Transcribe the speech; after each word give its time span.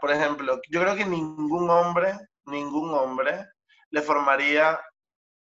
por 0.00 0.10
ejemplo, 0.10 0.60
yo 0.68 0.80
creo 0.80 0.96
que 0.96 1.06
ningún 1.06 1.70
hombre, 1.70 2.18
ningún 2.46 2.92
hombre 2.92 3.46
le 3.90 4.02
formaría 4.02 4.80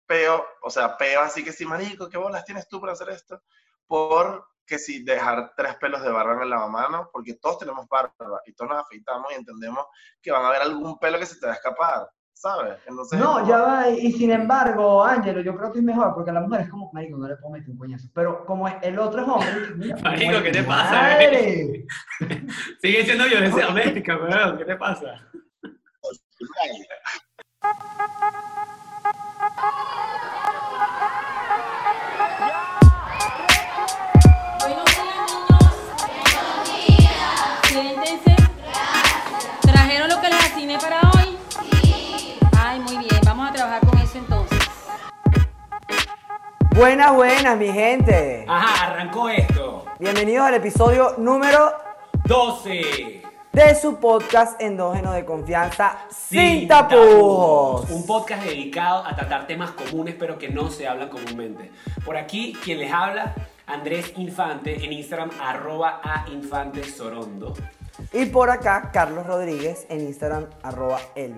peo, 0.05 0.45
o 0.63 0.69
sea, 0.69 0.97
peo 0.97 1.21
así 1.21 1.43
que 1.43 1.51
sí, 1.51 1.65
marico, 1.65 2.09
¿qué 2.09 2.17
bolas 2.17 2.45
tienes 2.45 2.67
tú 2.67 2.79
para 2.79 2.93
hacer 2.93 3.09
esto? 3.09 3.41
Por 3.87 4.47
que 4.65 4.79
si 4.79 5.03
dejar 5.03 5.53
tres 5.55 5.75
pelos 5.75 6.01
de 6.01 6.11
barba 6.11 6.35
en 6.35 6.41
el 6.43 6.49
lavamanos, 6.49 7.09
porque 7.11 7.33
todos 7.33 7.59
tenemos 7.59 7.87
barba 7.89 8.41
y 8.45 8.53
todos 8.53 8.71
nos 8.71 8.79
afeitamos 8.79 9.31
y 9.31 9.35
entendemos 9.35 9.85
que 10.21 10.31
van 10.31 10.45
a 10.45 10.47
haber 10.47 10.61
algún 10.61 10.97
pelo 10.97 11.19
que 11.19 11.25
se 11.25 11.37
te 11.37 11.45
va 11.45 11.51
a 11.51 11.55
escapar, 11.55 12.09
¿sabes? 12.41 12.79
Entonces, 12.87 13.19
no, 13.19 13.47
ya 13.47 13.57
va, 13.59 13.89
y 13.89 14.11
sin 14.13 14.31
embargo, 14.31 15.03
Ángelo, 15.03 15.41
yo 15.41 15.55
creo 15.55 15.71
que 15.71 15.77
es 15.77 15.85
mejor, 15.85 16.13
porque 16.15 16.31
a 16.31 16.33
la 16.33 16.41
mujer 16.41 16.61
es 16.61 16.69
como, 16.69 16.91
marico, 16.91 17.17
no 17.17 17.27
le 17.27 17.35
puedo 17.35 17.53
meter 17.53 17.69
un 17.69 17.77
coñazo, 17.77 18.07
pero 18.13 18.45
como 18.45 18.67
el 18.67 18.97
otro 18.97 19.21
es 19.21 19.27
hombre... 19.27 19.95
marico, 20.03 20.41
¿qué 20.41 20.51
te 20.51 20.63
pasa? 20.63 21.19
Sigue 22.81 23.05
siendo 23.05 23.25
violencia 23.25 23.67
doméstica, 23.67 24.17
weón, 24.17 24.57
¿qué 24.57 24.65
te 24.65 24.75
pasa? 24.75 25.27
Buenas, 46.81 47.13
buenas, 47.13 47.59
mi 47.59 47.71
gente. 47.71 48.43
Ajá, 48.47 48.87
arrancó 48.87 49.29
esto. 49.29 49.85
Bienvenidos 49.99 50.47
al 50.47 50.55
episodio 50.55 51.13
número 51.19 51.73
12 52.25 53.21
de 53.53 53.75
su 53.75 53.97
podcast 53.97 54.59
endógeno 54.59 55.11
de 55.11 55.23
confianza 55.23 55.99
Sin, 56.09 56.67
tapujos. 56.67 57.87
Un 57.91 58.03
podcast 58.07 58.43
dedicado 58.43 59.05
a 59.05 59.15
tratar 59.15 59.45
temas 59.45 59.69
comunes 59.73 60.15
pero 60.17 60.39
que 60.39 60.49
no 60.49 60.71
se 60.71 60.87
hablan 60.87 61.09
comúnmente. 61.09 61.71
Por 62.03 62.17
aquí, 62.17 62.57
quien 62.63 62.79
les 62.79 62.91
habla, 62.91 63.35
Andrés 63.67 64.13
Infante, 64.17 64.83
en 64.83 64.91
Instagram, 64.91 65.29
arroba 65.39 66.01
a 66.03 66.27
Infante 66.31 66.83
Sorondo. 66.83 67.53
Y 68.11 68.25
por 68.25 68.49
acá, 68.49 68.89
Carlos 68.91 69.27
Rodríguez, 69.27 69.85
en 69.87 69.99
Instagram, 69.99 70.47
arroba 70.63 70.99
el 71.13 71.35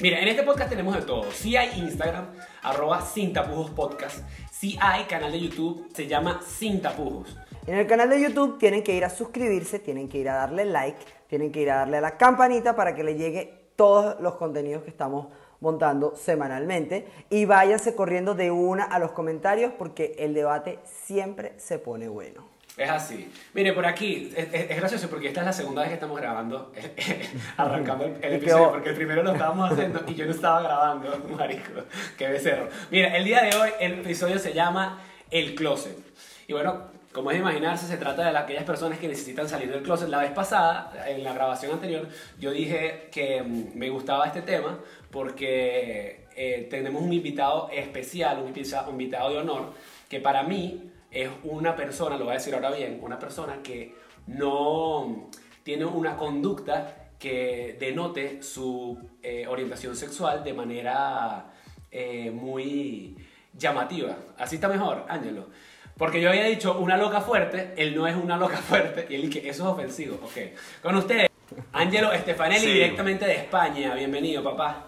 Mira, 0.00 0.20
en 0.20 0.28
este 0.28 0.44
podcast 0.44 0.70
tenemos 0.70 0.94
de 0.94 1.02
todo. 1.02 1.24
Si 1.32 1.56
hay 1.56 1.76
Instagram, 1.76 2.26
arroba 2.62 3.02
sin 3.02 3.32
tapujos 3.32 3.70
podcast. 3.70 4.20
Si 4.48 4.78
hay 4.80 5.06
canal 5.06 5.32
de 5.32 5.40
YouTube, 5.40 5.88
se 5.92 6.06
llama 6.06 6.40
sin 6.46 6.80
tapujos. 6.80 7.36
En 7.66 7.74
el 7.74 7.86
canal 7.88 8.08
de 8.08 8.22
YouTube 8.22 8.58
tienen 8.58 8.84
que 8.84 8.94
ir 8.94 9.04
a 9.04 9.10
suscribirse, 9.10 9.80
tienen 9.80 10.08
que 10.08 10.18
ir 10.18 10.28
a 10.28 10.36
darle 10.36 10.66
like, 10.66 11.00
tienen 11.26 11.50
que 11.50 11.62
ir 11.62 11.70
a 11.72 11.78
darle 11.78 11.96
a 11.96 12.00
la 12.00 12.16
campanita 12.16 12.76
para 12.76 12.94
que 12.94 13.02
le 13.02 13.16
llegue 13.16 13.72
todos 13.74 14.20
los 14.20 14.36
contenidos 14.36 14.84
que 14.84 14.90
estamos 14.90 15.26
montando 15.58 16.14
semanalmente. 16.14 17.08
Y 17.28 17.44
váyanse 17.46 17.96
corriendo 17.96 18.36
de 18.36 18.52
una 18.52 18.84
a 18.84 19.00
los 19.00 19.10
comentarios 19.10 19.72
porque 19.76 20.14
el 20.20 20.32
debate 20.32 20.78
siempre 20.84 21.54
se 21.56 21.80
pone 21.80 22.06
bueno. 22.06 22.57
Es 22.78 22.88
así. 22.88 23.28
Mire, 23.54 23.72
por 23.72 23.84
aquí, 23.84 24.32
es, 24.36 24.76
gracioso 24.76 25.10
porque 25.10 25.26
esta 25.26 25.40
es 25.40 25.46
la 25.46 25.52
segunda 25.52 25.82
vez 25.82 25.88
que 25.88 25.94
estamos 25.94 26.16
grabando, 26.16 26.72
arrancando 27.56 28.04
el, 28.04 28.32
episodio, 28.34 28.70
porque 28.70 28.90
el 28.90 28.94
primero 28.94 29.24
lo 29.24 29.32
estábamos 29.32 29.72
haciendo 29.72 30.00
y 30.06 30.14
yo 30.14 30.26
no 30.26 30.30
estaba 30.30 30.62
grabando, 30.62 31.18
marico, 31.36 31.82
qué 32.16 32.28
becerro. 32.28 32.68
Mira, 32.92 33.16
el 33.16 33.24
día 33.24 33.42
de 33.42 33.56
hoy 33.56 33.70
el 33.80 33.94
episodio 33.94 34.38
se 34.38 34.54
llama 34.54 35.00
El 35.28 35.56
Closet. 35.56 35.98
Y 36.46 36.52
bueno, 36.52 36.84
como 37.12 37.32
es 37.32 37.36
de 37.36 37.40
imaginarse, 37.40 37.88
se 37.88 37.96
trata 37.96 38.30
de 38.30 38.38
aquellas 38.38 38.62
personas 38.62 39.00
que 39.00 39.08
necesitan 39.08 39.48
salir 39.48 39.72
del 39.72 39.82
closet. 39.82 40.08
La 40.08 40.20
vez 40.20 40.30
pasada, 40.30 40.92
en 41.08 41.24
la 41.24 41.32
grabación 41.32 41.72
anterior, 41.72 42.06
yo 42.38 42.52
dije 42.52 43.08
que 43.10 43.42
mm, 43.42 43.76
me 43.76 43.90
gustaba 43.90 44.26
este 44.26 44.42
tema 44.42 44.78
porque 45.10 46.28
eh, 46.36 46.68
tenemos 46.70 47.02
un 47.02 47.12
invitado 47.12 47.70
especial, 47.72 48.38
un 48.38 48.54
invitado 48.90 49.30
de 49.30 49.38
honor, 49.38 49.72
que 50.08 50.20
para 50.20 50.44
mí 50.44 50.92
es 51.10 51.30
una 51.44 51.74
persona, 51.74 52.16
lo 52.16 52.24
voy 52.24 52.32
a 52.32 52.38
decir 52.38 52.54
ahora 52.54 52.70
bien, 52.70 52.98
una 53.02 53.18
persona 53.18 53.62
que 53.62 53.94
no 54.26 55.28
tiene 55.62 55.84
una 55.84 56.16
conducta 56.16 57.10
que 57.18 57.76
denote 57.80 58.42
su 58.42 58.98
eh, 59.22 59.46
orientación 59.46 59.96
sexual 59.96 60.44
de 60.44 60.52
manera 60.52 61.52
eh, 61.90 62.30
muy 62.30 63.16
llamativa. 63.52 64.16
Así 64.38 64.56
está 64.56 64.68
mejor, 64.68 65.04
Ángelo. 65.08 65.48
Porque 65.96 66.20
yo 66.20 66.28
había 66.28 66.44
dicho 66.44 66.78
una 66.78 66.96
loca 66.96 67.20
fuerte, 67.20 67.74
él 67.76 67.96
no 67.96 68.06
es 68.06 68.14
una 68.14 68.36
loca 68.36 68.56
fuerte, 68.68 69.06
y 69.10 69.16
él 69.16 69.22
dice, 69.22 69.48
eso 69.48 69.64
es 69.64 69.68
ofensivo. 69.68 70.16
Ok. 70.22 70.36
Con 70.82 70.94
ustedes, 70.94 71.28
Ángelo 71.72 72.14
Stefanelli, 72.14 72.66
directamente 72.66 73.24
de 73.26 73.34
España. 73.34 73.94
Bienvenido, 73.94 74.44
papá. 74.44 74.84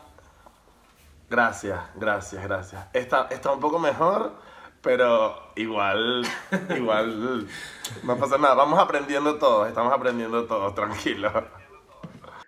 Gracias, 1.28 1.80
gracias, 1.94 2.42
gracias. 2.42 2.86
Está, 2.92 3.28
está 3.30 3.52
un 3.52 3.60
poco 3.60 3.78
mejor 3.78 4.34
pero 4.82 5.52
igual, 5.56 6.24
igual, 6.76 7.46
no 8.02 8.16
pasa 8.16 8.38
nada. 8.38 8.54
Vamos 8.54 8.78
aprendiendo 8.78 9.38
todos, 9.38 9.68
estamos 9.68 9.92
aprendiendo 9.92 10.46
todos, 10.46 10.74
tranquilo. 10.74 11.30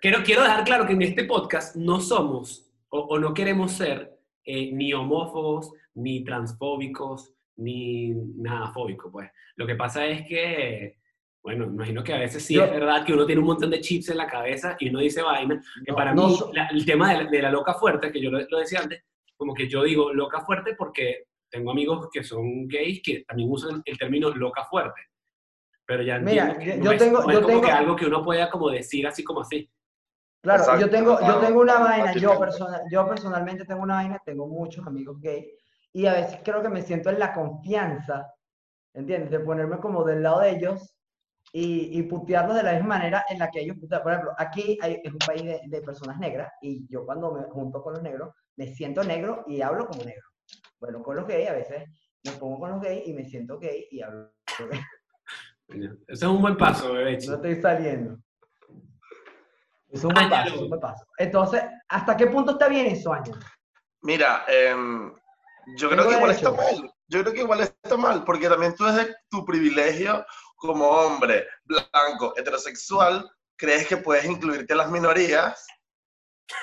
Quiero, 0.01 0.23
quiero 0.23 0.43
dejar 0.43 0.63
claro 0.63 0.85
que 0.85 0.93
en 0.93 1.01
este 1.01 1.23
podcast 1.23 1.75
no 1.75 1.99
somos 2.01 2.69
o, 2.89 3.17
no 3.19 3.33
queremos 3.33 3.71
ser 3.71 4.19
eh, 4.45 4.71
ni 4.71 4.93
homófobos, 4.93 5.71
ni 5.95 6.23
transfóbicos, 6.23 7.33
ni 7.55 8.09
nada 8.09 8.71
fóbico, 8.71 9.11
pues. 9.11 9.31
Lo 9.55 9.65
que 9.65 9.75
pasa 9.75 10.05
es 10.05 10.27
que, 10.27 10.97
bueno, 11.41 11.65
imagino 11.65 12.03
que 12.03 12.13
a 12.13 12.19
veces 12.19 12.43
sí 12.43 12.59
es 12.59 12.69
verdad 12.69 13.05
que 13.05 13.13
uno 13.13 13.25
tiene 13.25 13.41
un 13.41 13.47
montón 13.47 13.69
de 13.69 13.81
chips 13.81 14.09
en 14.09 14.17
la 14.17 14.27
cabeza 14.27 14.75
y 14.79 14.89
uno 14.89 14.99
dice 14.99 15.21
vaina, 15.21 15.61
que 15.85 15.93
para 15.93 16.13
mí 16.13 16.21
el 16.71 16.85
tema 16.85 17.17
de 17.17 17.41
la, 17.41 17.51
loca 17.51 17.73
fuerte, 17.75 18.11
que 18.11 18.21
yo 18.21 18.29
lo, 18.29 18.39
lo 18.39 18.57
decía 18.59 18.81
antes, 18.81 19.03
como 19.35 19.53
que 19.53 19.67
yo 19.67 19.83
digo 19.83 20.13
loca 20.13 20.41
fuerte 20.41 20.75
porque 20.77 21.27
tengo 21.53 21.69
amigos 21.69 22.09
que 22.11 22.23
son 22.23 22.67
gays 22.67 22.99
que 23.03 23.23
también 23.27 23.49
usan 23.51 23.83
el 23.85 23.97
término 23.97 24.31
loca 24.31 24.65
fuerte. 24.65 25.01
Pero 25.85 26.01
ya 26.01 26.17
Mira, 26.17 26.57
yo, 26.59 26.97
tengo, 26.97 27.31
yo 27.31 27.45
tengo... 27.45 27.61
que 27.61 27.71
algo 27.71 27.95
que 27.95 28.07
uno 28.07 28.23
pueda 28.23 28.49
como 28.49 28.71
decir 28.71 29.05
así 29.05 29.23
como 29.23 29.41
así. 29.41 29.69
Claro, 30.41 30.79
yo 30.79 30.89
tengo, 30.89 31.19
yo 31.21 31.37
tengo 31.37 31.61
una 31.61 31.79
vaina, 31.79 32.13
yo, 32.15 32.37
personal, 32.39 32.81
yo 32.91 33.07
personalmente 33.07 33.65
tengo 33.65 33.83
una 33.83 33.95
vaina, 33.95 34.19
tengo 34.25 34.47
muchos 34.47 34.85
amigos 34.87 35.21
gays 35.21 35.45
y 35.93 36.05
a 36.07 36.13
veces 36.13 36.39
creo 36.43 36.61
que 36.61 36.69
me 36.69 36.81
siento 36.81 37.11
en 37.11 37.19
la 37.19 37.33
confianza, 37.33 38.33
¿entiendes? 38.93 39.29
De 39.29 39.39
ponerme 39.39 39.77
como 39.77 40.03
del 40.03 40.23
lado 40.23 40.39
de 40.39 40.49
ellos 40.49 40.95
y, 41.53 41.97
y 41.97 42.03
putearlos 42.03 42.55
de 42.55 42.63
la 42.63 42.73
misma 42.73 42.97
manera 42.97 43.25
en 43.29 43.39
la 43.39 43.51
que 43.51 43.61
ellos 43.61 43.77
putean. 43.79 44.01
Por 44.01 44.11
ejemplo, 44.11 44.33
aquí 44.37 44.77
hay, 44.81 45.01
es 45.03 45.13
un 45.13 45.19
país 45.19 45.43
de, 45.43 45.61
de 45.65 45.81
personas 45.81 46.17
negras 46.17 46.51
y 46.61 46.87
yo 46.89 47.05
cuando 47.05 47.31
me 47.31 47.43
junto 47.43 47.83
con 47.83 47.93
los 47.93 48.01
negros 48.01 48.33
me 48.57 48.67
siento 48.67 49.03
negro 49.03 49.43
y 49.45 49.61
hablo 49.61 49.85
como 49.85 50.03
negro. 50.03 50.32
Bueno, 50.83 51.01
con 51.01 51.15
los 51.15 51.25
gays 51.25 51.49
a 51.49 51.53
veces 51.53 51.89
me 52.25 52.31
pongo 52.33 52.59
con 52.59 52.71
los 52.71 52.81
gays 52.81 53.07
y 53.07 53.13
me 53.13 53.23
siento 53.23 53.57
gay 53.57 53.87
y 53.89 54.01
hablo. 54.01 54.33
Ese 55.69 55.95
es 56.09 56.23
un 56.23 56.41
buen 56.41 56.57
paso, 56.57 56.91
bebé. 56.91 57.17
No 57.25 57.35
estoy 57.35 57.61
saliendo. 57.61 58.17
Es 59.89 60.03
un 60.03 60.13
buen 60.13 60.29
paso, 60.29 60.53
es 60.53 60.61
un 60.61 60.67
buen 60.67 60.81
paso. 60.81 61.05
Entonces, 61.17 61.63
¿hasta 61.87 62.17
qué 62.17 62.27
punto 62.27 62.51
está 62.51 62.67
bien 62.67 62.87
eso, 62.87 63.13
Año? 63.13 63.31
Mira, 64.01 64.43
em, 64.49 65.13
yo 65.77 65.89
creo 65.89 66.09
que 66.09 66.15
igual 66.15 66.31
está 66.31 66.51
mal. 66.51 66.93
Yo 67.07 67.21
creo 67.21 67.33
que 67.33 67.41
igual 67.41 67.61
está 67.61 67.95
mal, 67.95 68.25
porque 68.25 68.49
también 68.49 68.75
tú 68.75 68.83
desde 68.83 69.15
tu 69.29 69.45
privilegio 69.45 70.25
como 70.57 70.85
hombre 70.85 71.47
blanco, 71.63 72.33
heterosexual, 72.35 73.31
crees 73.55 73.87
que 73.87 73.95
puedes 73.95 74.25
incluirte 74.25 74.73
a 74.73 74.77
las 74.77 74.91
minorías 74.91 75.65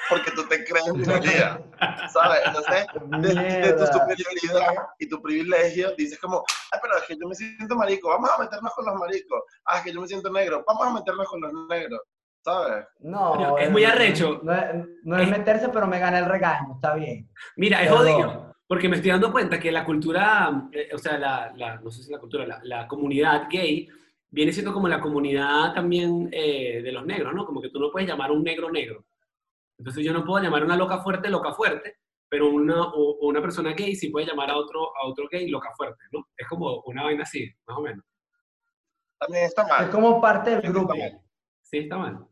porque 0.09 0.31
tú 0.33 0.47
te 0.49 0.65
crees 0.65 0.93
minoría, 0.93 1.61
¿sabes? 2.13 2.41
Entonces, 2.47 2.87
de, 3.23 3.73
tu 3.73 3.87
superioridad 3.87 4.89
y 4.99 5.09
tu 5.09 5.23
privilegio, 5.23 5.95
dices 5.97 6.19
como, 6.19 6.45
ay, 6.73 6.81
pero 6.83 6.97
es 6.99 7.05
que 7.05 7.17
yo 7.21 7.29
me 7.29 7.35
siento 7.35 7.77
marico, 7.77 8.09
vamos 8.09 8.31
a 8.37 8.43
meternos 8.43 8.73
con 8.75 8.87
los 8.87 8.95
maricos. 8.97 9.43
Ah, 9.67 9.79
es 9.79 9.85
que 9.85 9.93
yo 9.93 10.01
me 10.01 10.09
siento 10.09 10.31
negro, 10.31 10.65
vamos 10.67 10.87
a 10.87 10.93
meternos 10.93 11.29
con 11.29 11.41
los 11.41 11.53
negros, 11.69 12.01
¿sabes? 12.45 12.87
No, 13.01 13.59
es, 13.59 13.71
muy 13.71 13.85
arrecho. 13.85 14.41
No 14.43 15.19
es, 15.19 15.31
meterse, 15.31 15.69
pero 15.69 15.87
me 15.87 15.99
gana 15.99 16.19
el 16.19 16.27
regaño, 16.27 16.75
está 16.75 16.95
bien. 16.95 17.31
Mira, 17.57 17.83
es 17.83 17.91
jodido, 17.91 18.55
porque 18.67 18.89
me 18.89 18.97
estoy 18.97 19.11
dando 19.11 19.33
cuenta 19.33 19.61
que 19.61 19.73
la 19.73 19.85
cultura, 19.85 20.69
eh, 20.73 20.91
o 20.93 20.99
sea, 20.99 21.19
la, 21.19 21.53
la, 21.57 21.81
no 21.81 21.91
sé 21.91 22.03
si 22.03 22.11
la 22.11 22.19
cultura, 22.19 22.47
la, 22.47 22.61
la 22.63 22.89
comunidad 22.89 23.49
gay, 23.51 23.89
viene 24.31 24.53
siendo 24.53 24.73
como 24.73 24.89
la 24.89 25.01
comunidad 25.01 25.75
también 25.75 26.29
eh, 26.33 26.81
de 26.83 26.93
los 26.93 27.05
negros, 27.05 27.35
¿no? 27.35 27.45
Como 27.45 27.61
que 27.61 27.71
tú 27.71 27.81
no 27.81 27.91
puedes 27.91 28.09
llamar 28.09 28.31
a 28.31 28.33
un 28.33 28.45
negro 28.45 28.71
negro. 28.71 29.05
Entonces 29.81 30.05
yo 30.05 30.13
no 30.13 30.27
puedo 30.27 30.45
llamar 30.45 30.61
a 30.61 30.67
una 30.67 30.77
loca 30.77 30.99
fuerte 30.99 31.31
loca 31.31 31.55
fuerte, 31.55 32.01
pero 32.29 32.51
una, 32.51 32.83
o, 32.83 33.17
una 33.27 33.41
persona 33.41 33.73
gay 33.73 33.97
sí 33.97 34.11
puede 34.11 34.27
llamar 34.27 34.51
a 34.51 34.57
otro, 34.59 34.95
a 34.95 35.07
otro 35.07 35.27
gay 35.31 35.49
loca 35.49 35.71
fuerte, 35.75 36.05
¿no? 36.13 36.29
Es 36.37 36.47
como 36.47 36.83
una 36.85 37.05
vaina 37.05 37.23
así, 37.23 37.51
más 37.67 37.79
o 37.79 37.81
menos. 37.81 38.05
También 39.19 39.45
está 39.45 39.67
mal. 39.67 39.85
Es 39.85 39.91
como 39.91 40.21
parte 40.21 40.51
del 40.51 40.71
grupo. 40.71 40.93
Sí, 41.63 41.79
está 41.79 41.97
mal. 41.97 42.29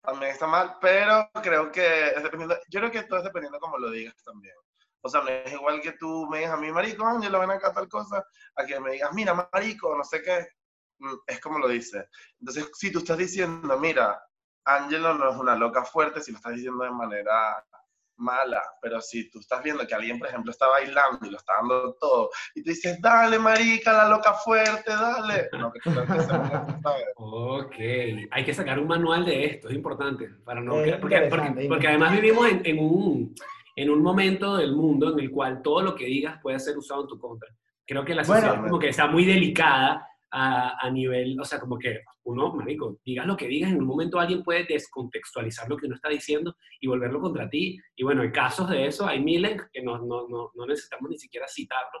También 0.00 0.30
está 0.30 0.46
mal, 0.46 0.76
pero 0.80 1.28
creo 1.42 1.72
que 1.72 2.10
es 2.10 2.22
dependiendo, 2.22 2.56
yo 2.68 2.78
creo 2.78 2.92
que 2.92 3.02
todo 3.02 3.18
es 3.18 3.24
dependiendo 3.24 3.58
como 3.58 3.76
lo 3.76 3.90
digas 3.90 4.14
también. 4.22 4.54
O 5.00 5.08
sea, 5.08 5.22
no 5.22 5.28
es 5.28 5.52
igual 5.52 5.80
que 5.80 5.92
tú 5.92 6.28
me 6.30 6.38
digas 6.38 6.52
a 6.52 6.56
mí, 6.56 6.70
marico, 6.70 7.04
yo 7.20 7.30
lo 7.30 7.40
ven 7.40 7.50
acá 7.50 7.74
tal 7.74 7.88
cosa, 7.88 8.24
a 8.54 8.64
que 8.64 8.78
me 8.78 8.92
digas, 8.92 9.12
mira, 9.12 9.34
marico, 9.52 9.96
no 9.96 10.04
sé 10.04 10.22
qué, 10.22 10.46
mm, 11.00 11.14
es 11.26 11.40
como 11.40 11.58
lo 11.58 11.66
dices. 11.66 12.06
Entonces, 12.38 12.70
si 12.74 12.92
tú 12.92 13.00
estás 13.00 13.18
diciendo, 13.18 13.76
mira, 13.76 14.22
Angelo 14.64 15.14
no 15.14 15.30
es 15.30 15.36
una 15.36 15.54
loca 15.54 15.84
fuerte 15.84 16.20
si 16.20 16.32
lo 16.32 16.38
estás 16.38 16.54
diciendo 16.54 16.84
de 16.84 16.90
manera 16.90 17.64
mala, 18.20 18.62
pero 18.80 19.00
si 19.00 19.30
tú 19.30 19.40
estás 19.40 19.62
viendo 19.62 19.86
que 19.86 19.94
alguien, 19.94 20.18
por 20.18 20.28
ejemplo, 20.28 20.50
está 20.50 20.68
bailando 20.68 21.26
y 21.26 21.30
lo 21.30 21.38
está 21.38 21.54
dando 21.54 21.94
todo, 21.94 22.30
y 22.54 22.62
tú 22.62 22.70
dices, 22.70 23.00
dale, 23.00 23.38
marica, 23.38 23.92
la 23.92 24.08
loca 24.08 24.34
fuerte, 24.34 24.92
dale. 24.92 25.48
No, 25.58 25.72
que 25.72 25.80
tú 25.80 25.90
ok, 27.16 27.74
hay 28.30 28.44
que 28.44 28.54
sacar 28.54 28.78
un 28.78 28.88
manual 28.88 29.24
de 29.24 29.46
esto, 29.46 29.68
es 29.68 29.74
importante, 29.74 30.28
para 30.44 30.60
no... 30.60 30.74
porque, 31.00 31.28
porque, 31.68 31.88
además 31.88 32.12
vivimos 32.12 32.48
en, 32.48 32.62
en, 32.64 32.78
un, 32.78 33.34
en 33.74 33.90
un 33.90 34.02
momento 34.02 34.56
del 34.56 34.74
mundo 34.76 35.12
en 35.12 35.20
el 35.20 35.30
cual 35.30 35.62
todo 35.62 35.80
lo 35.82 35.94
que 35.94 36.04
digas 36.04 36.38
puede 36.42 36.60
ser 36.60 36.76
usado 36.76 37.02
en 37.02 37.08
tu 37.08 37.18
contra. 37.18 37.48
Creo 37.86 38.04
que 38.04 38.14
la 38.14 38.22
sociedad 38.22 38.62
como 38.62 38.78
que 38.78 38.90
está 38.90 39.08
muy 39.08 39.24
delicada 39.24 40.06
a, 40.30 40.86
a, 40.86 40.90
nivel, 40.90 41.38
o 41.40 41.44
sea, 41.44 41.58
como 41.58 41.78
que 41.78 42.02
uno, 42.24 42.54
marico, 42.54 42.98
digas 43.04 43.26
lo 43.26 43.36
que 43.36 43.48
digas, 43.48 43.70
en 43.70 43.78
un 43.78 43.86
momento 43.86 44.18
alguien 44.18 44.42
puede 44.42 44.64
descontextualizar 44.64 45.68
lo 45.68 45.76
que 45.76 45.86
uno 45.86 45.96
está 45.96 46.08
diciendo 46.08 46.56
y 46.80 46.86
volverlo 46.86 47.20
contra 47.20 47.48
ti. 47.48 47.78
Y 47.96 48.04
bueno, 48.04 48.22
hay 48.22 48.32
casos 48.32 48.68
de 48.70 48.86
eso, 48.86 49.06
hay 49.06 49.22
miles 49.22 49.60
que 49.72 49.82
no, 49.82 49.98
no, 49.98 50.28
no, 50.28 50.50
no 50.54 50.66
necesitamos 50.66 51.10
ni 51.10 51.18
siquiera 51.18 51.46
citarlo, 51.48 52.00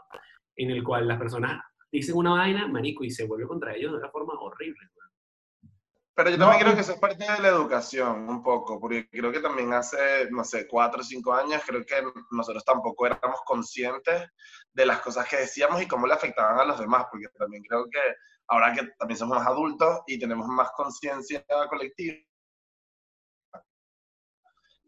en 0.56 0.70
el 0.70 0.84
cual 0.84 1.08
las 1.08 1.18
personas 1.18 1.62
dicen 1.90 2.16
una 2.16 2.32
vaina, 2.32 2.68
marico, 2.68 3.04
y 3.04 3.10
se 3.10 3.26
vuelve 3.26 3.46
contra 3.46 3.74
ellos 3.74 3.92
de 3.92 3.98
una 3.98 4.10
forma 4.10 4.34
horrible. 4.40 4.88
Pero 6.22 6.32
yo 6.32 6.38
también 6.38 6.60
creo 6.60 6.74
que 6.74 6.82
eso 6.82 6.92
es 6.92 6.98
parte 6.98 7.24
de 7.24 7.40
la 7.40 7.48
educación, 7.48 8.28
un 8.28 8.42
poco, 8.42 8.78
porque 8.78 9.08
creo 9.08 9.32
que 9.32 9.40
también 9.40 9.72
hace, 9.72 10.28
no 10.30 10.44
sé, 10.44 10.68
cuatro 10.68 11.00
o 11.00 11.02
cinco 11.02 11.32
años, 11.32 11.62
creo 11.66 11.82
que 11.82 11.94
nosotros 12.30 12.62
tampoco 12.62 13.06
éramos 13.06 13.40
conscientes 13.46 14.28
de 14.70 14.84
las 14.84 15.00
cosas 15.00 15.26
que 15.26 15.38
decíamos 15.38 15.80
y 15.80 15.88
cómo 15.88 16.06
le 16.06 16.12
afectaban 16.12 16.60
a 16.60 16.66
los 16.66 16.78
demás, 16.78 17.06
porque 17.10 17.26
también 17.38 17.62
creo 17.62 17.86
que 17.90 18.00
ahora 18.48 18.74
que 18.74 18.86
también 18.98 19.16
somos 19.16 19.38
más 19.38 19.46
adultos 19.46 20.00
y 20.06 20.18
tenemos 20.18 20.46
más 20.46 20.70
conciencia 20.72 21.42
colectiva, 21.70 22.18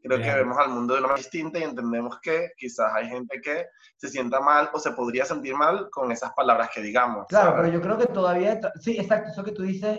creo 0.03 0.19
que 0.19 0.35
vemos 0.35 0.59
al 0.59 0.69
mundo 0.69 0.93
de 0.93 1.01
una 1.01 1.09
manera 1.09 1.23
distinta 1.23 1.59
y 1.61 1.63
entendemos 1.63 2.21
que 2.21 2.51
quizás 2.59 2.93
hay 2.93 3.09
gente 3.09 3.41
que 3.41 3.69
se 3.97 4.09
sienta 4.11 4.39
mal 4.41 4.69
o 4.75 4.79
se 4.79 4.91
podría 4.91 5.25
sentir 5.25 5.55
mal 5.55 5.89
con 5.91 6.13
esas 6.13 6.35
palabras 6.35 6.69
que 6.75 6.83
digamos. 6.83 7.27
Claro, 7.29 7.55
pero 7.57 7.69
yo 7.69 7.81
creo 7.81 7.97
que 7.97 8.07
todavía, 8.07 8.61
sí, 8.79 8.99
exacto, 8.99 9.31
eso 9.31 9.43
que 9.43 9.53
tú 9.53 9.63
dices 9.63 9.99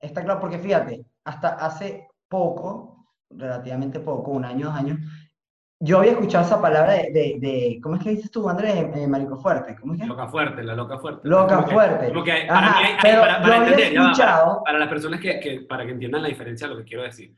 Está 0.00 0.24
claro, 0.24 0.40
porque 0.40 0.58
fíjate, 0.58 1.04
hasta 1.24 1.48
hace 1.54 2.08
poco, 2.28 3.06
relativamente 3.30 4.00
poco, 4.00 4.32
un 4.32 4.44
año, 4.44 4.66
dos 4.66 4.74
años, 4.74 4.98
yo 5.80 5.98
había 5.98 6.12
escuchado 6.12 6.44
esa 6.44 6.60
palabra 6.60 6.94
de, 6.94 7.36
de, 7.40 7.78
¿cómo 7.82 7.96
es 7.96 8.02
que 8.02 8.10
dices 8.10 8.30
tú, 8.30 8.48
Andrés? 8.48 8.74
Eh, 8.94 9.06
marico 9.06 9.36
fuerte, 9.36 9.76
¿cómo 9.80 9.94
es 9.94 10.00
que? 10.00 10.06
Loca 10.06 10.26
fuerte, 10.26 10.62
la 10.64 10.74
loca 10.74 10.98
fuerte. 10.98 11.28
Loca 11.28 11.62
fuerte. 11.62 12.12
para, 12.48 13.42
para, 13.42 13.56
entender, 13.58 13.92
escuchado... 13.94 14.62
para 14.64 14.78
las 14.78 14.88
personas 14.88 15.20
que, 15.20 15.38
que, 15.38 15.60
para 15.60 15.86
que 15.86 15.92
entiendan 15.92 16.22
la 16.22 16.28
diferencia 16.28 16.66
de 16.66 16.74
lo 16.74 16.80
que 16.80 16.86
quiero 16.86 17.04
decir. 17.04 17.34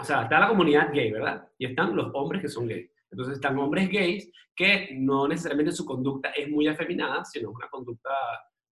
O 0.00 0.04
sea, 0.04 0.22
está 0.22 0.38
la 0.38 0.48
comunidad 0.48 0.92
gay, 0.92 1.10
¿verdad? 1.10 1.48
Y 1.56 1.64
están 1.64 1.96
los 1.96 2.10
hombres 2.12 2.42
que 2.42 2.48
son 2.48 2.66
gays. 2.66 2.90
Entonces 3.10 3.36
están 3.36 3.58
hombres 3.58 3.88
gays 3.88 4.30
que 4.54 4.90
no 4.92 5.26
necesariamente 5.26 5.72
su 5.72 5.86
conducta 5.86 6.30
es 6.30 6.48
muy 6.48 6.66
afeminada, 6.66 7.24
sino 7.24 7.50
una 7.50 7.68
conducta 7.68 8.10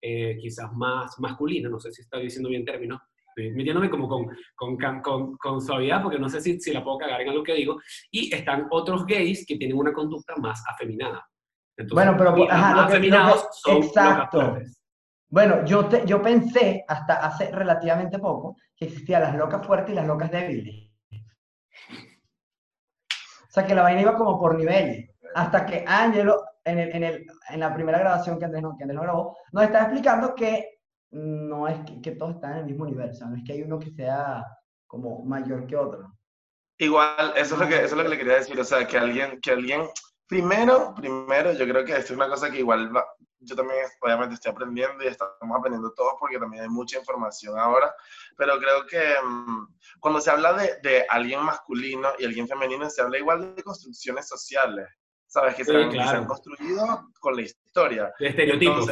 eh, 0.00 0.36
quizás 0.40 0.72
más 0.72 1.18
masculina, 1.20 1.68
no 1.68 1.78
sé 1.78 1.92
si 1.92 2.02
estoy 2.02 2.24
diciendo 2.24 2.48
bien 2.48 2.64
términos, 2.64 3.00
metiéndome 3.36 3.90
como 3.90 4.08
con, 4.08 4.26
con, 4.54 5.00
con, 5.02 5.36
con, 5.36 5.60
suavidad 5.60 6.02
porque 6.02 6.18
no 6.18 6.28
sé 6.28 6.40
si, 6.40 6.60
si, 6.60 6.72
la 6.72 6.82
puedo 6.82 6.98
cagar 6.98 7.20
en 7.20 7.30
algo 7.30 7.42
que 7.42 7.54
digo, 7.54 7.80
y 8.10 8.34
están 8.34 8.66
otros 8.70 9.04
gays 9.06 9.44
que 9.46 9.56
tienen 9.56 9.76
una 9.76 9.92
conducta 9.92 10.34
más 10.36 10.62
afeminada. 10.68 11.26
bueno, 11.92 12.14
pero 12.16 12.50
ajá, 12.50 12.74
más 12.74 12.86
afeminados 12.86 13.48
son 13.52 13.78
exacto. 13.78 14.58
Bueno, 15.28 15.64
yo, 15.64 15.86
te, 15.86 16.06
yo 16.06 16.22
pensé 16.22 16.84
hasta 16.86 17.14
hace 17.26 17.50
relativamente 17.50 18.20
poco 18.20 18.56
que 18.76 18.84
existían 18.84 19.22
las 19.22 19.34
locas 19.34 19.66
fuertes 19.66 19.92
y 19.92 19.96
las 19.96 20.06
locas 20.06 20.30
débiles. 20.30 20.90
O 23.42 23.52
sea, 23.54 23.66
que 23.66 23.74
la 23.74 23.82
vaina 23.82 24.02
iba 24.02 24.16
como 24.16 24.38
por 24.38 24.56
niveles. 24.56 25.10
Hasta 25.34 25.66
que 25.66 25.84
Angelo, 25.86 26.44
en, 26.64 26.78
el, 26.78 26.94
en, 26.94 27.04
el, 27.04 27.26
en 27.50 27.60
la 27.60 27.74
primera 27.74 27.98
grabación 27.98 28.38
que 28.38 28.44
Andrés, 28.44 28.62
no, 28.62 28.76
que 28.76 28.84
Andrés 28.84 28.96
no 28.96 29.02
grabó, 29.02 29.36
nos 29.52 29.64
está 29.64 29.82
explicando 29.82 30.34
que 30.34 30.73
no 31.14 31.68
es 31.68 31.78
que, 32.02 32.10
todos 32.12 32.34
están 32.34 32.52
en 32.52 32.58
el 32.58 32.64
mismo 32.66 32.84
nivel, 32.84 33.10
o 33.10 33.14
sea, 33.14 33.28
no 33.28 33.36
es 33.36 33.44
que 33.44 33.52
hay 33.52 33.62
uno 33.62 33.78
que 33.78 33.90
sea 33.90 34.44
como 34.86 35.24
mayor 35.24 35.66
que 35.66 35.76
otro. 35.76 36.12
Igual, 36.78 37.32
eso 37.36 37.54
es 37.54 37.60
lo 37.60 37.68
que, 37.68 37.76
eso 37.76 37.86
es 37.86 37.92
lo 37.92 38.02
que 38.02 38.08
le 38.08 38.18
quería 38.18 38.34
decir, 38.34 38.58
o 38.58 38.64
sea, 38.64 38.86
que 38.86 38.98
alguien, 38.98 39.40
que 39.40 39.52
alguien, 39.52 39.82
primero, 40.26 40.92
primero, 40.94 41.52
yo 41.52 41.66
creo 41.66 41.84
que 41.84 41.92
esto 41.92 42.12
es 42.12 42.16
una 42.16 42.28
cosa 42.28 42.50
que 42.50 42.58
igual 42.58 42.90
yo 43.38 43.54
también 43.54 43.80
obviamente 44.00 44.34
estoy 44.34 44.52
aprendiendo 44.52 45.04
y 45.04 45.08
estamos 45.08 45.56
aprendiendo 45.56 45.92
todos 45.92 46.14
porque 46.18 46.38
también 46.38 46.64
hay 46.64 46.68
mucha 46.68 46.98
información 46.98 47.58
ahora, 47.58 47.94
pero 48.36 48.58
creo 48.58 48.86
que 48.86 49.14
mm, 49.22 49.66
cuando 50.00 50.20
se 50.20 50.30
habla 50.30 50.54
de, 50.54 50.80
de, 50.82 51.04
alguien 51.08 51.40
masculino 51.40 52.08
y 52.18 52.24
alguien 52.24 52.48
femenino, 52.48 52.88
se 52.90 53.02
habla 53.02 53.18
igual 53.18 53.54
de 53.54 53.62
construcciones 53.62 54.26
sociales, 54.26 54.88
¿sabes? 55.26 55.54
Que, 55.54 55.64
se, 55.64 55.76
han, 55.76 56.24
construido 56.24 57.10
con 57.20 57.36
la 57.36 57.42
historia. 57.42 58.12
De 58.18 58.28
estereotipos. 58.28 58.88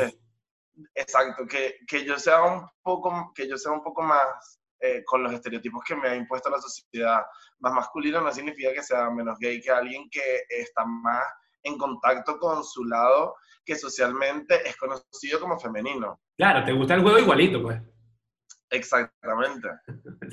Exacto, 0.94 1.46
que, 1.46 1.76
que, 1.86 2.04
yo 2.04 2.19
sea 2.19 2.42
un 2.42 2.66
poco, 2.82 3.32
que 3.34 3.48
yo 3.48 3.56
sea 3.56 3.72
un 3.72 3.82
poco 3.82 4.02
más 4.02 4.60
eh, 4.80 5.02
con 5.04 5.22
los 5.22 5.32
estereotipos 5.32 5.82
que 5.84 5.94
me 5.94 6.08
ha 6.08 6.16
impuesto 6.16 6.50
la 6.50 6.60
sociedad 6.60 7.22
más 7.60 7.72
masculina, 7.72 8.20
no 8.20 8.32
significa 8.32 8.72
que 8.72 8.82
sea 8.82 9.10
menos 9.10 9.38
gay 9.38 9.60
que 9.60 9.70
alguien 9.70 10.08
que 10.10 10.42
está 10.48 10.84
más 10.84 11.24
en 11.62 11.78
contacto 11.78 12.38
con 12.38 12.64
su 12.64 12.84
lado 12.84 13.36
que 13.64 13.76
socialmente 13.76 14.69
es 14.69 14.76
conocido 14.76 15.38
como 15.40 15.58
femenino. 15.58 16.20
Claro, 16.36 16.64
te 16.64 16.72
gusta 16.72 16.94
el 16.94 17.02
juego 17.02 17.19
igualito, 17.19 17.62
pues. 17.62 17.80
Exactamente. 18.70 19.69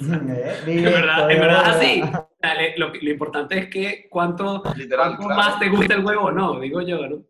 Eh, 0.01 0.63
en 0.65 0.83
verdad, 0.83 1.29
en 1.29 1.39
verdad 1.41 1.65
así. 1.65 2.01
Lo, 2.77 2.87
lo, 2.87 3.09
importante 3.11 3.59
es 3.59 3.69
que 3.69 4.07
cuánto, 4.09 4.63
cuánto 4.63 5.27
más 5.27 5.59
te 5.59 5.67
gusta 5.67 5.95
el 5.95 6.05
huevo 6.05 6.25
o 6.25 6.31
no, 6.31 6.57
digo 6.59 6.81
yo, 6.81 7.05
¿no? 7.05 7.25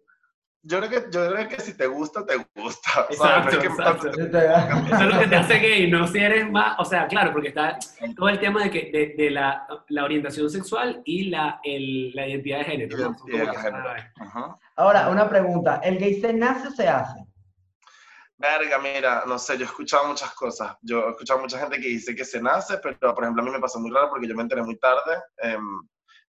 Yo 0.61 0.79
creo, 0.79 0.89
que, 0.89 1.11
yo 1.11 1.31
creo 1.31 1.47
que 1.47 1.59
si 1.61 1.77
te 1.77 1.87
gusta, 1.87 2.25
te 2.25 2.35
gusta. 2.55 3.05
Exacto, 3.09 3.61
exacto. 3.61 4.09
Eso 4.09 4.23
es 4.23 5.13
lo 5.13 5.19
que 5.19 5.27
te 5.27 5.35
hace 5.35 5.59
gay, 5.59 5.89
no 5.89 6.07
si 6.07 6.19
eres 6.19 6.49
más, 6.51 6.75
o 6.79 6.85
sea, 6.85 7.07
claro, 7.07 7.31
porque 7.31 7.49
está 7.49 7.77
todo 8.15 8.29
el 8.29 8.39
tema 8.39 8.63
de, 8.63 8.71
que, 8.71 8.91
de, 8.91 9.15
de 9.17 9.31
la, 9.31 9.67
la, 9.87 10.03
orientación 10.03 10.49
sexual 10.49 11.01
y 11.05 11.29
la, 11.29 11.59
el, 11.63 12.11
la 12.13 12.27
identidad 12.27 12.59
de 12.59 12.65
género. 12.65 12.97
Identidad 12.97 13.51
de 13.51 13.57
género. 13.57 14.59
Ahora, 14.75 15.09
una 15.09 15.29
pregunta, 15.29 15.79
¿el 15.83 15.97
gay 15.97 16.19
se 16.19 16.33
nace 16.33 16.67
o 16.67 16.71
se 16.71 16.87
hace? 16.87 17.25
Verga, 18.37 18.79
mira, 18.79 19.23
no 19.27 19.37
sé, 19.37 19.57
yo 19.57 19.63
he 19.63 19.67
escuchado 19.67 20.07
muchas 20.07 20.33
cosas. 20.33 20.75
Yo 20.81 21.07
he 21.07 21.09
escuchado 21.11 21.41
mucha 21.41 21.59
gente 21.59 21.77
que 21.79 21.89
dice 21.89 22.15
que 22.15 22.23
se 22.23 22.41
nace, 22.41 22.77
pero 22.77 23.13
por 23.13 23.23
ejemplo 23.23 23.43
a 23.43 23.45
mí 23.45 23.51
me 23.51 23.59
pasó 23.59 23.79
muy 23.79 23.91
raro 23.91 24.09
porque 24.09 24.27
yo 24.27 24.35
me 24.35 24.43
enteré 24.43 24.63
muy 24.63 24.77
tarde. 24.77 25.21
Eh, 25.43 25.57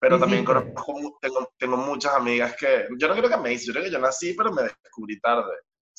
pero 0.02 0.20
también 0.20 0.44
conozco, 0.44 1.20
tengo, 1.22 1.54
tengo, 1.60 1.78
muchas 1.78 2.16
amigas 2.16 2.56
que, 2.60 2.88
yo 2.98 3.08
no 3.08 3.14
creo 3.14 3.30
que 3.30 3.38
me 3.38 3.54
hice, 3.54 3.68
yo 3.68 3.74
creo 3.74 3.86
que 3.86 3.92
yo 3.92 4.00
nací, 4.00 4.34
pero 4.34 4.52
me 4.52 4.64
descubrí 4.64 5.20
tarde. 5.20 5.54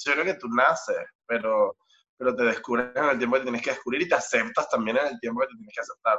Yo 0.04 0.12
creo 0.14 0.24
que 0.24 0.34
tú 0.34 0.48
naces, 0.48 0.96
pero, 1.24 1.76
pero 2.18 2.34
te 2.34 2.42
descubres 2.42 2.88
en 2.96 3.04
el 3.04 3.18
tiempo 3.18 3.36
que 3.36 3.44
tienes 3.44 3.62
que 3.62 3.70
descubrir 3.70 4.02
y 4.02 4.08
te 4.08 4.16
aceptas 4.16 4.68
también 4.68 4.96
en 4.96 5.06
el 5.06 5.20
tiempo 5.20 5.40
que 5.40 5.46
te 5.46 5.54
tienes 5.54 5.72
que 5.72 5.80
aceptar. 5.82 6.18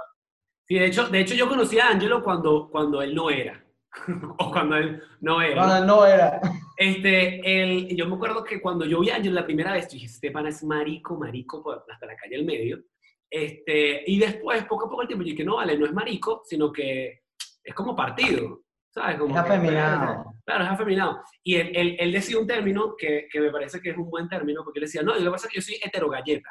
Sí, 0.66 0.76
de 0.76 0.86
hecho, 0.86 1.10
de 1.10 1.20
hecho 1.20 1.36
yo 1.36 1.50
conocí 1.50 1.78
a 1.78 1.90
Angelo 1.90 2.24
cuando, 2.24 2.70
cuando 2.72 3.02
él 3.02 3.14
no 3.14 3.30
era. 3.30 3.62
o 4.40 4.50
cuando 4.50 4.78
él 4.78 5.04
no 5.20 5.42
era. 5.42 5.56
Cuando 5.56 5.76
él 5.76 5.86
no 5.86 6.06
era. 6.06 6.40
Este, 6.78 7.64
él, 7.64 7.98
yo 7.98 8.08
me 8.08 8.16
acuerdo 8.16 8.46
que 8.46 8.62
cuando 8.62 8.86
yo 8.86 9.02
vi 9.02 9.10
a 9.10 9.18
Angelo 9.18 9.36
la 9.36 9.46
primera 9.46 9.74
vez, 9.74 9.90
dije, 9.90 10.06
Estefan 10.06 10.48
es 10.48 10.64
marico, 10.64 11.18
marico, 11.18 11.84
hasta 11.92 12.06
la 12.06 12.16
calle 12.16 12.38
del 12.38 12.46
medio. 12.46 12.82
Este, 13.30 14.10
y 14.10 14.20
después, 14.20 14.64
poco 14.68 14.86
a 14.86 14.90
poco 14.90 15.02
el 15.02 15.08
tiempo, 15.10 15.26
yo 15.26 15.32
dije, 15.32 15.44
no, 15.44 15.58
vale, 15.58 15.78
no 15.78 15.86
es 15.86 15.92
marico, 15.92 16.44
sino 16.46 16.72
que 16.72 17.23
es 17.64 17.74
como 17.74 17.96
partido, 17.96 18.62
¿sabes? 18.90 19.18
Como 19.18 19.36
es 19.36 19.42
afeminado. 19.42 20.34
claro, 20.46 20.64
es 20.64 20.70
afeminado. 20.70 21.22
Y 21.44 21.56
él, 21.56 21.72
él, 21.74 21.96
él, 22.00 22.12
decía 22.12 22.38
un 22.38 22.48
término 22.48 22.96
que, 22.98 23.28
que, 23.32 23.40
me 23.40 23.52
parece 23.52 23.82
que 23.82 23.92
es 23.92 23.98
un 23.98 24.10
buen 24.10 24.28
término, 24.28 24.64
porque 24.64 24.80
él 24.80 24.86
decía, 24.86 25.02
no, 25.02 25.16
lo 25.16 25.24
que 25.24 25.32
pasa 25.32 25.48
es 25.48 25.54
que 25.54 25.60
yo 25.60 25.66
soy 25.66 25.80
heterogalleta. 25.84 26.50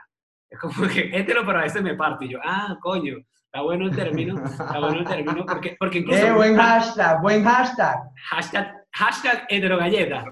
Es 0.53 0.59
como 0.59 0.87
que 0.87 1.11
hetero, 1.13 1.45
pero 1.47 1.59
a 1.59 1.63
veces 1.63 1.83
me 1.83 1.95
parte. 1.95 2.27
Y 2.27 2.31
yo, 2.31 2.39
ah, 2.45 2.77
coño, 2.81 3.17
está 3.47 3.63
bueno 3.63 3.87
el 3.87 3.97
término, 3.97 4.45
está 4.45 4.79
bueno 4.79 4.99
el 4.99 5.07
término, 5.07 5.47
porque, 5.47 5.77
porque 5.79 5.99
incluso... 6.01 6.27
Eh, 6.27 6.33
buen 6.33 6.57
hashtag, 6.57 7.23
buen 7.23 7.45
hashtag. 7.45 7.97
Hashtag, 8.31 8.75
hashtag 8.93 9.47
heterogalleta. 9.49 10.25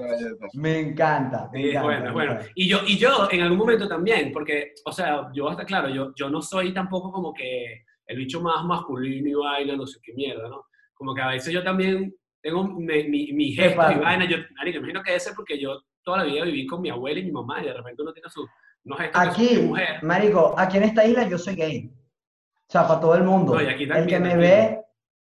Me 0.54 0.80
encanta. 0.80 1.48
Me 1.52 1.70
encanta, 1.70 1.82
bueno, 1.82 2.12
bueno. 2.12 2.38
Y 2.54 2.68
yo, 2.68 2.80
y 2.86 2.98
yo 2.98 3.28
en 3.30 3.40
algún 3.40 3.58
momento 3.58 3.88
también, 3.88 4.30
porque, 4.32 4.74
o 4.84 4.92
sea, 4.92 5.28
yo 5.32 5.48
hasta 5.48 5.64
claro, 5.64 5.88
yo, 5.88 6.12
yo 6.14 6.28
no 6.28 6.42
soy 6.42 6.74
tampoco 6.74 7.10
como 7.10 7.32
que 7.32 7.84
el 8.06 8.16
bicho 8.16 8.40
más 8.42 8.64
masculino 8.64 9.28
y 9.28 9.34
vaina, 9.34 9.76
no 9.76 9.86
sé 9.86 10.00
qué 10.02 10.12
mierda, 10.12 10.48
¿no? 10.48 10.66
Como 11.00 11.14
que 11.14 11.22
a 11.22 11.28
veces 11.28 11.50
yo 11.50 11.64
también 11.64 12.14
tengo 12.42 12.62
mi, 12.62 13.08
mi, 13.08 13.32
mi 13.32 13.52
gesto 13.52 13.90
y 13.90 13.94
vaina, 13.94 14.28
yo, 14.28 14.36
marico, 14.54 14.80
imagino 14.80 15.02
que 15.02 15.14
ese 15.14 15.32
porque 15.32 15.58
yo 15.58 15.80
toda 16.02 16.18
la 16.18 16.24
vida 16.24 16.44
viví 16.44 16.66
con 16.66 16.82
mi 16.82 16.90
abuela 16.90 17.20
y 17.20 17.24
mi 17.24 17.32
mamá 17.32 17.62
y 17.62 17.68
de 17.68 17.72
repente 17.72 18.02
uno 18.02 18.12
tiene 18.12 18.28
su, 18.28 18.46
no 18.84 18.96
gestos 18.96 19.18
Aquí, 19.18 19.56
mujer. 19.62 20.02
marico, 20.02 20.54
aquí 20.58 20.76
en 20.76 20.82
esta 20.82 21.06
isla 21.06 21.26
yo 21.26 21.38
soy 21.38 21.54
gay. 21.54 21.90
O 21.90 22.70
sea, 22.70 22.86
para 22.86 23.00
todo 23.00 23.14
el 23.14 23.22
mundo. 23.22 23.54
No, 23.58 23.66
aquí 23.66 23.88
también, 23.88 24.02
el 24.02 24.06
que 24.08 24.20
me 24.20 24.36
ve, 24.36 24.84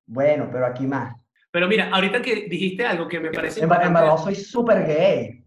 bueno, 0.06 0.50
pero 0.52 0.68
aquí 0.68 0.86
más. 0.86 1.16
Pero 1.50 1.68
mira, 1.68 1.90
ahorita 1.92 2.22
que 2.22 2.46
dijiste 2.48 2.86
algo 2.86 3.08
que 3.08 3.20
me 3.20 3.32
parece 3.32 3.64
En, 3.64 3.70
verdad 3.70 4.18
soy 4.18 4.36
súper 4.36 4.86
gay. 4.86 5.44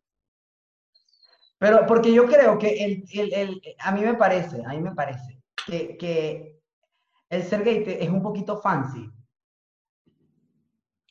Pero 1.59 1.87
porque 1.87 2.13
yo 2.13 2.27
creo 2.27 2.59
que 2.59 2.85
el, 2.85 3.05
el, 3.13 3.33
el, 3.33 3.63
a 3.79 3.93
mí 3.93 4.01
me 4.01 4.15
parece, 4.15 4.65
a 4.67 4.71
mí 4.71 4.81
me 4.81 4.97
parece 4.97 5.41
que, 5.65 5.97
que 5.97 6.61
el 7.31 7.45
ser 7.45 7.63
gay 7.63 7.85
es 7.87 8.09
un 8.09 8.21
poquito 8.21 8.61
fancy. 8.61 9.13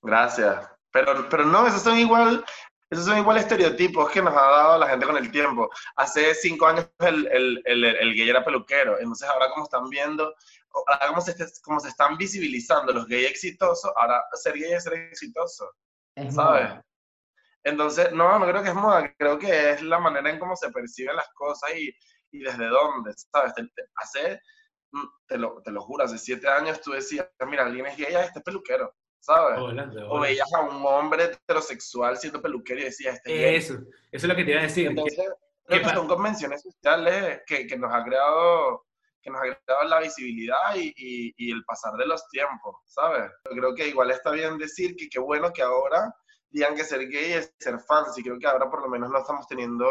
Gracias. 0.02 0.70
Pero, 0.92 1.28
pero 1.30 1.46
no, 1.46 1.68
esos 1.68 1.82
son 1.82 1.98
igual, 1.98 2.44
esos 2.90 3.06
son 3.06 3.18
igual 3.18 3.38
estereotipos 3.38 4.10
que 4.12 4.22
nos 4.22 4.34
ha 4.34 4.42
dado 4.42 4.78
la 4.78 4.88
gente 4.88 5.06
con 5.06 5.18
el 5.18 5.32
tiempo. 5.32 5.70
Hace 5.96 6.34
cinco 6.34 6.68
años 6.68 6.90
el, 7.00 7.28
el, 7.28 7.62
el, 7.66 7.84
el 7.86 8.16
gay 8.16 8.30
era 8.30 8.46
peluquero, 8.46 8.98
entonces 8.98 9.28
ahora 9.28 9.50
como 9.50 9.66
están 9.66 9.90
viendo, 9.90 10.34
ahora 10.88 11.08
como 11.08 11.22
se, 11.22 11.36
como 11.64 11.80
se 11.80 11.90
están 11.90 12.18
visibilizando 12.18 12.94
los 12.94 13.08
gays 13.08 13.30
exitosos, 13.30 13.92
ahora 13.96 14.24
ser 14.34 14.54
gay 14.54 14.74
es 14.74 14.84
ser 14.84 14.94
exitoso, 14.94 15.70
¿sabes? 16.30 16.72
Entonces, 17.64 18.14
no, 18.14 18.40
no 18.40 18.48
creo 18.48 18.64
que 18.64 18.70
es 18.70 18.76
moda, 18.76 19.14
creo 19.18 19.38
que 19.38 19.72
es 19.72 19.82
la 19.82 20.00
manera 20.00 20.30
en 20.30 20.40
cómo 20.40 20.56
se 20.56 20.72
perciben 20.72 21.18
las 21.18 21.28
cosas 21.34 21.70
y, 21.76 21.94
y 22.32 22.40
desde 22.40 22.68
dónde, 22.68 23.14
¿sabes? 23.14 23.52
hace, 23.96 24.40
mm, 24.92 25.08
te 25.28 25.38
lo, 25.38 25.62
te 25.62 25.72
lo 25.72 25.82
juro, 25.82 26.06
hace 26.06 26.18
siete 26.18 26.48
años 26.48 26.80
tú 26.80 26.92
decías, 26.92 27.28
mira, 27.46 27.66
alguien 27.66 27.88
es 27.88 27.98
gay, 27.98 28.16
este 28.16 28.40
es 28.40 28.46
peluquero. 28.46 28.96
¿Sabes? 29.28 29.60
O 30.10 30.20
veías 30.22 30.52
a 30.54 30.62
un 30.62 30.86
hombre 30.86 31.26
heterosexual 31.26 32.18
siendo 32.18 32.42
peluquero 32.42 32.80
y 32.80 32.86
decías, 32.86 33.16
este 33.16 33.56
Eso, 33.58 33.74
eso 33.74 33.84
es 34.12 34.24
lo 34.24 34.36
que 34.36 34.46
te 34.46 34.52
iba 34.52 34.62
a 34.62 34.64
decir. 34.64 34.88
Entonces, 34.88 35.30
creo 35.66 35.82
que 35.84 35.90
son 35.90 36.08
convenciones 36.08 36.62
sociales 36.62 37.42
que, 37.46 37.68
que, 37.68 37.78
nos 37.78 37.94
ha 37.94 38.04
creado 38.06 38.86
que 39.22 39.30
nos 39.30 39.42
ha 39.42 39.44
creado 39.44 39.84
la 39.90 40.00
visibilidad 40.00 40.76
y, 40.76 40.94
y, 40.96 41.34
y, 41.36 41.52
el 41.52 41.66
pasar 41.66 41.96
de 41.96 42.06
los 42.06 42.26
tiempos, 42.30 42.78
¿sabes? 42.86 43.30
Creo 43.44 43.76
que 43.76 43.90
igual 43.90 44.12
está 44.12 44.32
bien 44.32 44.58
decir 44.58 44.96
que 44.96 45.10
qué 45.10 45.20
bueno 45.20 45.52
que 45.52 45.62
ahora 45.62 46.16
digan 46.50 46.76
que 46.76 46.86
ser 46.86 47.10
gay 47.10 47.34
es 47.34 47.54
ser 47.60 47.80
fancy. 47.82 48.24
Creo 48.24 48.40
que 48.40 48.48
ahora 48.48 48.70
por 48.70 48.82
lo 48.82 48.88
menos 48.88 49.10
no 49.10 49.20
estamos 49.20 49.46
teniendo 49.46 49.90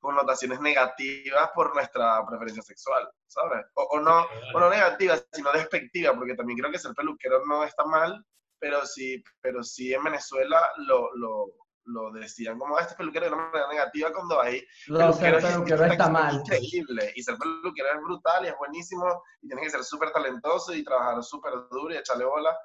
connotaciones 0.00 0.60
negativas 0.60 1.50
por 1.54 1.72
nuestra 1.72 2.26
preferencia 2.26 2.62
sexual, 2.64 3.08
¿sabes? 3.28 3.64
O, 3.74 3.82
o 3.92 4.00
no, 4.00 4.26
o 4.54 4.58
no 4.58 4.68
negativas, 4.68 5.24
sino 5.32 5.52
despectivas, 5.52 6.16
porque 6.16 6.34
también 6.34 6.58
creo 6.58 6.72
que 6.72 6.80
ser 6.80 6.92
peluquero 6.94 7.46
no 7.46 7.62
está 7.62 7.84
mal, 7.84 8.26
pero 8.62 8.86
sí, 8.86 9.20
pero 9.40 9.60
sí 9.64 9.92
en 9.92 10.04
Venezuela 10.04 10.70
lo, 10.86 11.12
lo, 11.16 11.46
lo 11.86 12.12
decían 12.12 12.56
como 12.60 12.78
este 12.78 12.94
peluquero 12.94 13.26
de 13.26 13.32
una 13.32 13.46
manera 13.48 13.68
negativa 13.68 14.12
cuando 14.12 14.40
hay 14.40 14.64
no, 14.86 15.12
ser 15.12 15.42
peluquero 15.42 15.84
está 15.84 16.08
mal. 16.08 16.36
increíble 16.36 17.12
y 17.16 17.22
ser 17.24 17.36
peluquero 17.38 17.88
es 17.88 18.00
brutal 18.04 18.44
y 18.44 18.48
es 18.48 18.54
buenísimo 18.56 19.20
y 19.40 19.48
tienes 19.48 19.64
que 19.64 19.70
ser 19.70 19.82
súper 19.82 20.12
talentoso 20.12 20.72
y 20.72 20.84
trabajar 20.84 21.20
súper 21.24 21.54
duro 21.72 21.92
y 21.92 21.96
echarle 21.96 22.24
bola 22.24 22.56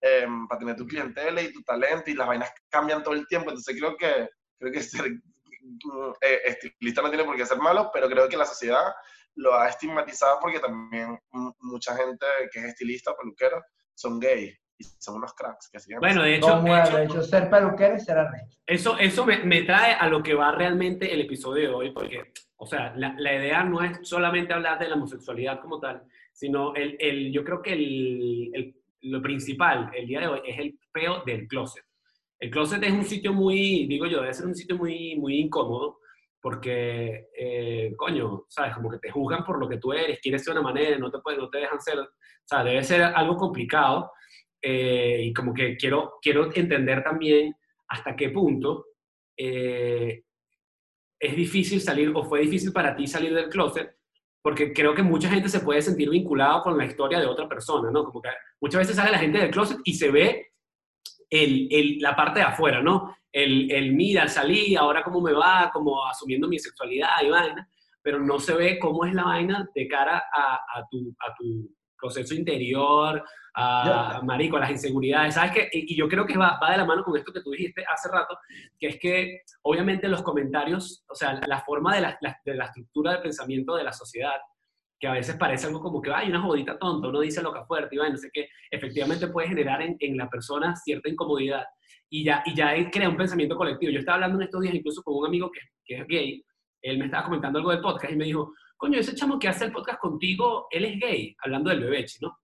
eh, 0.00 0.26
para 0.48 0.58
tener 0.58 0.74
tu 0.74 0.86
clientela 0.86 1.42
y 1.42 1.52
tu 1.52 1.62
talento 1.64 2.10
y 2.10 2.14
las 2.14 2.28
vainas 2.28 2.50
cambian 2.70 3.02
todo 3.02 3.12
el 3.12 3.26
tiempo 3.26 3.50
entonces 3.50 3.76
creo 3.78 3.94
que 3.98 4.30
creo 4.58 4.72
que 4.72 4.82
ser 4.82 5.04
eh, 6.22 6.40
estilista 6.46 7.02
no 7.02 7.10
tiene 7.10 7.24
por 7.24 7.36
qué 7.36 7.44
ser 7.44 7.58
malo 7.58 7.90
pero 7.92 8.08
creo 8.08 8.26
que 8.26 8.38
la 8.38 8.46
sociedad 8.46 8.90
lo 9.34 9.54
ha 9.54 9.68
estigmatizado 9.68 10.38
porque 10.40 10.60
también 10.60 11.18
mucha 11.60 11.94
gente 11.94 12.24
que 12.50 12.60
es 12.60 12.64
estilista 12.68 13.14
peluquero 13.14 13.62
son 13.94 14.18
gays 14.18 14.61
son 14.98 15.16
unos 15.16 15.34
cracks. 15.34 15.70
Que 15.70 15.98
bueno, 15.98 16.22
de 16.22 16.36
hecho, 16.36 16.60
de 16.60 17.04
hecho, 17.04 17.22
ser 17.22 17.48
peluquero 17.48 17.96
y 17.96 18.00
ser 18.00 18.18
arrecho. 18.18 18.58
Eso, 18.66 18.98
eso 18.98 19.24
me, 19.26 19.38
me, 19.44 19.62
trae 19.62 19.94
a 19.94 20.08
lo 20.08 20.22
que 20.22 20.34
va 20.34 20.52
realmente 20.52 21.12
el 21.12 21.20
episodio 21.22 21.68
de 21.68 21.74
hoy, 21.74 21.90
porque, 21.92 22.32
o 22.56 22.66
sea, 22.66 22.92
la, 22.96 23.14
la, 23.18 23.34
idea 23.34 23.64
no 23.64 23.82
es 23.82 23.98
solamente 24.02 24.52
hablar 24.52 24.78
de 24.78 24.88
la 24.88 24.94
homosexualidad 24.94 25.60
como 25.60 25.80
tal, 25.80 26.02
sino 26.32 26.74
el, 26.74 26.96
el 26.98 27.32
yo 27.32 27.44
creo 27.44 27.62
que 27.62 27.72
el, 27.72 28.50
el, 28.54 28.76
lo 29.02 29.20
principal 29.20 29.90
el 29.94 30.06
día 30.06 30.20
de 30.20 30.28
hoy 30.28 30.40
es 30.46 30.58
el 30.58 30.78
peo 30.92 31.22
del 31.24 31.46
closet. 31.46 31.84
El 32.38 32.50
closet 32.50 32.82
es 32.82 32.92
un 32.92 33.04
sitio 33.04 33.32
muy, 33.32 33.86
digo 33.86 34.06
yo, 34.06 34.20
debe 34.20 34.34
ser 34.34 34.46
un 34.46 34.54
sitio 34.54 34.76
muy, 34.76 35.16
muy 35.16 35.38
incómodo, 35.38 36.00
porque, 36.40 37.28
eh, 37.38 37.94
coño, 37.96 38.46
¿sabes? 38.48 38.74
Como 38.74 38.90
que 38.90 38.98
te 38.98 39.12
juzgan 39.12 39.44
por 39.44 39.60
lo 39.60 39.68
que 39.68 39.78
tú 39.78 39.92
eres, 39.92 40.18
quieres 40.20 40.42
ser 40.42 40.54
de 40.54 40.60
una 40.60 40.70
manera, 40.70 40.98
no 40.98 41.08
te, 41.08 41.20
pueden, 41.20 41.38
no 41.38 41.48
te 41.48 41.58
dejan 41.58 41.80
ser, 41.80 42.00
o 42.00 42.08
sea, 42.44 42.64
debe 42.64 42.82
ser 42.82 43.00
algo 43.02 43.36
complicado. 43.36 44.10
Eh, 44.64 45.22
y 45.24 45.32
como 45.32 45.52
que 45.52 45.76
quiero, 45.76 46.18
quiero 46.22 46.54
entender 46.54 47.02
también 47.02 47.54
hasta 47.88 48.14
qué 48.14 48.30
punto 48.30 48.86
eh, 49.36 50.22
es 51.18 51.36
difícil 51.36 51.80
salir 51.80 52.12
o 52.14 52.22
fue 52.24 52.40
difícil 52.40 52.72
para 52.72 52.94
ti 52.94 53.08
salir 53.08 53.34
del 53.34 53.48
closet, 53.48 53.96
porque 54.40 54.72
creo 54.72 54.94
que 54.94 55.02
mucha 55.02 55.28
gente 55.28 55.48
se 55.48 55.60
puede 55.60 55.82
sentir 55.82 56.08
vinculado 56.10 56.62
con 56.62 56.78
la 56.78 56.84
historia 56.84 57.18
de 57.18 57.26
otra 57.26 57.48
persona, 57.48 57.90
¿no? 57.90 58.04
Como 58.04 58.22
que 58.22 58.30
muchas 58.60 58.80
veces 58.80 58.96
sale 58.96 59.10
la 59.10 59.18
gente 59.18 59.38
del 59.38 59.50
closet 59.50 59.78
y 59.84 59.94
se 59.94 60.10
ve 60.10 60.52
el, 61.28 61.68
el, 61.70 61.98
la 61.98 62.14
parte 62.14 62.40
de 62.40 62.46
afuera, 62.46 62.82
¿no? 62.82 63.16
El, 63.32 63.70
el 63.70 63.94
mira, 63.94 64.28
salí, 64.28 64.76
ahora 64.76 65.02
cómo 65.02 65.20
me 65.20 65.32
va, 65.32 65.70
como 65.72 66.06
asumiendo 66.06 66.46
mi 66.46 66.58
sexualidad 66.58 67.22
y 67.24 67.30
vaina, 67.30 67.68
pero 68.02 68.20
no 68.20 68.38
se 68.38 68.54
ve 68.54 68.78
cómo 68.78 69.04
es 69.04 69.14
la 69.14 69.24
vaina 69.24 69.68
de 69.74 69.88
cara 69.88 70.24
a, 70.32 70.54
a, 70.54 70.86
tu, 70.90 71.14
a 71.20 71.34
tu 71.34 71.74
proceso 72.02 72.34
interior, 72.34 73.22
a, 73.54 74.20
marico, 74.24 74.56
a 74.56 74.60
las 74.60 74.70
inseguridades, 74.70 75.34
¿sabes 75.34 75.52
qué? 75.52 75.68
Y, 75.72 75.94
yo 75.96 76.08
creo 76.08 76.26
que 76.26 76.36
va, 76.36 76.58
va, 76.60 76.72
de 76.72 76.78
la 76.78 76.84
mano 76.84 77.04
con 77.04 77.16
esto 77.16 77.32
que 77.32 77.42
tú 77.42 77.50
dijiste 77.50 77.84
hace 77.86 78.08
rato, 78.10 78.36
que 78.78 78.88
es 78.88 78.98
que 78.98 79.40
obviamente 79.62 80.08
los 80.08 80.22
comentarios, 80.22 81.04
o 81.08 81.14
sea, 81.14 81.40
la, 81.46 81.60
forma 81.60 81.94
de 81.94 82.00
la, 82.00 82.18
de 82.44 82.54
la, 82.54 82.64
estructura 82.64 83.12
de 83.12 83.18
pensamiento 83.18 83.76
de 83.76 83.84
la 83.84 83.92
sociedad, 83.92 84.34
que 84.98 85.06
a 85.06 85.12
veces 85.12 85.36
parece 85.36 85.66
algo 85.66 85.80
como 85.80 86.00
que 86.00 86.12
hay 86.12 86.28
una 86.28 86.40
jodita 86.40 86.78
tonta, 86.78 87.08
uno 87.08 87.20
dice 87.20 87.42
loca 87.42 87.64
fuerte 87.66 87.94
y 87.94 87.98
va, 87.98 88.08
no 88.08 88.16
sé 88.16 88.30
qué, 88.32 88.48
efectivamente 88.70 89.28
puede 89.28 89.48
generar 89.48 89.82
en, 89.82 89.96
en, 89.98 90.16
la 90.16 90.28
persona 90.28 90.74
cierta 90.76 91.08
incomodidad 91.08 91.64
y 92.08 92.24
ya, 92.24 92.42
y 92.46 92.54
ya 92.54 92.72
crea 92.90 93.08
un 93.08 93.16
pensamiento 93.16 93.56
colectivo. 93.56 93.92
Yo 93.92 93.98
estaba 93.98 94.16
hablando 94.16 94.38
en 94.38 94.44
estos 94.44 94.60
días 94.60 94.74
incluso 94.74 95.02
con 95.02 95.16
un 95.16 95.26
amigo 95.26 95.50
que, 95.50 95.60
que 95.84 96.00
es 96.00 96.06
gay, 96.06 96.44
él 96.82 96.98
me 96.98 97.06
estaba 97.06 97.24
comentando 97.24 97.58
algo 97.58 97.70
del 97.70 97.80
podcast 97.80 98.12
y 98.12 98.16
me 98.16 98.24
dijo, 98.24 98.52
coño, 98.82 98.98
ese 98.98 99.14
chamo 99.14 99.38
que 99.38 99.46
hace 99.46 99.66
el 99.66 99.70
podcast 99.70 100.00
contigo, 100.00 100.66
él 100.68 100.84
es 100.84 100.98
gay, 100.98 101.36
hablando 101.38 101.70
del 101.70 101.84
bebé, 101.84 102.04
¿no? 102.20 102.36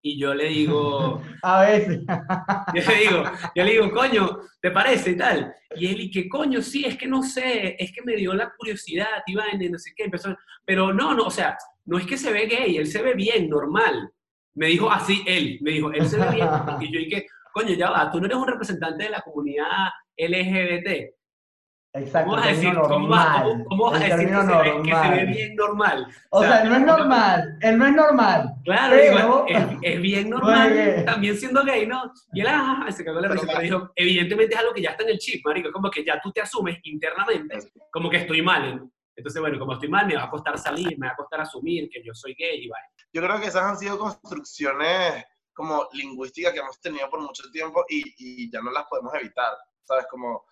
Y 0.00 0.16
yo 0.16 0.32
le 0.32 0.44
digo... 0.44 1.20
A 1.42 1.62
veces. 1.62 2.02
Yo 2.74 2.82
le 2.88 3.00
digo, 3.00 3.24
yo 3.56 3.64
le 3.64 3.70
digo, 3.72 3.90
coño, 3.90 4.38
¿te 4.60 4.70
parece 4.70 5.10
y 5.10 5.16
tal? 5.16 5.52
Y 5.74 5.88
él, 5.88 6.00
y 6.02 6.10
que 6.10 6.28
coño, 6.28 6.62
sí, 6.62 6.84
es 6.84 6.96
que 6.96 7.08
no 7.08 7.20
sé, 7.22 7.74
es 7.80 7.90
que 7.92 8.02
me 8.02 8.14
dio 8.14 8.32
la 8.32 8.52
curiosidad, 8.56 9.08
iba 9.26 9.44
en 9.50 9.72
no 9.72 9.78
sé 9.78 9.90
qué, 9.96 10.04
empezó... 10.04 10.36
Pero 10.64 10.92
no, 10.92 11.14
no, 11.14 11.24
o 11.24 11.30
sea, 11.30 11.56
no 11.84 11.98
es 11.98 12.06
que 12.06 12.16
se 12.16 12.32
ve 12.32 12.46
gay, 12.46 12.76
él 12.76 12.86
se 12.86 13.02
ve 13.02 13.14
bien, 13.14 13.48
normal. 13.48 14.12
Me 14.54 14.68
dijo 14.68 14.88
así 14.88 15.24
él, 15.26 15.58
me 15.62 15.72
dijo, 15.72 15.90
él 15.90 16.06
se 16.06 16.16
ve 16.16 16.30
bien. 16.30 16.48
Y 16.80 16.92
yo 16.92 17.00
dije, 17.00 17.26
coño, 17.52 17.74
ya 17.74 17.90
va, 17.90 18.08
tú 18.12 18.20
no 18.20 18.26
eres 18.26 18.38
un 18.38 18.46
representante 18.46 19.02
de 19.02 19.10
la 19.10 19.20
comunidad 19.20 19.88
LGBT. 20.16 21.12
Exacto. 21.96 22.30
¿Cómo 22.30 22.36
vas 22.36 22.46
a 22.46 22.50
decir, 22.50 22.74
normal. 22.74 23.64
¿cómo, 23.68 23.90
vas 23.90 24.00
a 24.00 24.04
decir 24.04 24.28
que, 24.28 24.34
se 24.34 24.46
ve, 24.46 24.82
que, 24.82 24.94
se 24.94 25.10
ve, 25.10 25.24
bien 25.24 25.56
normal? 25.56 26.06
O, 26.30 26.42
sea, 26.42 26.62
él 26.62 26.68
no 26.68 26.76
es 26.76 26.82
normal, 26.82 27.58
él 27.62 27.78
no 27.78 27.86
es 27.86 27.92
normal. 27.94 28.54
Claro, 28.64 28.96
pero... 28.96 29.46
es, 29.48 29.78
es, 29.82 30.00
bien 30.00 30.30
normal, 30.30 31.04
también 31.06 31.36
siendo 31.36 31.64
gay, 31.64 31.86
¿no? 31.86 32.12
Y 32.32 32.40
él, 32.40 32.46
ah, 32.50 32.86
se 32.90 33.04
cagó 33.04 33.20
la 33.20 33.28
risa, 33.28 33.46
pero 33.46 33.60
dijo, 33.60 33.92
evidentemente 33.94 34.54
es 34.54 34.60
algo 34.60 34.74
que 34.74 34.82
ya 34.82 34.90
está 34.90 35.04
en 35.04 35.10
el 35.10 35.18
chip, 35.18 35.44
marico, 35.44 35.72
como 35.72 35.90
que 35.90 36.04
ya 36.04 36.20
tú 36.20 36.30
te 36.32 36.40
asumes 36.40 36.78
internamente 36.84 37.58
como 37.90 38.10
que 38.10 38.18
estoy 38.18 38.42
mal. 38.42 38.88
Entonces, 39.16 39.40
bueno, 39.40 39.58
como 39.58 39.72
estoy 39.72 39.88
mal, 39.88 40.06
me 40.06 40.16
va 40.16 40.24
a 40.24 40.30
costar 40.30 40.58
salir, 40.58 40.98
me 40.98 41.06
va 41.06 41.14
a 41.14 41.16
costar 41.16 41.40
asumir 41.40 41.88
que 41.88 42.02
yo 42.04 42.12
soy 42.12 42.34
gay 42.34 42.64
y 42.64 42.68
vaya. 42.68 42.84
Yo 43.12 43.22
creo 43.22 43.40
que 43.40 43.46
esas 43.46 43.62
han 43.62 43.78
sido 43.78 43.98
construcciones 43.98 45.24
como 45.54 45.88
lingüísticas 45.94 46.52
que 46.52 46.58
hemos 46.58 46.78
tenido 46.82 47.08
por 47.08 47.22
mucho 47.22 47.50
tiempo 47.50 47.82
y, 47.88 48.02
y 48.18 48.50
ya 48.50 48.60
no 48.60 48.70
las 48.70 48.84
podemos 48.84 49.14
evitar, 49.14 49.54
¿sabes? 49.84 50.04
Como 50.10 50.44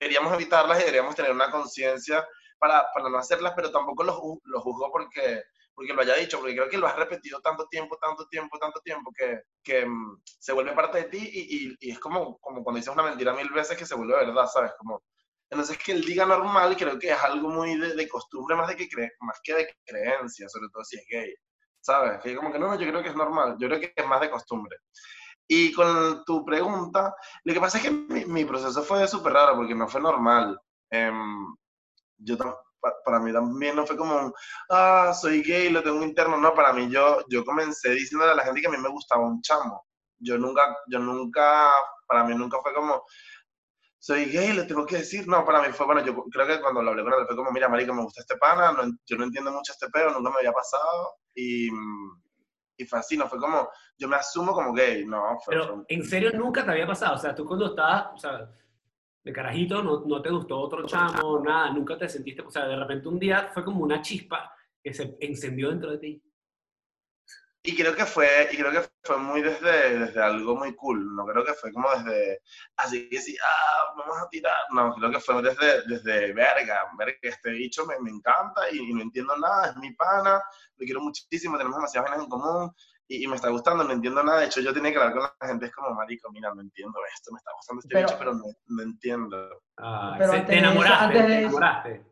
deberíamos 0.00 0.32
evitarlas 0.34 0.78
y 0.78 0.80
deberíamos 0.80 1.14
tener 1.14 1.32
una 1.32 1.50
conciencia 1.50 2.26
para, 2.58 2.86
para, 2.94 3.08
no 3.08 3.18
hacerlas, 3.18 3.52
pero 3.56 3.70
tampoco 3.70 4.04
lo, 4.04 4.40
lo 4.44 4.60
juzgo 4.60 4.90
porque, 4.92 5.42
porque 5.74 5.92
lo 5.92 6.02
haya 6.02 6.14
dicho, 6.14 6.38
porque 6.38 6.54
creo 6.54 6.68
que 6.68 6.78
lo 6.78 6.86
has 6.86 6.96
repetido 6.96 7.40
tanto 7.40 7.66
tiempo, 7.68 7.98
tanto 8.00 8.26
tiempo, 8.28 8.58
tanto 8.58 8.80
tiempo, 8.80 9.10
que, 9.16 9.42
que 9.62 9.84
um, 9.84 10.20
se 10.24 10.52
vuelve 10.52 10.72
parte 10.72 10.98
de 10.98 11.04
ti 11.04 11.18
y, 11.18 11.68
y, 11.68 11.76
y, 11.80 11.90
es 11.90 11.98
como, 11.98 12.38
como 12.38 12.62
cuando 12.62 12.78
dices 12.78 12.92
una 12.92 13.02
mentira 13.02 13.34
mil 13.34 13.50
veces 13.50 13.76
que 13.76 13.86
se 13.86 13.94
vuelve 13.94 14.14
verdad, 14.14 14.46
¿sabes? 14.46 14.72
Como, 14.78 15.02
entonces 15.50 15.76
que 15.76 15.92
él 15.92 16.04
diga 16.04 16.24
normal 16.24 16.76
creo 16.76 16.98
que 16.98 17.10
es 17.10 17.22
algo 17.22 17.48
muy 17.50 17.76
de, 17.76 17.94
de 17.94 18.08
costumbre 18.08 18.56
más, 18.56 18.68
de 18.68 18.76
que 18.76 18.88
cre 18.88 19.12
más 19.20 19.38
que 19.42 19.54
de 19.54 19.76
creencia, 19.84 20.48
sobre 20.48 20.68
todo 20.72 20.82
si 20.84 20.96
es 20.96 21.04
gay, 21.10 21.34
¿sabes? 21.80 22.20
Que 22.22 22.34
como 22.34 22.52
que 22.52 22.58
no, 22.58 22.68
no, 22.68 22.78
yo 22.78 22.88
creo 22.88 23.02
que 23.02 23.10
es 23.10 23.16
normal, 23.16 23.56
yo 23.58 23.68
creo 23.68 23.80
que 23.80 23.92
es 23.94 24.06
más 24.06 24.20
de 24.20 24.30
costumbre. 24.30 24.76
Y 25.48 25.72
con 25.72 26.24
tu 26.24 26.44
pregunta, 26.44 27.14
lo 27.44 27.52
que 27.52 27.60
pasa 27.60 27.78
es 27.78 27.84
que 27.84 27.90
mi, 27.90 28.44
proceso 28.44 28.82
fue 28.82 29.06
súper 29.06 29.32
raro 29.34 29.56
porque 29.56 29.74
no 29.74 29.88
fue 29.88 30.00
normal. 30.00 30.58
Eh, 30.90 31.10
yo 32.18 32.36
para 33.04 33.20
mí 33.20 33.32
también 33.32 33.76
no 33.76 33.86
fue 33.86 33.96
como 33.96 34.16
un, 34.16 34.32
ah, 34.70 35.12
soy 35.14 35.42
gay, 35.42 35.70
lo 35.70 35.82
tengo 35.82 36.02
interno. 36.02 36.36
No, 36.36 36.54
para 36.54 36.72
mí 36.72 36.88
yo, 36.90 37.24
yo 37.28 37.44
comencé 37.44 37.90
diciéndole 37.90 38.32
a 38.32 38.36
la 38.36 38.44
gente 38.44 38.60
que 38.60 38.66
a 38.66 38.70
mí 38.70 38.78
me 38.78 38.88
gustaba 38.88 39.26
un 39.26 39.40
chamo. 39.42 39.84
Yo 40.18 40.38
nunca, 40.38 40.76
yo 40.88 40.98
nunca, 40.98 41.70
para 42.06 42.24
mí 42.24 42.34
nunca 42.34 42.58
fue 42.62 42.72
como, 42.74 43.04
soy 43.98 44.26
gay, 44.26 44.52
le 44.52 44.64
tengo 44.64 44.86
que 44.86 44.98
decir. 44.98 45.26
No, 45.28 45.44
para 45.44 45.62
mí 45.62 45.72
fue, 45.72 45.86
bueno, 45.86 46.04
yo 46.04 46.24
creo 46.30 46.46
que 46.46 46.60
cuando 46.60 46.82
lo 46.82 46.90
hablé 46.90 47.04
con 47.04 47.12
él 47.14 47.26
fue 47.26 47.36
como, 47.36 47.52
mira, 47.52 47.68
marico, 47.68 47.94
me 47.94 48.02
gusta 48.02 48.20
este 48.20 48.36
pana, 48.36 48.74
yo 49.06 49.16
no 49.16 49.24
entiendo 49.24 49.52
mucho 49.52 49.72
este 49.72 49.88
pedo, 49.90 50.10
nunca 50.10 50.30
me 50.30 50.36
había 50.38 50.52
pasado. 50.52 51.16
Y, 51.34 51.70
y 52.76 52.84
fue 52.84 52.98
así, 52.98 53.16
no 53.16 53.28
fue 53.28 53.38
como, 53.38 53.68
yo 53.98 54.08
me 54.08 54.16
asumo 54.16 54.52
como 54.52 54.72
gay, 54.72 55.04
no. 55.04 55.38
Fue, 55.44 55.54
Pero, 55.54 55.66
fue... 55.76 55.84
¿en 55.88 56.04
serio 56.04 56.30
nunca 56.34 56.64
te 56.64 56.70
había 56.70 56.86
pasado? 56.86 57.14
O 57.16 57.18
sea, 57.18 57.34
tú 57.34 57.44
cuando 57.44 57.66
estabas, 57.66 58.08
o 58.14 58.18
sea, 58.18 58.50
de 59.24 59.32
carajito, 59.32 59.82
no, 59.82 60.00
no 60.06 60.20
te 60.20 60.30
gustó 60.30 60.60
otro 60.60 60.84
chamo, 60.86 61.40
nada, 61.40 61.70
nunca 61.70 61.96
te 61.96 62.08
sentiste, 62.08 62.42
o 62.42 62.50
sea, 62.50 62.66
de 62.66 62.76
repente 62.76 63.08
un 63.08 63.18
día 63.18 63.50
fue 63.52 63.64
como 63.64 63.84
una 63.84 64.02
chispa 64.02 64.52
que 64.82 64.92
se 64.92 65.16
encendió 65.20 65.70
dentro 65.70 65.92
de 65.92 65.98
ti. 65.98 66.22
Y 67.64 67.76
creo 67.76 67.94
que 67.94 68.04
fue, 68.04 68.48
y 68.50 68.56
creo 68.56 68.72
que 68.72 68.88
fue 69.04 69.18
muy 69.18 69.40
desde, 69.40 69.98
desde 69.98 70.20
algo 70.20 70.56
muy 70.56 70.74
cool, 70.74 71.14
no 71.14 71.24
creo 71.26 71.44
que 71.44 71.54
fue 71.54 71.72
como 71.72 71.88
desde, 71.90 72.40
así 72.76 73.08
que 73.08 73.20
sí, 73.20 73.36
ah, 73.40 73.94
vamos 73.96 74.16
a 74.20 74.28
tirar, 74.28 74.56
no, 74.72 74.92
creo 74.94 75.10
que 75.12 75.20
fue 75.20 75.40
desde, 75.42 75.82
desde 75.86 76.32
verga, 76.32 76.88
verga, 76.98 77.14
este 77.22 77.50
bicho 77.50 77.86
me, 77.86 77.98
me 78.00 78.10
encanta 78.10 78.68
y, 78.72 78.92
no 78.92 79.02
entiendo 79.02 79.36
nada, 79.36 79.68
es 79.68 79.76
mi 79.76 79.92
pana, 79.94 80.42
lo 80.76 80.84
quiero 80.84 81.00
muchísimo, 81.00 81.56
tenemos 81.56 81.76
demasiadas 81.76 82.10
vainas 82.10 82.24
en 82.24 82.30
común, 82.30 82.72
y, 83.06 83.26
me 83.26 83.36
está 83.36 83.50
gustando, 83.50 83.84
no 83.84 83.92
entiendo 83.92 84.22
nada. 84.22 84.40
De 84.40 84.46
hecho, 84.46 84.60
yo 84.60 84.72
tenía 84.72 84.90
que 84.90 84.98
hablar 84.98 85.12
con 85.12 85.22
la 85.22 85.46
gente, 85.46 85.66
es 85.66 85.72
como, 85.72 85.94
marico, 85.94 86.30
mira, 86.32 86.52
no 86.54 86.62
entiendo 86.62 86.98
esto, 87.14 87.30
me 87.30 87.38
está 87.38 87.52
gustando 87.54 87.80
este 87.80 88.00
bicho, 88.00 88.16
pero 88.18 88.32
no, 88.32 88.44
no 88.66 88.82
entiendo. 88.82 89.62
Ah, 89.76 90.14
pero 90.18 90.32
te 90.46 90.58
enamoraste, 90.58 91.22
te 91.22 91.38
enamoraste. 91.40 92.06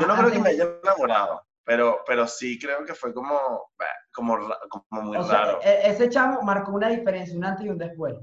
yo 0.00 0.06
no 0.06 0.16
creo 0.16 0.30
que 0.32 0.38
me 0.40 0.48
haya 0.50 0.64
enamorado, 0.82 1.42
pero, 1.64 2.02
pero 2.06 2.26
sí 2.26 2.58
creo 2.58 2.84
que 2.84 2.94
fue 2.94 3.12
como, 3.12 3.70
como, 4.12 4.38
como 4.68 5.02
muy 5.02 5.16
raro. 5.16 5.60
E, 5.62 5.90
ese 5.90 6.08
chamo 6.08 6.42
marcó 6.42 6.72
una 6.72 6.88
diferencia, 6.88 7.36
un 7.36 7.44
antes 7.44 7.66
y 7.66 7.70
un 7.70 7.78
después. 7.78 8.16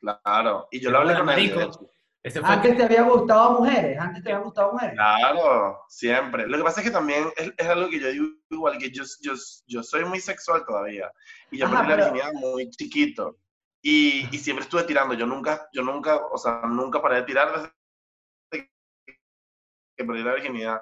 Claro, 0.00 0.68
y 0.70 0.80
yo 0.80 0.90
lo 0.90 0.98
hablé 0.98 1.18
con 1.18 1.28
él. 1.30 1.70
Antes 2.42 2.76
te 2.76 2.82
había 2.82 3.02
gustado 3.02 3.60
mujeres, 3.60 3.98
antes 3.98 4.22
te 4.22 4.32
había 4.32 4.44
gustado 4.44 4.72
mujeres. 4.72 4.94
Claro, 4.94 5.84
siempre. 5.88 6.46
Lo 6.46 6.58
que 6.58 6.64
pasa 6.64 6.80
es 6.80 6.86
que 6.86 6.92
también 6.92 7.28
es, 7.36 7.52
es 7.56 7.66
algo 7.66 7.88
que 7.88 8.00
yo 8.00 8.10
digo 8.10 8.26
igual, 8.50 8.78
que 8.78 8.90
yo, 8.90 9.04
yo, 9.22 9.34
yo 9.66 9.82
soy 9.82 10.04
muy 10.04 10.20
sexual 10.20 10.64
todavía. 10.66 11.10
Y 11.50 11.58
yo 11.58 11.70
perdí 11.70 11.88
la 11.88 11.96
virginidad 11.96 12.32
muy 12.34 12.68
chiquito. 12.70 13.38
Y, 13.80 14.28
y, 14.34 14.38
siempre 14.38 14.64
estuve 14.64 14.82
tirando. 14.82 15.14
Yo 15.14 15.26
nunca, 15.26 15.68
yo 15.72 15.82
nunca, 15.82 16.16
o 16.16 16.36
sea, 16.36 16.62
nunca 16.66 17.00
paré 17.00 17.16
de 17.16 17.22
tirar 17.22 17.72
desde 18.50 18.70
que 19.96 20.04
perdí 20.04 20.22
la 20.22 20.34
virginidad. 20.34 20.80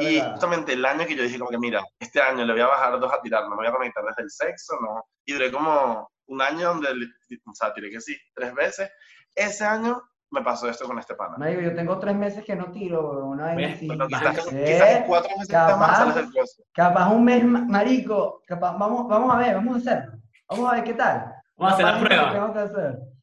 Y 0.00 0.20
justamente 0.20 0.72
el 0.72 0.84
año 0.84 1.06
que 1.06 1.16
yo 1.16 1.22
dije 1.22 1.38
como 1.38 1.50
que, 1.50 1.58
mira, 1.58 1.82
este 1.98 2.20
año 2.20 2.44
le 2.44 2.52
voy 2.52 2.62
a 2.62 2.68
bajar 2.68 2.98
dos 2.98 3.12
a 3.12 3.20
tirar, 3.20 3.44
no 3.44 3.50
me 3.50 3.56
voy 3.56 3.66
a 3.66 3.72
conectar 3.72 4.04
desde 4.04 4.22
el 4.22 4.30
sexo, 4.30 4.76
¿no? 4.80 5.04
Y 5.24 5.32
duré 5.32 5.50
como 5.50 6.10
un 6.26 6.42
año 6.42 6.68
donde, 6.68 6.88
o 6.90 7.54
sea, 7.54 7.72
tiré 7.72 7.90
que 7.90 8.00
sí, 8.00 8.16
tres 8.34 8.54
veces. 8.54 8.90
Ese 9.34 9.64
año 9.64 10.02
me 10.30 10.42
pasó 10.42 10.68
esto 10.68 10.86
con 10.86 10.98
este 10.98 11.14
pana. 11.14 11.36
Marico, 11.38 11.62
yo 11.62 11.74
tengo 11.74 11.98
tres 11.98 12.14
meses 12.14 12.44
que 12.44 12.56
no 12.56 12.70
tiro, 12.72 13.26
una 13.26 13.54
vez 13.54 13.76
así. 13.76 13.88
quizás, 13.88 14.46
quizás, 14.48 15.04
cuatro 15.06 15.30
meses 15.36 15.48
capaz, 15.48 15.76
más 15.76 15.96
sales 15.98 16.14
del 16.14 16.28
Capaz 16.72 17.08
un 17.08 17.24
mes, 17.24 17.44
marico, 17.44 18.42
capaz, 18.46 18.76
vamos, 18.76 19.08
vamos 19.08 19.34
a 19.34 19.38
ver, 19.38 19.54
vamos 19.54 19.76
a 19.76 19.78
hacerlo. 19.78 20.18
Vamos 20.48 20.72
a 20.72 20.74
ver 20.74 20.84
qué 20.84 20.94
tal. 20.94 21.34
Vamos 21.56 21.72
a 21.72 21.74
hacer 21.74 21.86
la 21.86 22.00
prueba. 22.00 22.32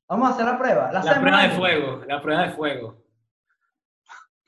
Vamos 0.08 0.30
a 0.30 0.34
hacer 0.34 0.46
la 0.46 0.58
prueba. 0.58 0.92
La, 0.92 1.20
prueba 1.20 1.44
de 1.44 1.50
fuego, 1.52 2.02
la 2.06 2.22
prueba 2.22 2.44
de 2.44 2.52
fuego. 2.52 3.01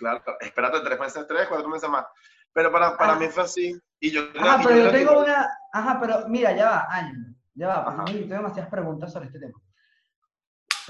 Claro, 0.04 0.22
espérate 0.42 0.80
tres 0.82 1.00
meses, 1.00 1.26
tres, 1.28 1.48
cuatro 1.48 1.70
meses 1.70 1.90
más. 1.90 2.06
Pero 2.52 2.72
para, 2.72 2.98
para 2.98 3.14
ah. 3.14 3.16
mí 3.16 3.28
fue 3.28 3.44
así. 3.44 3.80
Y 4.02 4.12
yo 4.12 4.22
ajá, 4.38 4.62
pero 4.64 4.84
yo, 4.84 4.92
tengo 4.92 5.22
una... 5.22 5.50
Ajá, 5.72 5.98
pero 6.00 6.28
mira, 6.28 6.52
ya 6.52 6.66
va, 6.66 6.88
año. 6.90 7.34
Ya 7.56 7.68
va, 7.70 7.86
porque 7.86 8.02
a 8.02 8.14
mí 8.14 8.20
tengo 8.22 8.36
demasiadas 8.36 8.70
preguntas 8.70 9.14
sobre 9.14 9.28
este 9.28 9.40
tema. 9.40 9.58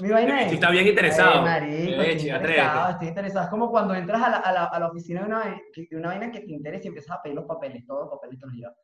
Mi 0.00 0.10
vaina 0.10 0.42
es. 0.42 0.48
Si 0.48 0.54
está 0.56 0.70
bien 0.70 0.88
interesado. 0.88 1.42
marico, 1.42 2.02
estoy, 2.02 2.30
interesado 2.30 2.90
estoy 2.90 3.08
interesado. 3.08 3.44
Es 3.44 3.50
como 3.50 3.70
cuando 3.70 3.94
entras 3.94 4.20
a 4.20 4.28
la, 4.30 4.36
a 4.38 4.52
la, 4.52 4.64
a 4.64 4.80
la 4.80 4.88
oficina 4.88 5.20
de 5.20 5.26
una, 5.26 5.44
de 5.44 5.96
una 5.96 6.08
vaina 6.08 6.32
que 6.32 6.40
te 6.40 6.52
interesa 6.52 6.84
y 6.84 6.88
empiezas 6.88 7.16
a 7.16 7.22
pedir 7.22 7.36
los 7.36 7.44
papeles, 7.44 7.86
todos 7.86 8.00
los 8.00 8.10
papeles 8.10 8.40
te 8.40 8.46
los 8.46 8.54
llevas. 8.56 8.74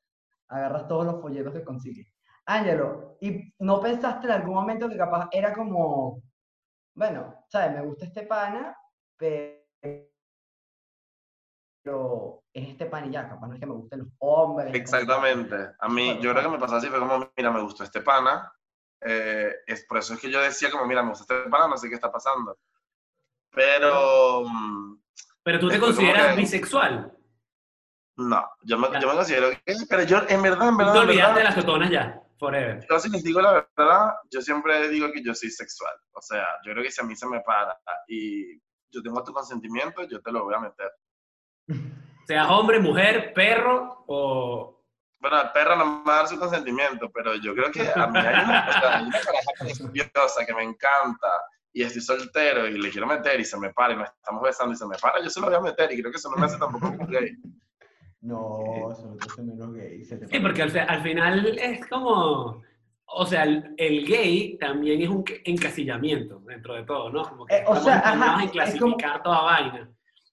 Agarras 0.49 0.87
todos 0.87 1.07
los 1.07 1.21
folletos 1.21 1.53
que 1.53 1.65
consigues. 1.65 2.15
Ángelo, 2.47 3.17
¿y 3.21 3.53
no 3.59 3.81
pensaste 3.81 4.29
en 4.29 4.33
algún 4.33 4.55
momento 4.55 4.89
que 4.89 4.97
capaz 4.97 5.29
era 5.33 5.53
como, 5.53 6.23
bueno, 6.95 7.45
¿sabes? 7.49 7.73
Me 7.73 7.83
gusta 7.83 8.07
este 8.07 8.23
pana, 8.23 8.77
pero 9.17 9.60
es 12.53 12.69
este 12.69 12.87
pan 12.87 13.09
y 13.09 13.13
ya, 13.13 13.29
capaz 13.29 13.47
no 13.47 13.55
es 13.55 13.61
que 13.61 13.67
me 13.67 13.75
gusten 13.75 14.01
los 14.01 14.09
hombres. 14.19 14.75
Exactamente. 14.75 15.57
A 15.79 15.89
mí, 15.89 16.19
yo 16.21 16.33
creo 16.33 16.43
que 16.43 16.49
me 16.51 16.59
pasó 16.59 16.77
así, 16.77 16.89
fue 16.89 16.99
como, 16.99 17.31
mira, 17.37 17.51
me 17.51 17.63
gustó 17.63 17.85
este 17.85 18.03
pana, 18.03 18.53
eh, 19.01 19.55
es 19.67 19.85
por 19.87 19.99
eso 19.99 20.15
es 20.15 20.21
que 20.21 20.31
yo 20.31 20.41
decía 20.41 20.71
como, 20.71 20.87
mira, 20.87 21.03
me 21.03 21.11
gusta 21.11 21.35
este 21.35 21.49
pana, 21.49 21.69
no 21.69 21.77
sé 21.77 21.89
qué 21.89 21.95
está 21.95 22.13
pasando. 22.13 22.59
Pero... 23.51 24.45
Mm, 24.47 25.01
pero 25.43 25.59
tú 25.59 25.69
te 25.69 25.81
consideras 25.81 26.37
bisexual. 26.37 27.17
No, 28.17 28.51
yo 28.63 28.79
me, 28.79 28.89
yo 29.01 29.09
me 29.09 29.15
considero 29.15 29.51
que... 29.51 29.75
Pero 29.89 30.03
yo, 30.03 30.19
en 30.29 30.43
verdad, 30.43 30.69
en 30.69 30.77
verdad... 30.77 30.93
Te 30.93 30.99
olvidaste 30.99 31.39
de 31.39 31.45
las 31.45 31.55
totonas 31.55 31.91
ya, 31.91 32.23
forever. 32.39 32.87
Yo 32.89 32.99
si 32.99 33.09
les 33.09 33.25
digo 33.25 33.41
la 33.41 33.67
verdad, 33.77 34.15
yo 34.31 34.43
siempre 34.43 34.89
digo 34.89 35.11
que 35.11 35.23
yo 35.25 35.35
soy 35.35 35.51
sexual. 35.51 35.95
O 36.13 36.21
sea, 36.21 36.47
yo 36.65 36.73
creo 36.73 36.85
que 36.85 36.91
si 36.91 37.01
a 37.01 37.05
mí 37.05 37.17
se 37.17 37.27
me 37.27 37.41
para 37.41 37.81
y 38.07 38.59
yo 38.91 39.03
tengo 39.03 39.25
tu 39.25 39.33
consentimiento, 39.33 40.03
yo 40.05 40.21
te 40.21 40.31
lo 40.31 40.45
voy 40.45 40.55
a 40.55 40.61
meter. 40.61 40.91
Sea 42.27 42.51
hombre, 42.51 42.79
mujer, 42.79 43.33
perro 43.35 44.05
o 44.07 44.81
bueno, 45.21 45.43
el 45.43 45.51
perro 45.51 45.77
no 45.77 45.85
me 45.85 46.05
va 46.05 46.15
a 46.15 46.17
dar 46.19 46.29
su 46.29 46.39
consentimiento, 46.39 47.11
pero 47.13 47.35
yo 47.35 47.55
creo 47.55 47.71
que 47.71 47.83
a 47.95 48.07
mí 48.07 48.19
hay 48.19 48.43
una, 48.43 48.67
o 50.25 50.47
que 50.47 50.55
me 50.55 50.63
encanta 50.63 51.29
y 51.73 51.83
estoy 51.83 52.01
soltero 52.01 52.67
y 52.67 52.81
le 52.81 52.91
quiero 52.91 53.07
meter 53.07 53.39
y 53.39 53.45
se 53.45 53.59
me 53.59 53.71
para 53.71 53.93
y 53.93 53.97
nos 53.97 54.09
estamos 54.09 54.43
besando 54.43 54.73
y 54.73 54.77
se 54.77 54.87
me 54.87 54.97
para, 54.97 55.23
yo 55.23 55.29
se 55.29 55.41
lo 55.41 55.47
voy 55.47 55.57
a 55.57 55.61
meter 55.61 55.93
y 55.93 56.01
creo 56.01 56.11
que 56.11 56.17
eso 56.17 56.31
no 56.31 56.37
me 56.37 56.47
hace 56.47 56.59
tampoco 56.59 56.89
un 56.89 57.07
gay. 57.07 57.37
No, 58.23 58.91
eso 58.91 59.07
no 59.07 59.17
te 59.17 59.27
hace 59.31 59.43
menos 59.43 59.75
gay. 59.75 60.05
sí, 60.05 60.41
porque 60.41 60.63
al, 60.63 61.03
final 61.03 61.59
es 61.59 61.87
como, 61.87 62.63
o 63.05 63.27
sea, 63.27 63.45
el, 63.45 64.07
gay 64.07 64.57
también 64.59 65.03
es 65.03 65.09
un 65.11 65.23
encasillamiento 65.45 66.41
dentro 66.47 66.75
de 66.75 66.85
todo, 66.85 67.11
¿no? 67.11 67.29
Como 67.29 67.45
que 67.45 67.57
eh, 67.57 67.65
o 67.67 67.77
sea, 67.77 67.99
ajá, 67.99 68.43
en 68.43 68.49
clasificar 68.49 69.23
toda 69.23 69.43
vaina. 69.43 69.91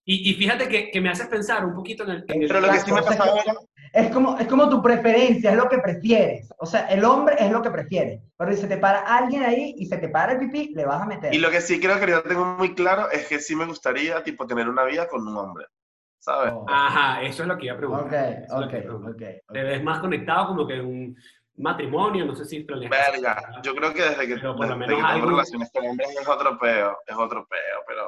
Y, 0.10 0.32
y, 0.32 0.34
fíjate 0.36 0.70
que, 0.70 0.90
que, 0.90 1.02
me 1.02 1.10
haces 1.10 1.28
pensar 1.28 1.66
un 1.66 1.76
poquito 1.76 2.04
en 2.04 2.12
el... 2.12 2.24
Pero 2.24 2.62
lo 2.62 2.72
que 2.72 2.80
sí 2.80 2.94
me 2.94 3.02
pasaba 3.02 3.42
era 3.42 3.56
es 3.94 4.12
como, 4.12 4.38
es 4.38 4.48
como 4.48 4.70
tu 4.70 4.82
preferencia, 4.82 5.52
es 5.52 5.58
lo 5.58 5.68
que 5.68 5.80
prefieres. 5.80 6.54
O 6.60 6.66
sea, 6.66 6.88
el 6.88 7.04
hombre 7.04 7.36
es 7.40 7.52
lo 7.52 7.62
que 7.62 7.72
prefiere. 7.72 8.22
Pero 8.38 8.52
si 8.52 8.62
se 8.62 8.68
te 8.68 8.78
para 8.78 9.00
alguien 9.00 9.44
ahí 9.44 9.76
y 9.78 9.86
se 9.86 9.98
te 9.98 10.10
para 10.10 10.34
el 10.34 10.40
pipí, 10.40 10.74
le 10.76 10.86
vas 10.86 11.02
a 11.02 11.06
meter. 11.06 11.34
Y 11.34 11.40
lo 11.40 11.50
que 11.50 11.62
sí 11.62 11.80
creo 11.80 12.00
que 12.00 12.12
yo 12.12 12.22
tengo 12.24 12.46
muy 12.46 12.74
claro 12.76 13.10
es 13.10 13.28
que 13.28 13.40
sí 13.40 13.56
me 13.56 13.66
gustaría, 13.66 14.24
tipo, 14.24 14.46
tener 14.46 14.70
una 14.70 14.84
vida 14.84 15.08
con 15.08 15.28
un 15.28 15.36
hombre. 15.38 15.66
¿Sabes? 16.20 16.54
Oh. 16.56 16.66
Ajá, 16.68 17.22
eso 17.24 17.44
es 17.44 17.48
lo 17.48 17.58
que 17.58 17.66
iba 17.66 17.76
a 17.76 17.78
preguntar. 17.78 18.46
Ok, 18.50 18.74
ok, 18.90 19.10
ok. 19.10 19.24
Te 19.52 19.64
ves 19.64 19.84
más 19.84 20.00
conectado 20.00 20.48
como 20.48 20.68
que 20.68 20.80
un 20.80 21.16
matrimonio, 21.58 22.26
no 22.26 22.36
sé 22.36 22.46
si 22.46 22.64
Verga, 22.64 23.62
yo 23.64 23.74
creo 23.74 23.94
que 23.94 24.04
desde 24.04 24.28
que, 24.28 24.36
desde 24.36 24.46
que 24.46 25.04
tengo 25.14 25.26
relaciones 25.26 25.72
con 25.74 25.88
hombres 25.88 26.10
es 26.10 26.28
otro 26.28 26.58
peo, 26.60 26.98
es 27.06 27.16
otro 27.16 27.48
peo, 27.48 27.84
pero, 27.88 28.04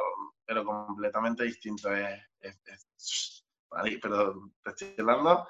pero 0.49 0.65
completamente 0.65 1.43
distinto. 1.43 1.93
Es, 1.93 2.19
es, 2.41 2.59
es 2.65 3.45
pero 4.01 4.49
te 4.63 4.71
estoy 4.71 4.95
hablando 4.97 5.47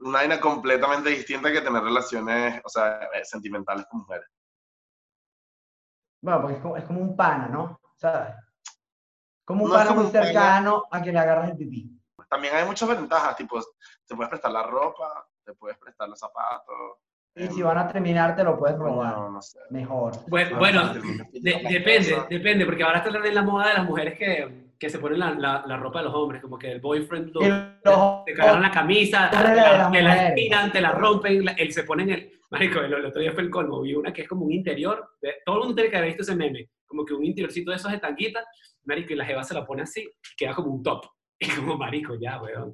una 0.00 0.18
vaina 0.18 0.38
completamente 0.38 1.08
distinta 1.08 1.50
que 1.50 1.62
tener 1.62 1.82
relaciones, 1.82 2.60
o 2.62 2.68
sea, 2.68 3.04
eh, 3.04 3.24
sentimentales 3.24 3.86
con 3.86 4.00
mujeres. 4.00 4.28
Bueno, 6.20 6.42
porque 6.42 6.56
es 6.56 6.62
como, 6.62 6.76
es 6.76 6.84
como 6.84 7.00
un 7.00 7.16
pana, 7.16 7.48
¿no? 7.48 7.80
¿Sabes? 7.96 8.34
Como 9.46 9.64
un 9.64 9.70
pana 9.70 9.92
muy 9.92 10.08
cercano 10.08 10.84
a 10.90 11.00
que 11.00 11.10
le 11.10 11.18
agarras 11.18 11.50
el 11.50 11.56
pipí. 11.56 11.98
También 12.28 12.54
hay 12.54 12.66
muchas 12.66 12.88
ventajas, 12.88 13.36
tipo, 13.36 13.58
te 14.06 14.14
puedes 14.14 14.28
prestar 14.28 14.50
la 14.50 14.64
ropa, 14.64 15.26
te 15.42 15.54
puedes 15.54 15.78
prestar 15.78 16.06
los 16.06 16.18
zapatos. 16.18 16.98
Y 17.36 17.46
si 17.48 17.62
van 17.62 17.78
a 17.78 17.88
terminar, 17.88 18.36
te 18.36 18.44
lo 18.44 18.56
puedes 18.58 18.78
robar. 18.78 19.16
No, 19.16 19.30
no 19.30 19.42
sé. 19.42 19.58
Mejor. 19.70 20.12
Bueno, 20.28 20.58
bueno 20.58 20.94
depende, 21.32 22.16
depende, 22.30 22.64
porque 22.64 22.82
ahora 22.84 22.98
está 22.98 23.10
en 23.10 23.34
la 23.34 23.42
moda 23.42 23.68
de 23.68 23.74
las 23.74 23.84
mujeres 23.84 24.16
que 24.18 24.64
que 24.78 24.90
se 24.90 24.98
ponen 24.98 25.18
la, 25.18 25.64
la, 25.66 25.76
ropa 25.76 26.00
de 26.00 26.06
los 26.06 26.14
hombres, 26.14 26.42
como 26.42 26.58
que 26.58 26.72
el 26.72 26.80
boyfriend 26.80 27.32
te, 27.32 28.34
cargan 28.34 28.62
la 28.62 28.70
camisa, 28.70 29.30
te 29.30 29.36
la, 29.36 29.88
la 29.90 30.28
estiran, 30.28 30.72
te 30.72 30.80
la 30.80 30.92
rompen, 30.92 31.44
él 31.56 31.72
se 31.72 31.84
ponen 31.84 32.10
el... 32.10 32.30
Marico, 32.50 32.80
el, 32.80 33.06
otro 33.06 33.20
día 33.20 33.32
fue 33.32 33.44
el 33.44 33.50
colmo, 33.50 33.80
vi 33.80 33.94
una 33.94 34.12
que 34.12 34.22
es 34.22 34.28
como 34.28 34.44
un 34.44 34.52
interior, 34.52 35.12
todo 35.44 35.56
el 35.56 35.60
mundo 35.60 35.74
tiene 35.74 35.90
que 35.90 35.96
haber 35.96 36.08
visto 36.08 36.22
ese 36.22 36.36
meme, 36.36 36.68
como 36.86 37.04
que 37.04 37.14
un 37.14 37.24
interiorcito 37.24 37.70
de 37.70 37.78
esos 37.78 37.90
de 37.90 37.98
tanguita, 37.98 38.44
marico, 38.84 39.12
y 39.12 39.16
la 39.16 39.24
jeva 39.24 39.42
se 39.42 39.54
la 39.54 39.64
pone 39.64 39.82
así, 39.82 40.08
queda 40.36 40.54
como 40.54 40.72
un 40.72 40.82
top. 40.82 41.06
Y 41.40 41.48
como, 41.48 41.76
marico, 41.76 42.14
ya, 42.14 42.40
weón. 42.40 42.72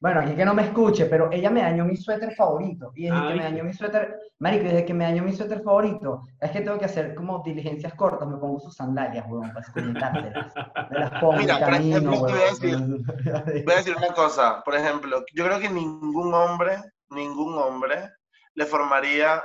Bueno, 0.00 0.20
aquí 0.20 0.34
que 0.34 0.44
no 0.44 0.54
me 0.54 0.62
escuche, 0.62 1.06
pero 1.06 1.30
ella 1.30 1.50
me 1.50 1.62
dañó 1.62 1.84
mi 1.84 1.96
suéter 1.96 2.34
favorito. 2.34 2.92
Y 2.94 3.04
desde 3.04 3.28
que 3.28 3.34
me 3.34 3.42
dañó 3.42 3.64
mi 3.64 3.72
suéter, 3.72 4.18
marico, 4.38 4.64
desde 4.64 4.84
que 4.84 4.94
me 4.94 5.04
dañó 5.04 5.22
mi 5.22 5.32
suéter 5.32 5.62
favorito, 5.62 6.22
es 6.40 6.50
que 6.50 6.60
tengo 6.60 6.78
que 6.78 6.86
hacer 6.86 7.14
como 7.14 7.42
diligencias 7.42 7.94
cortas, 7.94 8.28
me 8.28 8.38
pongo 8.38 8.60
sus 8.60 8.74
sandalias, 8.74 9.26
weón, 9.28 9.52
para 9.52 9.66
comentárselas. 9.72 10.54
Me 10.90 10.98
las 10.98 11.10
pongo 11.20 11.34
Mira, 11.34 11.60
camino, 11.60 12.10
voy, 12.10 12.32
a 12.32 12.50
decir, 12.50 12.78
voy 12.78 13.74
a 13.74 13.76
decir 13.76 13.96
una 13.96 14.14
cosa. 14.14 14.62
Por 14.64 14.74
ejemplo, 14.74 15.24
yo 15.34 15.44
creo 15.44 15.60
que 15.60 15.70
ningún 15.70 16.32
hombre, 16.32 16.78
ningún 17.10 17.58
hombre 17.58 18.10
le 18.54 18.66
formaría 18.66 19.42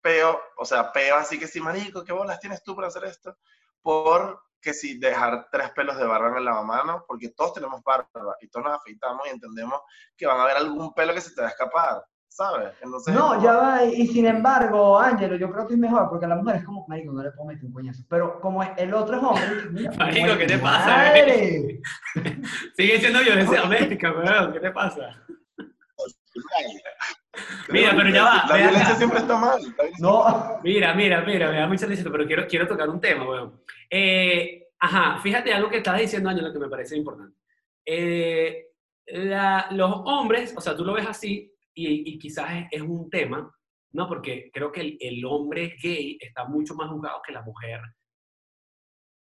peo, 0.00 0.38
o 0.58 0.64
sea, 0.64 0.92
peo 0.92 1.16
así 1.16 1.38
que 1.38 1.46
sí, 1.46 1.60
marico, 1.60 2.04
¿qué 2.04 2.12
bolas 2.12 2.40
tienes 2.40 2.62
tú 2.62 2.74
para 2.74 2.88
hacer 2.88 3.04
esto? 3.04 3.36
Por 3.82 4.38
que 4.64 4.72
si 4.72 4.98
dejar 4.98 5.48
tres 5.52 5.70
pelos 5.72 5.98
de 5.98 6.06
barba 6.06 6.30
en 6.30 6.38
el 6.38 6.44
lavamanos, 6.46 7.02
porque 7.06 7.28
todos 7.28 7.52
tenemos 7.52 7.82
barba 7.84 8.08
y 8.40 8.48
todos 8.48 8.64
nos 8.64 8.78
afeitamos 8.78 9.26
y 9.26 9.30
entendemos 9.30 9.80
que 10.16 10.26
van 10.26 10.40
a 10.40 10.44
haber 10.44 10.56
algún 10.56 10.94
pelo 10.94 11.12
que 11.12 11.20
se 11.20 11.34
te 11.34 11.42
va 11.42 11.48
a 11.48 11.50
escapar, 11.50 12.02
¿sabes? 12.28 12.72
Entonces, 12.80 13.14
no, 13.14 13.42
ya 13.42 13.52
va, 13.52 13.84
y 13.84 14.06
sin 14.06 14.24
embargo, 14.26 14.98
Ángelo, 14.98 15.36
yo 15.36 15.52
creo 15.52 15.66
que 15.66 15.74
es 15.74 15.78
mejor, 15.78 16.08
porque 16.08 16.24
a 16.24 16.28
la 16.28 16.36
mujer 16.36 16.56
es 16.56 16.64
como, 16.64 16.86
marico, 16.88 17.12
no 17.12 17.22
le 17.22 17.30
puedo 17.32 17.48
meter 17.48 17.66
un 17.66 17.74
coñazo, 17.74 18.02
pero 18.08 18.40
como 18.40 18.62
el 18.62 18.94
otro 18.94 19.16
es 19.18 19.22
hombre, 19.22 19.90
marico, 19.98 20.38
¿qué 20.38 20.46
te 20.46 20.58
pasa? 20.58 21.12
Sigue 22.74 23.00
siendo 23.00 23.20
violencia 23.20 23.60
doméstica, 23.60 24.12
weón, 24.12 24.52
¿qué 24.54 24.60
te 24.60 24.70
pasa? 24.70 25.22
Mira, 27.68 27.94
pero 27.96 28.10
ya 28.10 28.24
va. 28.24 28.44
La 28.48 28.56
violencia 28.56 28.94
siempre 28.94 29.18
está 29.20 29.36
mal. 29.36 29.60
No. 29.98 30.60
Mira, 30.62 30.94
mira, 30.94 31.22
mira, 31.22 31.50
me 31.50 31.58
da 31.58 31.66
mucha 31.66 31.86
risa, 31.86 32.08
pero 32.10 32.26
quiero, 32.26 32.46
quiero 32.46 32.66
tocar 32.66 32.88
un 32.88 33.00
tema, 33.00 33.28
weón. 33.28 33.60
Eh, 33.90 34.68
ajá, 34.78 35.18
fíjate 35.20 35.52
algo 35.52 35.70
que 35.70 35.78
estabas 35.78 36.00
diciendo, 36.00 36.30
lo 36.30 36.52
que 36.52 36.58
me 36.58 36.68
parece 36.68 36.96
importante. 36.96 37.36
Eh, 37.84 38.68
los 39.06 39.92
hombres, 40.04 40.54
o 40.56 40.60
sea, 40.60 40.76
tú 40.76 40.84
lo 40.84 40.94
ves 40.94 41.06
así 41.06 41.52
y, 41.74 42.18
quizás 42.18 42.66
es, 42.70 42.80
un 42.80 43.10
tema, 43.10 43.52
¿no? 43.92 44.08
Porque 44.08 44.50
creo 44.52 44.72
que 44.72 44.80
el, 44.80 44.96
el, 45.00 45.24
hombre 45.24 45.76
gay 45.82 46.16
está 46.20 46.46
mucho 46.46 46.74
más 46.74 46.88
juzgado 46.88 47.20
que 47.24 47.32
la 47.32 47.42
mujer 47.42 47.80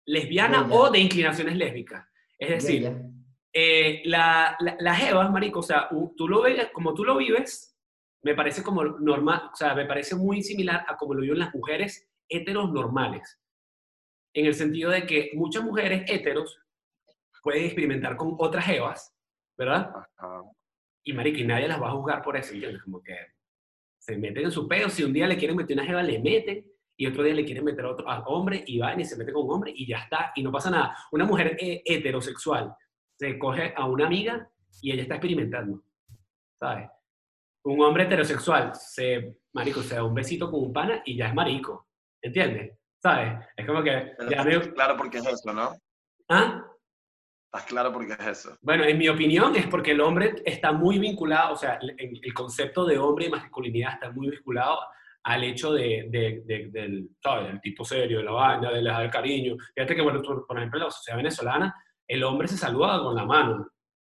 lesbiana 0.06 0.66
o 0.70 0.90
de 0.90 0.98
inclinaciones 0.98 1.56
lésbicas. 1.56 2.06
Es 2.38 2.48
decir, 2.50 2.92
eh, 3.52 4.02
la, 4.04 4.56
la, 4.60 4.76
las 4.80 5.02
evas, 5.02 5.30
marico, 5.30 5.60
o 5.60 5.62
sea, 5.62 5.88
tú 6.16 6.28
lo 6.28 6.42
ves, 6.42 6.68
como 6.72 6.92
tú 6.92 7.04
lo 7.04 7.16
vives, 7.16 7.73
me 8.24 8.34
parece 8.34 8.62
como 8.62 8.82
normal, 8.82 9.50
o 9.52 9.56
sea, 9.56 9.74
me 9.74 9.84
parece 9.84 10.16
muy 10.16 10.42
similar 10.42 10.84
a 10.88 10.96
como 10.96 11.14
lo 11.14 11.20
viven 11.20 11.38
las 11.38 11.54
mujeres 11.54 12.08
heteros 12.28 12.72
normales. 12.72 13.38
En 14.32 14.46
el 14.46 14.54
sentido 14.54 14.90
de 14.90 15.06
que 15.06 15.30
muchas 15.34 15.62
mujeres 15.62 16.10
heteros 16.10 16.58
pueden 17.42 17.66
experimentar 17.66 18.16
con 18.16 18.34
otras 18.38 18.66
evas, 18.68 19.14
¿verdad? 19.58 19.92
Y 21.04 21.12
marico, 21.12 21.38
y 21.38 21.44
nadie 21.44 21.68
las 21.68 21.80
va 21.80 21.88
a 21.88 21.92
juzgar 21.92 22.22
por 22.22 22.36
eso, 22.36 22.54
¿entiendes? 22.54 22.82
Como 22.82 23.02
que 23.02 23.14
se 23.98 24.16
meten 24.16 24.44
en 24.44 24.50
su 24.50 24.66
pedo, 24.66 24.88
si 24.88 25.04
un 25.04 25.12
día 25.12 25.26
le 25.26 25.36
quieren 25.36 25.56
meter 25.56 25.76
una 25.76 25.86
jeva, 25.86 26.02
le 26.02 26.18
meten, 26.18 26.66
y 26.96 27.06
otro 27.06 27.22
día 27.22 27.34
le 27.34 27.44
quieren 27.44 27.64
meter 27.64 27.84
a 27.84 27.90
otro 27.90 28.06
hombre 28.26 28.64
y 28.66 28.78
va 28.78 28.98
y 28.98 29.04
se 29.04 29.16
mete 29.16 29.32
con 29.32 29.44
un 29.44 29.52
hombre 29.52 29.72
y 29.74 29.86
ya 29.86 29.98
está, 29.98 30.32
y 30.34 30.42
no 30.42 30.50
pasa 30.50 30.70
nada. 30.70 30.96
Una 31.12 31.26
mujer 31.26 31.58
eh, 31.60 31.82
heterosexual 31.84 32.74
se 33.18 33.38
coge 33.38 33.74
a 33.76 33.86
una 33.86 34.06
amiga 34.06 34.48
y 34.80 34.92
ella 34.92 35.02
está 35.02 35.16
experimentando, 35.16 35.82
¿sabes? 36.58 36.88
Un 37.64 37.80
hombre 37.82 38.04
heterosexual 38.04 38.74
se, 38.74 39.38
marico, 39.52 39.82
se 39.82 39.94
da 39.96 40.04
un 40.04 40.14
besito 40.14 40.50
con 40.50 40.64
un 40.64 40.72
pana 40.72 41.02
y 41.04 41.16
ya 41.16 41.28
es 41.28 41.34
marico, 41.34 41.88
¿entiendes? 42.22 42.78
¿Sabes? 43.02 43.44
Es 43.56 43.66
como 43.66 43.82
que... 43.82 44.12
Ya 44.30 44.44
Claro, 44.74 44.96
porque 44.96 45.18
es 45.18 45.26
eso, 45.26 45.52
¿no? 45.52 45.74
¿Ah? 46.28 46.64
¿Estás 47.46 47.68
claro 47.68 47.92
por 47.92 48.06
qué 48.06 48.14
es 48.14 48.26
eso? 48.26 48.58
Bueno, 48.62 48.84
en 48.84 48.98
mi 48.98 49.08
opinión 49.08 49.54
es 49.56 49.66
porque 49.68 49.92
el 49.92 50.00
hombre 50.00 50.34
está 50.44 50.72
muy 50.72 50.98
vinculado, 50.98 51.54
o 51.54 51.56
sea, 51.56 51.78
el, 51.80 52.20
el 52.22 52.34
concepto 52.34 52.84
de 52.84 52.98
hombre 52.98 53.26
y 53.26 53.30
masculinidad 53.30 53.94
está 53.94 54.10
muy 54.10 54.28
vinculado 54.28 54.78
al 55.24 55.42
hecho 55.42 55.72
de, 55.72 56.06
de, 56.10 56.70
del, 56.70 57.08
¿sabes? 57.22 57.48
del 57.48 57.60
tipo 57.60 57.84
serio, 57.84 58.18
de 58.18 58.24
la 58.24 58.32
vaina, 58.32 58.70
de 58.70 58.82
del 58.82 59.10
cariño. 59.10 59.56
Fíjate 59.74 59.96
que, 59.96 60.02
bueno, 60.02 60.20
por 60.22 60.58
ejemplo, 60.58 60.78
en 60.78 60.84
la 60.84 60.90
sociedad 60.90 61.16
venezolana, 61.16 61.74
el 62.06 62.22
hombre 62.24 62.46
se 62.46 62.58
saluda 62.58 62.98
con 63.02 63.14
la 63.14 63.24
mano 63.24 63.66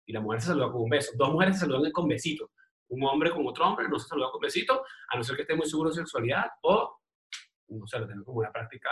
y 0.07 0.13
la 0.13 0.21
mujer 0.21 0.41
se 0.41 0.47
saluda 0.47 0.71
con 0.71 0.81
un 0.81 0.89
beso. 0.89 1.11
Dos 1.15 1.31
mujeres 1.31 1.55
se 1.55 1.61
saludan 1.61 1.91
con 1.91 2.07
besitos. 2.07 2.49
Un 2.93 3.03
hombre 3.05 3.31
con 3.31 3.47
otro 3.47 3.65
hombre 3.65 3.87
no 3.89 3.99
se 3.99 4.07
saluda 4.07 4.31
con 4.31 4.41
besitos, 4.41 4.81
a 5.09 5.17
no 5.17 5.23
ser 5.23 5.35
que 5.35 5.41
esté 5.43 5.55
muy 5.55 5.67
seguro 5.67 5.89
de 5.89 5.95
sexualidad 5.95 6.45
o, 6.61 6.99
no 7.69 7.87
sé, 7.87 7.99
lo 7.99 8.07
tenga 8.07 8.23
como 8.23 8.39
una 8.39 8.51
práctica 8.51 8.89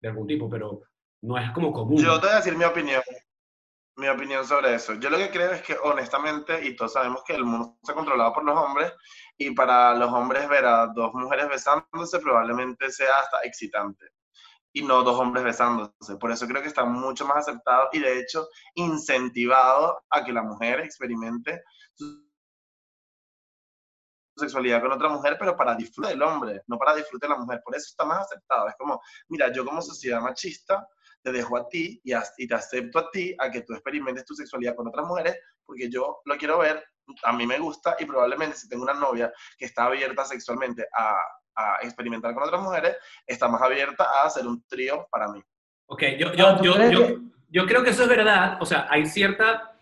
de 0.00 0.08
algún 0.08 0.26
tipo, 0.26 0.48
pero 0.48 0.82
no 1.22 1.38
es 1.38 1.50
como 1.50 1.72
común. 1.72 1.98
Yo 1.98 2.20
te 2.20 2.26
voy 2.26 2.34
a 2.34 2.36
decir 2.36 2.56
mi 2.56 2.64
opinión 2.64 3.02
mi 3.96 4.08
opinión 4.08 4.46
sobre 4.46 4.74
eso. 4.74 4.94
Yo 4.94 5.08
lo 5.08 5.16
que 5.16 5.30
creo 5.30 5.52
es 5.52 5.62
que 5.62 5.74
honestamente, 5.82 6.64
y 6.66 6.76
todos 6.76 6.92
sabemos 6.92 7.22
que 7.24 7.34
el 7.34 7.44
mundo 7.44 7.78
está 7.82 7.94
controlado 7.94 8.32
por 8.32 8.44
los 8.44 8.56
hombres, 8.56 8.92
y 9.38 9.52
para 9.52 9.94
los 9.94 10.12
hombres 10.12 10.48
ver 10.48 10.66
a 10.66 10.86
dos 10.88 11.14
mujeres 11.14 11.48
besándose 11.48 12.18
probablemente 12.20 12.90
sea 12.90 13.20
hasta 13.20 13.40
excitante, 13.42 14.10
y 14.72 14.82
no 14.82 15.02
dos 15.02 15.18
hombres 15.18 15.44
besándose. 15.44 16.16
Por 16.20 16.30
eso 16.30 16.46
creo 16.46 16.60
que 16.60 16.68
está 16.68 16.84
mucho 16.84 17.26
más 17.26 17.48
aceptado 17.48 17.88
y 17.92 18.00
de 18.00 18.20
hecho 18.20 18.48
incentivado 18.74 20.04
a 20.10 20.22
que 20.22 20.32
la 20.32 20.42
mujer 20.42 20.80
experimente 20.80 21.62
su 21.94 22.25
sexualidad 24.36 24.80
con 24.80 24.92
otra 24.92 25.08
mujer, 25.08 25.36
pero 25.38 25.56
para 25.56 25.74
disfrutar 25.74 26.12
del 26.12 26.22
hombre, 26.22 26.62
no 26.66 26.78
para 26.78 26.94
disfrutar 26.94 27.30
de 27.30 27.36
la 27.36 27.40
mujer. 27.40 27.60
Por 27.64 27.74
eso 27.76 27.86
está 27.90 28.04
más 28.04 28.26
aceptado. 28.26 28.68
Es 28.68 28.74
como, 28.76 29.00
mira, 29.28 29.52
yo 29.52 29.64
como 29.64 29.82
sociedad 29.82 30.20
machista, 30.20 30.86
te 31.22 31.32
dejo 31.32 31.56
a 31.56 31.68
ti 31.68 32.00
y, 32.04 32.12
y, 32.14 32.46
te 32.46 32.54
acepto 32.54 32.98
a 33.00 33.10
ti 33.10 33.34
a 33.38 33.50
que 33.50 33.62
tú 33.62 33.72
experimentes 33.72 34.24
tu 34.24 34.34
sexualidad 34.34 34.76
con 34.76 34.86
otras 34.86 35.06
mujeres, 35.06 35.36
porque 35.64 35.90
yo 35.90 36.20
lo 36.24 36.36
quiero 36.36 36.58
ver, 36.58 36.84
a 37.24 37.32
mí 37.32 37.46
me 37.46 37.58
gusta 37.58 37.96
y 37.98 38.04
probablemente 38.04 38.56
si 38.56 38.68
tengo 38.68 38.84
una 38.84 38.94
novia 38.94 39.32
que 39.58 39.64
está 39.64 39.86
abierta 39.86 40.24
sexualmente 40.24 40.86
a, 40.96 41.18
a 41.56 41.78
experimentar 41.82 42.34
con 42.34 42.44
otras 42.44 42.62
mujeres, 42.62 42.96
está 43.26 43.48
más 43.48 43.62
abierta 43.62 44.04
a 44.04 44.26
hacer 44.26 44.46
un 44.46 44.62
trío 44.66 45.08
para 45.10 45.28
mí. 45.28 45.42
Ok, 45.86 46.02
yo, 46.18 46.32
yo, 46.34 46.62
yo, 46.62 46.90
yo, 46.90 47.16
yo 47.48 47.66
creo 47.66 47.82
que 47.82 47.90
eso 47.90 48.02
es 48.02 48.08
verdad, 48.08 48.58
o 48.60 48.66
sea, 48.66 48.86
hay 48.90 49.06
cierta, 49.06 49.75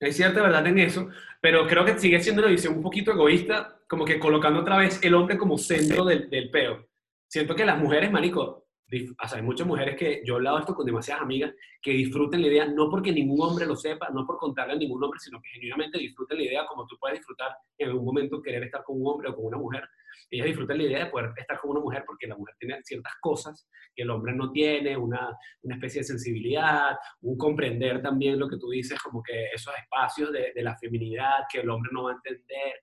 hay 0.00 0.12
cierta 0.12 0.42
verdad 0.42 0.66
en 0.66 0.78
eso, 0.78 1.08
pero 1.40 1.66
creo 1.66 1.84
que 1.84 1.98
sigue 1.98 2.20
siendo 2.20 2.42
una 2.42 2.50
visión 2.50 2.76
un 2.76 2.82
poquito 2.82 3.12
egoísta, 3.12 3.80
como 3.88 4.04
que 4.04 4.18
colocando 4.18 4.60
otra 4.60 4.76
vez 4.76 5.00
el 5.02 5.14
hombre 5.14 5.38
como 5.38 5.58
centro 5.58 6.04
del, 6.04 6.28
del 6.30 6.50
peo. 6.50 6.86
Siento 7.26 7.54
que 7.54 7.66
las 7.66 7.78
mujeres, 7.78 8.10
marico, 8.10 8.68
o 8.90 9.34
hay 9.34 9.42
muchas 9.42 9.66
mujeres 9.66 9.96
que 9.96 10.22
yo 10.24 10.34
he 10.34 10.36
hablado 10.36 10.60
esto 10.60 10.74
con 10.74 10.86
demasiadas 10.86 11.22
amigas 11.22 11.52
que 11.82 11.92
disfruten 11.92 12.40
la 12.40 12.48
idea, 12.48 12.66
no 12.66 12.88
porque 12.88 13.12
ningún 13.12 13.40
hombre 13.42 13.66
lo 13.66 13.76
sepa, 13.76 14.08
no 14.10 14.26
por 14.26 14.38
contarle 14.38 14.74
a 14.74 14.76
ningún 14.76 15.02
hombre, 15.04 15.20
sino 15.20 15.40
que 15.42 15.50
genuinamente 15.50 15.98
disfruten 15.98 16.38
la 16.38 16.44
idea 16.44 16.66
como 16.66 16.86
tú 16.86 16.96
puedes 16.98 17.18
disfrutar 17.18 17.54
en 17.76 17.90
algún 17.90 18.06
momento 18.06 18.40
querer 18.40 18.64
estar 18.64 18.82
con 18.84 19.00
un 19.00 19.06
hombre 19.06 19.28
o 19.28 19.34
con 19.34 19.44
una 19.44 19.58
mujer. 19.58 19.84
Ellas 20.30 20.46
disfrutan 20.46 20.78
la 20.78 20.84
idea 20.84 21.04
de 21.04 21.10
poder 21.10 21.32
estar 21.36 21.58
con 21.60 21.70
una 21.70 21.80
mujer 21.80 22.04
porque 22.06 22.26
la 22.26 22.36
mujer 22.36 22.54
tiene 22.58 22.78
ciertas 22.82 23.12
cosas 23.20 23.68
que 23.94 24.02
el 24.02 24.10
hombre 24.10 24.34
no 24.34 24.50
tiene, 24.50 24.96
una, 24.96 25.36
una 25.62 25.74
especie 25.74 26.00
de 26.00 26.04
sensibilidad, 26.04 26.96
un 27.22 27.36
comprender 27.36 28.02
también 28.02 28.38
lo 28.38 28.48
que 28.48 28.58
tú 28.58 28.68
dices, 28.70 29.00
como 29.02 29.22
que 29.22 29.46
esos 29.54 29.74
espacios 29.76 30.32
de, 30.32 30.52
de 30.54 30.62
la 30.62 30.76
feminidad 30.76 31.44
que 31.50 31.60
el 31.60 31.70
hombre 31.70 31.90
no 31.92 32.04
va 32.04 32.12
a 32.12 32.14
entender. 32.14 32.74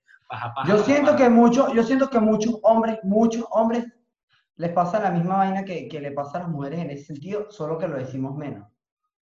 yo 0.66 0.78
siento 0.78 1.16
que 1.16 1.28
muchos, 1.28 1.72
yo 1.72 1.82
siento 1.82 2.10
que 2.10 2.20
muchos 2.20 2.58
hombres, 2.62 2.98
muchos 3.02 3.44
hombres 3.50 3.84
les 4.56 4.72
pasa 4.72 5.00
la 5.00 5.10
misma 5.10 5.36
vaina 5.36 5.64
que, 5.64 5.86
que, 5.88 6.00
le 6.00 6.12
pasa 6.12 6.38
a 6.38 6.40
las 6.42 6.48
mujeres 6.48 6.80
en 6.80 6.90
ese 6.90 7.04
sentido, 7.04 7.50
solo 7.50 7.78
que 7.78 7.88
lo 7.88 7.96
decimos 7.96 8.36
menos. 8.36 8.66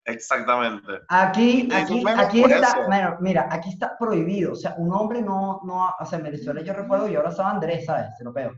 Exactamente. 0.05 1.01
Aquí, 1.09 1.69
aquí, 1.73 2.05
aquí 2.07 2.45
está, 2.45 3.19
mira, 3.21 3.49
aquí 3.51 3.71
está 3.71 3.97
prohibido. 3.99 4.53
O 4.53 4.57
sea, 4.57 4.75
un 4.77 4.93
hombre 4.93 5.23
no, 5.23 5.61
no, 5.65 5.95
o 5.99 6.05
sea, 6.05 6.19
en 6.19 6.25
Venezuela 6.25 6.61
yo 6.61 6.73
recuerdo, 6.73 7.09
yo 7.09 7.21
abrazaba 7.21 7.51
a 7.51 7.53
Andrés, 7.53 7.87
¿sabes? 7.87 8.09
Se 8.19 8.25
lo 8.25 8.33
pego. 8.33 8.53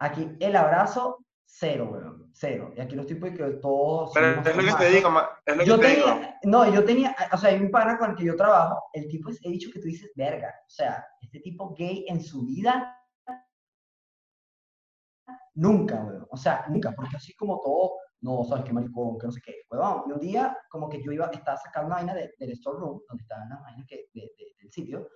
Aquí 0.00 0.36
el 0.40 0.56
abrazo, 0.56 1.24
cero, 1.44 1.88
weón, 1.92 2.30
cero. 2.32 2.72
Y 2.76 2.80
aquí 2.80 2.96
los 2.96 3.06
tipos 3.06 3.30
que 3.30 3.44
todos... 3.62 4.10
Pero 4.12 4.28
es 4.28 4.36
lo 4.36 4.42
que 4.42 4.50
te 4.84 4.90
digo, 4.90 5.10
es 5.46 5.56
lo 5.56 5.64
yo 5.64 5.76
que 5.78 5.86
te 5.86 5.94
tenía, 5.94 6.14
digo. 6.14 6.28
No, 6.44 6.72
yo 6.72 6.84
tenía, 6.84 7.16
o 7.32 7.36
sea, 7.36 7.50
hay 7.50 7.60
un 7.60 7.70
pana 7.70 7.98
con 7.98 8.10
el 8.10 8.16
que 8.16 8.24
yo 8.24 8.36
trabajo, 8.36 8.84
el 8.92 9.08
tipo 9.08 9.30
es, 9.30 9.38
he 9.44 9.50
dicho 9.50 9.70
que 9.72 9.80
tú 9.80 9.86
dices, 9.86 10.10
verga, 10.14 10.52
o 10.66 10.70
sea, 10.70 11.04
este 11.20 11.40
tipo 11.40 11.74
gay 11.76 12.04
en 12.08 12.22
su 12.22 12.44
vida 12.44 12.94
Nunca, 15.58 15.96
weón. 15.96 16.26
O 16.30 16.36
sea, 16.36 16.64
nunca, 16.68 16.92
porque 16.92 17.16
así 17.16 17.34
como 17.34 17.60
todo, 17.60 17.96
no, 18.20 18.44
sabes 18.44 18.64
qué 18.64 18.72
maricón, 18.72 19.18
que 19.18 19.26
no 19.26 19.32
sé 19.32 19.40
qué. 19.40 19.54
Y 19.70 20.12
un 20.12 20.18
día, 20.20 20.56
como 20.68 20.88
que 20.88 21.02
yo 21.02 21.12
iba, 21.12 21.26
estaba 21.26 21.56
sacando 21.56 21.88
una 21.88 21.96
vaina 21.96 22.14
del 22.14 22.56
storeroom, 22.56 23.00
donde 23.08 23.22
estaban 23.22 23.48
las 23.48 23.60
vainas 23.62 23.86
que, 23.86 24.06
de, 24.12 24.30
del 24.60 24.72
sitio, 24.72 25.08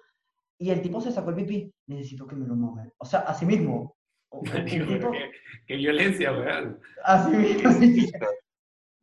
y 0.58 0.70
el 0.70 0.80
tipo 0.80 1.00
se 1.00 1.10
sacó 1.10 1.30
el 1.30 1.36
pipí, 1.36 1.72
necesito 1.86 2.26
que 2.26 2.36
me 2.36 2.46
lo 2.46 2.54
mame. 2.54 2.92
O 2.98 3.04
sea, 3.04 3.20
así 3.20 3.44
mismo. 3.44 3.96
tipo, 4.66 5.10
qué, 5.66 5.76
violencia, 5.76 6.32
weón. 6.32 6.80
Así 7.04 7.30
mismo. 7.30 7.78
¿Qué 7.78 7.84
hiciste? 7.86 8.18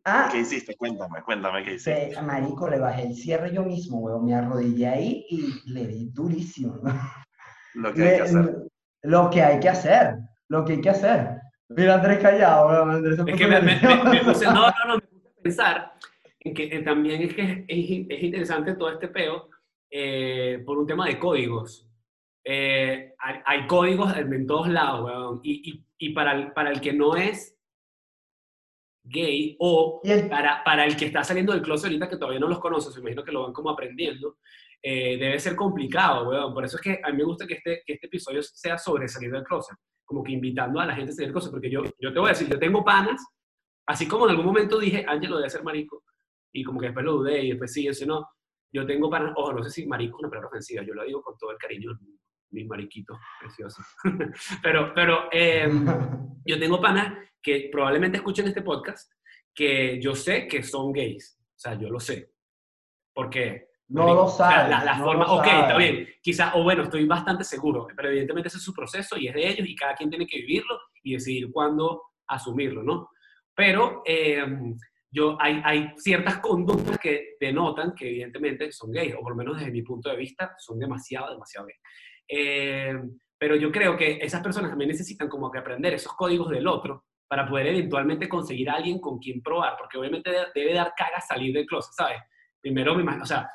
Ah, 0.05 0.29
¿Qué 0.31 0.39
hiciste? 0.39 0.75
Cuéntame, 0.77 1.21
cuéntame 1.21 1.63
qué 1.63 1.73
hiciste. 1.73 2.21
marico, 2.21 2.69
le 2.69 2.79
bajé 2.79 3.03
el 3.03 3.15
cierre 3.15 3.53
yo 3.53 3.63
mismo, 3.63 3.99
weón. 3.99 4.25
Me 4.25 4.33
arrodillé 4.33 4.87
ahí 4.87 5.25
y 5.29 5.71
le 5.71 5.87
di 5.87 6.09
durísimo. 6.09 6.79
Lo 7.75 7.93
que 7.93 8.03
hay 8.03 8.17
que 8.17 8.23
hacer. 8.23 8.67
Lo 9.03 9.29
que 9.29 9.41
hay 9.41 9.59
que 9.59 9.69
hacer 9.69 10.15
lo 10.49 10.65
que 10.65 10.73
hay 10.73 10.81
que 10.81 10.89
hacer. 10.89 11.38
Mira, 11.69 11.95
Andrés 11.95 12.19
callado, 12.19 12.69
Andrés. 12.69 13.19
Es 13.19 13.35
que 13.35 13.47
me, 13.47 13.61
me, 13.61 13.79
me, 13.79 14.23
puse, 14.23 14.45
no, 14.45 14.53
no, 14.53 14.73
no, 14.87 14.95
me 14.95 15.01
puse 15.01 15.27
a 15.27 15.41
pensar 15.43 15.93
en 16.39 16.53
que 16.53 16.63
eh, 16.63 16.81
también 16.81 17.21
es 17.21 17.35
que 17.35 17.65
es, 17.67 18.07
es, 18.09 18.23
interesante 18.23 18.73
todo 18.73 18.89
este 18.91 19.07
peo 19.07 19.49
eh, 19.91 20.63
por 20.65 20.79
un 20.79 20.87
tema 20.87 21.05
de 21.05 21.19
códigos. 21.19 21.87
Eh, 22.43 23.13
hay, 23.19 23.35
hay, 23.45 23.67
códigos 23.67 24.17
en, 24.17 24.47
todos 24.47 24.67
lados, 24.67 25.05
weón. 25.05 25.41
Y, 25.43 25.69
y, 25.69 25.85
y, 25.99 26.13
para, 26.13 26.33
el, 26.33 26.51
para 26.53 26.71
el 26.71 26.81
que 26.81 26.91
no 26.91 27.15
es 27.15 27.55
gay 29.03 29.55
o 29.59 30.01
para, 30.27 30.63
para 30.63 30.85
el 30.85 30.97
que 30.97 31.05
está 31.05 31.23
saliendo 31.23 31.53
del 31.53 31.61
closet 31.61 31.85
ahorita 31.85 32.09
que 32.09 32.17
todavía 32.17 32.39
no 32.39 32.47
los 32.47 32.59
conoce, 32.59 32.91
se 32.91 32.99
imagino 32.99 33.23
que 33.23 33.31
lo 33.31 33.43
van 33.43 33.53
como 33.53 33.69
aprendiendo, 33.69 34.37
debe 34.81 35.39
ser 35.39 35.55
complicado, 35.55 36.29
weón. 36.29 36.51
Por 36.51 36.65
eso 36.65 36.77
es 36.77 36.81
que 36.81 37.01
a 37.03 37.11
mí 37.11 37.17
me 37.17 37.25
gusta 37.25 37.45
que 37.45 37.55
este, 37.55 37.83
que 37.85 37.93
este 37.93 38.07
episodio 38.07 38.41
sea 38.41 38.79
sobre 38.79 39.07
salir 39.07 39.31
del 39.31 39.43
closet 39.43 39.77
como 40.09 40.23
que 40.23 40.31
invitando 40.31 40.79
a 40.79 40.87
la 40.87 40.95
gente 40.95 41.11
a 41.11 41.13
hacer 41.13 41.31
cosas, 41.31 41.51
porque 41.51 41.69
yo, 41.69 41.83
yo 41.99 42.11
te 42.11 42.17
voy 42.17 42.29
a 42.29 42.33
decir, 42.33 42.49
yo 42.49 42.57
tengo 42.57 42.83
panas, 42.83 43.23
así 43.85 44.07
como 44.07 44.25
en 44.25 44.31
algún 44.31 44.47
momento 44.47 44.79
dije, 44.79 45.05
Ángel 45.07 45.29
lo 45.29 45.35
debe 45.35 45.45
hacer 45.45 45.63
marico, 45.63 46.03
y 46.51 46.63
como 46.63 46.79
que 46.79 46.87
después 46.87 47.05
lo 47.05 47.17
dudé, 47.17 47.43
y 47.43 47.49
después 47.49 47.71
sí, 47.71 47.87
eso 47.87 48.07
no, 48.07 48.27
yo 48.73 48.87
tengo 48.87 49.07
panas, 49.07 49.33
ojo, 49.35 49.53
no 49.53 49.63
sé 49.63 49.69
si 49.69 49.85
marico 49.85 50.17
es 50.17 50.21
una 50.21 50.29
palabra 50.29 50.47
ofensiva, 50.47 50.81
yo 50.81 50.95
lo 50.95 51.03
digo 51.03 51.21
con 51.21 51.37
todo 51.37 51.51
el 51.51 51.59
cariño 51.59 51.91
mis 52.49 52.65
mariquitos 52.65 53.19
preciosos. 53.39 53.85
pero 54.63 54.91
pero 54.95 55.29
em, 55.31 55.85
yo 56.43 56.59
tengo 56.59 56.81
panas 56.81 57.15
que 57.39 57.69
probablemente 57.71 58.17
escuchen 58.17 58.47
este 58.47 58.63
podcast, 58.63 59.13
que 59.53 60.01
yo 60.01 60.15
sé 60.15 60.47
que 60.47 60.63
son 60.63 60.91
gays, 60.91 61.39
o 61.39 61.59
sea, 61.59 61.75
yo 61.75 61.87
lo 61.87 61.99
sé, 61.99 62.31
porque 63.13 63.68
No 63.89 64.13
lo 64.13 64.27
sabe. 64.27 64.69
la, 64.69 64.97
forma, 64.97 65.25
ok, 65.25 65.45
está 65.45 65.77
bien. 65.77 66.07
Quizás, 66.21 66.53
o 66.55 66.63
bueno, 66.63 66.83
estoy 66.83 67.05
bastante 67.05 67.43
seguro, 67.43 67.87
pero 67.95 68.09
evidentemente 68.09 68.47
ese 68.47 68.57
es 68.57 68.63
su 68.63 68.73
proceso 68.73 69.17
y 69.17 69.27
es 69.27 69.33
de 69.33 69.47
ellos 69.47 69.67
y 69.67 69.75
cada 69.75 69.95
quien 69.95 70.09
tiene 70.09 70.27
que 70.27 70.37
vivirlo 70.37 70.79
y 71.03 71.13
decidir 71.13 71.51
cuándo 71.51 72.03
asumirlo, 72.27 72.83
¿no? 72.83 73.09
Pero 73.55 74.03
eh, 74.05 74.45
yo, 75.11 75.35
hay, 75.39 75.61
hay 75.65 75.93
ciertas 75.97 76.37
conductas 76.37 76.99
que 76.99 77.35
denotan 77.39 77.95
que 77.95 78.09
evidentemente 78.09 78.71
son 78.71 78.91
gays, 78.91 79.15
o 79.15 79.21
por 79.21 79.31
lo 79.31 79.37
menos 79.37 79.57
desde 79.57 79.71
mi 79.71 79.81
punto 79.81 80.09
de 80.09 80.17
vista, 80.17 80.53
son 80.59 80.77
demasiado, 80.77 81.31
demasiado 81.31 81.65
gays. 81.65 81.81
Eh, 82.27 82.93
pero 83.39 83.55
yo 83.55 83.71
creo 83.71 83.97
que 83.97 84.19
esas 84.21 84.41
personas 84.43 84.69
también 84.69 84.89
necesitan 84.89 85.27
como 85.27 85.49
que 85.49 85.57
aprender 85.57 85.93
esos 85.93 86.13
códigos 86.13 86.49
del 86.49 86.67
otro 86.67 87.05
para 87.27 87.47
poder 87.47 87.67
eventualmente 87.67 88.29
conseguir 88.29 88.69
a 88.69 88.73
alguien 88.73 88.99
con 88.99 89.17
quien 89.17 89.41
probar, 89.41 89.75
porque 89.77 89.97
obviamente 89.97 90.29
debe 90.53 90.73
dar 90.73 90.93
cara 90.95 91.21
salir 91.21 91.53
del 91.53 91.65
closet, 91.65 91.93
¿sabes? 91.93 92.21
Primero, 92.61 92.93
o 92.93 93.25
sea, 93.25 93.47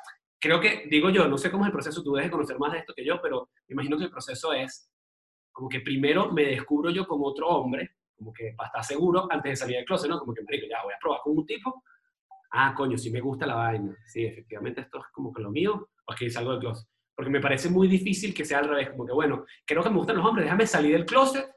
creo 0.45 0.59
que, 0.59 0.83
digo 0.87 1.09
yo, 1.09 1.27
no 1.27 1.39
sé 1.39 1.49
cómo 1.49 1.63
es 1.63 1.69
el 1.69 1.73
proceso, 1.73 2.03
tú 2.03 2.13
debes 2.13 2.29
conocer 2.29 2.59
más 2.59 2.71
de 2.71 2.77
esto 2.77 2.93
que 2.95 3.03
yo, 3.03 3.19
pero 3.19 3.49
me 3.67 3.73
imagino 3.73 3.97
que 3.97 4.03
el 4.03 4.11
proceso 4.11 4.53
es 4.53 4.91
como 5.51 5.67
que 5.67 5.79
primero 5.79 6.31
me 6.31 6.43
descubro 6.43 6.91
yo 6.91 7.07
como 7.07 7.25
otro 7.25 7.47
hombre, 7.47 7.95
como 8.15 8.31
que 8.31 8.53
para 8.55 8.67
estar 8.67 8.83
seguro 8.83 9.27
antes 9.31 9.51
de 9.51 9.55
salir 9.55 9.77
del 9.77 9.85
closet, 9.85 10.07
¿no? 10.07 10.19
Como 10.19 10.35
que, 10.35 10.43
marico, 10.43 10.67
ya 10.69 10.83
voy 10.83 10.93
a 10.93 10.99
probar 11.01 11.21
con 11.23 11.37
un 11.39 11.47
tipo. 11.47 11.83
Ah, 12.51 12.75
coño, 12.77 12.95
si 12.95 13.09
me 13.09 13.21
gusta 13.21 13.47
la 13.47 13.55
vaina. 13.55 13.97
Sí, 14.05 14.23
efectivamente 14.23 14.81
esto 14.81 14.99
es 14.99 15.05
como 15.11 15.33
que 15.33 15.41
lo 15.41 15.49
mío, 15.49 15.89
o 16.05 16.13
es 16.13 16.19
que 16.19 16.29
salgo 16.29 16.51
del 16.51 16.59
closet. 16.59 16.87
Porque 17.15 17.31
me 17.31 17.41
parece 17.41 17.69
muy 17.69 17.87
difícil 17.87 18.31
que 18.31 18.45
sea 18.45 18.59
al 18.59 18.69
revés, 18.69 18.91
como 18.91 19.05
que, 19.07 19.13
bueno, 19.13 19.45
creo 19.65 19.81
que 19.81 19.89
me 19.89 19.97
gustan 19.97 20.17
los 20.17 20.25
hombres, 20.27 20.45
déjame 20.45 20.67
salir 20.67 20.91
del 20.91 21.05
closet, 21.05 21.49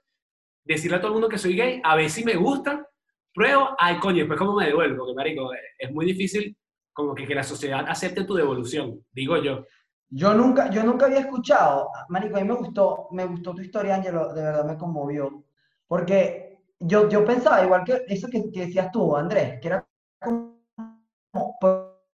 decirle 0.64 0.96
a 0.96 1.00
todo 1.00 1.08
el 1.08 1.14
mundo 1.14 1.28
que 1.28 1.36
soy 1.36 1.54
gay, 1.54 1.80
a 1.84 1.94
ver 1.94 2.08
si 2.08 2.24
me 2.24 2.36
gustan, 2.36 2.86
pruebo, 3.34 3.76
ay, 3.78 3.98
coño, 3.98 4.18
después 4.20 4.38
cómo 4.38 4.54
me 4.54 4.66
devuelvo, 4.66 4.96
porque, 4.96 5.14
marico, 5.14 5.50
es 5.78 5.92
muy 5.92 6.06
difícil 6.06 6.56
como 6.98 7.14
que, 7.14 7.28
que 7.28 7.34
la 7.34 7.44
sociedad 7.44 7.84
acepte 7.86 8.24
tu 8.24 8.34
devolución, 8.34 9.04
digo 9.12 9.36
yo. 9.36 9.64
Yo 10.10 10.34
nunca, 10.34 10.68
yo 10.68 10.82
nunca 10.82 11.06
había 11.06 11.20
escuchado, 11.20 11.90
Marico, 12.08 12.36
a 12.36 12.40
mí 12.40 12.48
me 12.48 12.54
gustó, 12.54 13.06
me 13.12 13.24
gustó 13.24 13.54
tu 13.54 13.60
historia, 13.60 13.94
Ángelo, 13.94 14.34
de 14.34 14.42
verdad 14.42 14.64
me 14.64 14.76
conmovió. 14.76 15.44
Porque 15.86 16.58
yo, 16.80 17.08
yo 17.08 17.24
pensaba, 17.24 17.62
igual 17.62 17.84
que 17.84 18.02
eso 18.08 18.26
que, 18.28 18.42
decías 18.52 18.90
tú, 18.90 19.16
Andrés, 19.16 19.60
que 19.60 19.68
era 19.68 19.86
como 20.20 20.58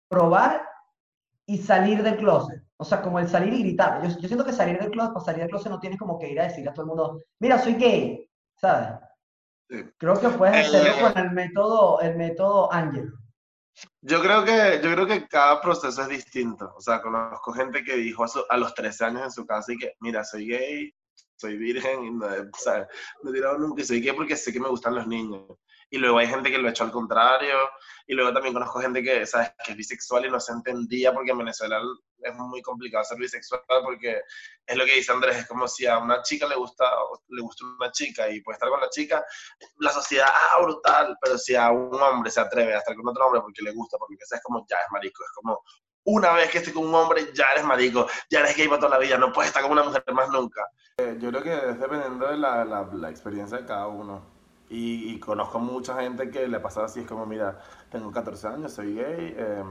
probar 0.06 0.60
y 1.46 1.56
salir 1.56 2.02
del 2.02 2.18
closet. 2.18 2.62
O 2.76 2.84
sea, 2.84 3.00
como 3.00 3.18
el 3.18 3.28
salir 3.28 3.54
y 3.54 3.62
gritar. 3.62 4.02
Yo, 4.02 4.18
yo 4.18 4.28
siento 4.28 4.44
que 4.44 4.52
salir 4.52 4.78
del 4.78 4.90
closet, 4.90 5.14
para 5.14 5.24
salir 5.24 5.40
del 5.40 5.48
closet 5.48 5.72
no 5.72 5.80
tienes 5.80 5.98
como 5.98 6.18
que 6.18 6.30
ir 6.30 6.38
a 6.40 6.44
decirle 6.44 6.68
a 6.68 6.74
todo 6.74 6.82
el 6.82 6.88
mundo, 6.88 7.22
mira, 7.38 7.58
soy 7.58 7.76
gay, 7.76 8.28
¿sabes? 8.56 8.98
Creo 9.96 10.20
que 10.20 10.28
puedes 10.28 10.66
hacerlo 10.66 11.08
con 11.08 11.24
el 11.24 11.30
método, 11.30 12.00
el 12.02 12.16
método 12.16 12.70
Ángelo. 12.70 13.23
Yo 14.00 14.20
creo 14.20 14.44
que, 14.44 14.80
yo 14.82 14.92
creo 14.92 15.06
que 15.06 15.26
cada 15.26 15.60
proceso 15.60 16.02
es 16.02 16.08
distinto. 16.08 16.72
O 16.76 16.80
sea, 16.80 17.00
conozco 17.00 17.52
gente 17.52 17.82
que 17.82 17.96
dijo 17.96 18.24
a, 18.48 18.56
los 18.56 18.74
13 18.74 19.04
años 19.04 19.22
en 19.24 19.30
su 19.30 19.46
casa 19.46 19.72
y 19.72 19.78
que, 19.78 19.94
mira, 20.00 20.24
soy 20.24 20.46
gay, 20.46 20.94
soy 21.36 21.56
virgen, 21.56 22.04
y 22.04 22.10
no, 22.10 22.26
o 22.26 22.58
sea, 22.58 22.86
no 23.22 23.30
he 23.30 23.34
tirado 23.34 23.58
nunca 23.58 23.82
y 23.82 23.84
soy 23.84 24.00
gay 24.00 24.14
porque 24.14 24.36
sé 24.36 24.52
que 24.52 24.60
me 24.60 24.68
gustan 24.68 24.94
los 24.94 25.06
niños. 25.06 25.42
Y 25.94 25.98
luego 25.98 26.18
hay 26.18 26.26
gente 26.26 26.50
que 26.50 26.58
lo 26.58 26.66
ha 26.66 26.72
hecho 26.72 26.82
al 26.82 26.90
contrario. 26.90 27.54
Y 28.08 28.14
luego 28.14 28.32
también 28.32 28.52
conozco 28.52 28.80
gente 28.80 29.00
que, 29.00 29.24
¿sabes? 29.26 29.52
que 29.64 29.70
es 29.70 29.76
bisexual 29.76 30.26
y 30.26 30.30
no 30.30 30.40
se 30.40 30.50
entendía 30.50 31.14
porque 31.14 31.30
en 31.30 31.38
Venezuela 31.38 31.80
es 32.18 32.34
muy 32.34 32.60
complicado 32.62 33.04
ser 33.04 33.16
bisexual 33.16 33.62
porque 33.84 34.22
es 34.66 34.76
lo 34.76 34.84
que 34.84 34.96
dice 34.96 35.12
Andrés, 35.12 35.36
es 35.36 35.46
como 35.46 35.68
si 35.68 35.86
a 35.86 35.98
una 35.98 36.20
chica 36.22 36.48
le 36.48 36.56
gusta, 36.56 36.84
le 37.28 37.42
gusta 37.42 37.64
una 37.78 37.92
chica 37.92 38.28
y 38.28 38.40
puede 38.40 38.56
estar 38.56 38.70
con 38.70 38.80
la 38.80 38.88
chica, 38.90 39.24
la 39.78 39.90
sociedad, 39.90 40.26
ah, 40.28 40.62
brutal, 40.62 41.16
pero 41.22 41.38
si 41.38 41.54
a 41.54 41.70
un 41.70 41.94
hombre 42.02 42.28
se 42.28 42.40
atreve 42.40 42.74
a 42.74 42.78
estar 42.78 42.96
con 42.96 43.06
otro 43.06 43.26
hombre 43.26 43.40
porque 43.42 43.62
le 43.62 43.70
gusta, 43.70 43.96
porque 43.96 44.16
es 44.18 44.42
como, 44.42 44.66
ya 44.68 44.78
es 44.78 44.90
marico, 44.90 45.22
es 45.22 45.30
como, 45.32 45.62
una 46.06 46.32
vez 46.32 46.50
que 46.50 46.58
estés 46.58 46.74
con 46.74 46.88
un 46.88 46.94
hombre, 46.94 47.30
ya 47.34 47.52
eres 47.52 47.64
marico, 47.64 48.08
ya 48.28 48.40
eres 48.40 48.56
gay 48.56 48.66
para 48.66 48.80
toda 48.80 48.98
la 48.98 48.98
vida, 48.98 49.16
no 49.16 49.32
puedes 49.32 49.50
estar 49.50 49.62
con 49.62 49.72
una 49.72 49.84
mujer 49.84 50.02
más 50.12 50.28
nunca. 50.30 50.66
Eh, 50.98 51.16
yo 51.20 51.30
creo 51.30 51.42
que 51.42 51.54
es 51.54 51.78
dependiendo 51.78 52.26
de 52.26 52.36
la, 52.36 52.64
la, 52.64 52.82
la 52.92 53.10
experiencia 53.10 53.58
de 53.58 53.64
cada 53.64 53.86
uno. 53.86 54.33
Y, 54.70 55.18
conozco 55.20 55.58
mucha 55.58 56.00
gente 56.00 56.30
que 56.30 56.48
le 56.48 56.58
pasa 56.58 56.84
así, 56.84 57.00
es 57.00 57.06
como, 57.06 57.26
mira, 57.26 57.60
tengo 57.90 58.10
14 58.10 58.48
años, 58.48 58.72
soy 58.72 58.94
gay, 58.94 59.34
em, 59.36 59.66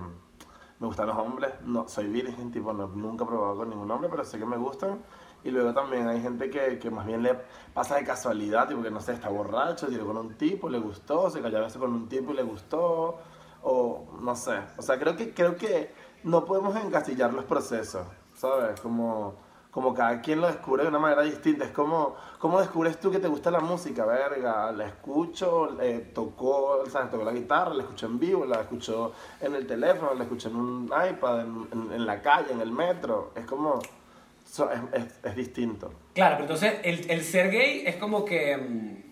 me 0.79 0.87
gustan 0.87 1.07
los 1.07 1.17
hombres, 1.17 1.51
no, 1.63 1.87
soy 1.87 2.07
virgen, 2.07 2.51
tipo, 2.51 2.73
nunca 2.73 3.23
he 3.23 3.27
probado 3.27 3.57
con 3.57 3.69
ningún 3.69 3.89
hombre, 3.89 4.09
pero 4.09 4.23
sé 4.23 4.37
que 4.37 4.45
me 4.45 4.57
gustan. 4.57 5.01
Y 5.43 5.51
luego 5.51 5.73
también 5.73 6.07
hay 6.07 6.21
gente 6.21 6.49
que, 6.49 6.79
que 6.79 6.89
más 6.89 7.05
bien 7.05 7.21
le 7.21 7.37
pasa 7.73 7.95
de 7.95 8.03
casualidad, 8.05 8.67
tipo 8.67 8.81
que 8.81 8.91
no 8.91 9.01
sé, 9.01 9.13
está 9.13 9.29
borracho, 9.29 9.87
tiró 9.87 10.05
con 10.05 10.17
un 10.17 10.35
tipo, 10.35 10.69
le 10.69 10.79
gustó, 10.79 11.29
se 11.29 11.41
cayó 11.41 11.57
a 11.57 11.61
veces 11.61 11.77
con 11.77 11.91
un 11.91 12.07
tipo 12.07 12.31
y 12.31 12.35
le 12.35 12.43
gustó, 12.43 13.17
o 13.61 14.05
no 14.21 14.35
sé. 14.35 14.59
O 14.77 14.81
sea, 14.81 14.97
creo 14.99 15.15
que, 15.15 15.33
creo 15.33 15.57
que 15.57 15.93
no 16.23 16.45
podemos 16.45 16.75
encasillar 16.75 17.33
los 17.33 17.45
procesos, 17.45 18.07
¿sabes? 18.35 18.79
Como 18.79 19.35
como 19.73 19.91
cada 19.91 20.21
quien 20.21 20.39
lo 20.39 20.45
descubre 20.45 20.83
de 20.83 20.89
una 20.89 20.99
manera 20.99 21.23
distinta. 21.23 21.65
Es 21.65 21.71
como, 21.71 22.15
¿cómo 22.37 22.59
descubres 22.59 22.99
tú 22.99 23.09
que 23.09 23.17
te 23.17 23.27
gusta 23.27 23.49
la 23.49 23.59
música? 23.59 24.05
Verga, 24.05 24.71
la 24.71 24.85
escucho, 24.85 25.81
eh, 25.81 26.11
tocó, 26.13 26.83
¿sabes? 26.91 27.09
tocó 27.09 27.23
la 27.23 27.31
guitarra, 27.31 27.73
la 27.73 27.81
escucho 27.81 28.05
en 28.05 28.19
vivo, 28.19 28.45
la 28.45 28.61
escucho 28.61 29.13
en 29.41 29.55
el 29.55 29.65
teléfono, 29.65 30.13
la 30.13 30.25
escucho 30.25 30.49
en 30.49 30.57
un 30.57 30.83
iPad, 30.85 31.39
en, 31.41 32.05
la 32.05 32.21
calle, 32.21 32.51
en 32.51 32.61
el 32.61 32.71
metro. 32.71 33.31
Es 33.35 33.45
como, 33.45 33.81
es, 33.81 35.19
es, 35.23 35.35
distinto. 35.35 35.91
Claro, 36.13 36.35
pero 36.35 36.43
entonces 36.53 36.79
el, 36.83 37.09
el 37.09 37.23
ser 37.23 37.49
gay 37.49 37.83
es 37.83 37.95
como 37.95 38.23
que... 38.23 38.55
Mm, 38.55 39.03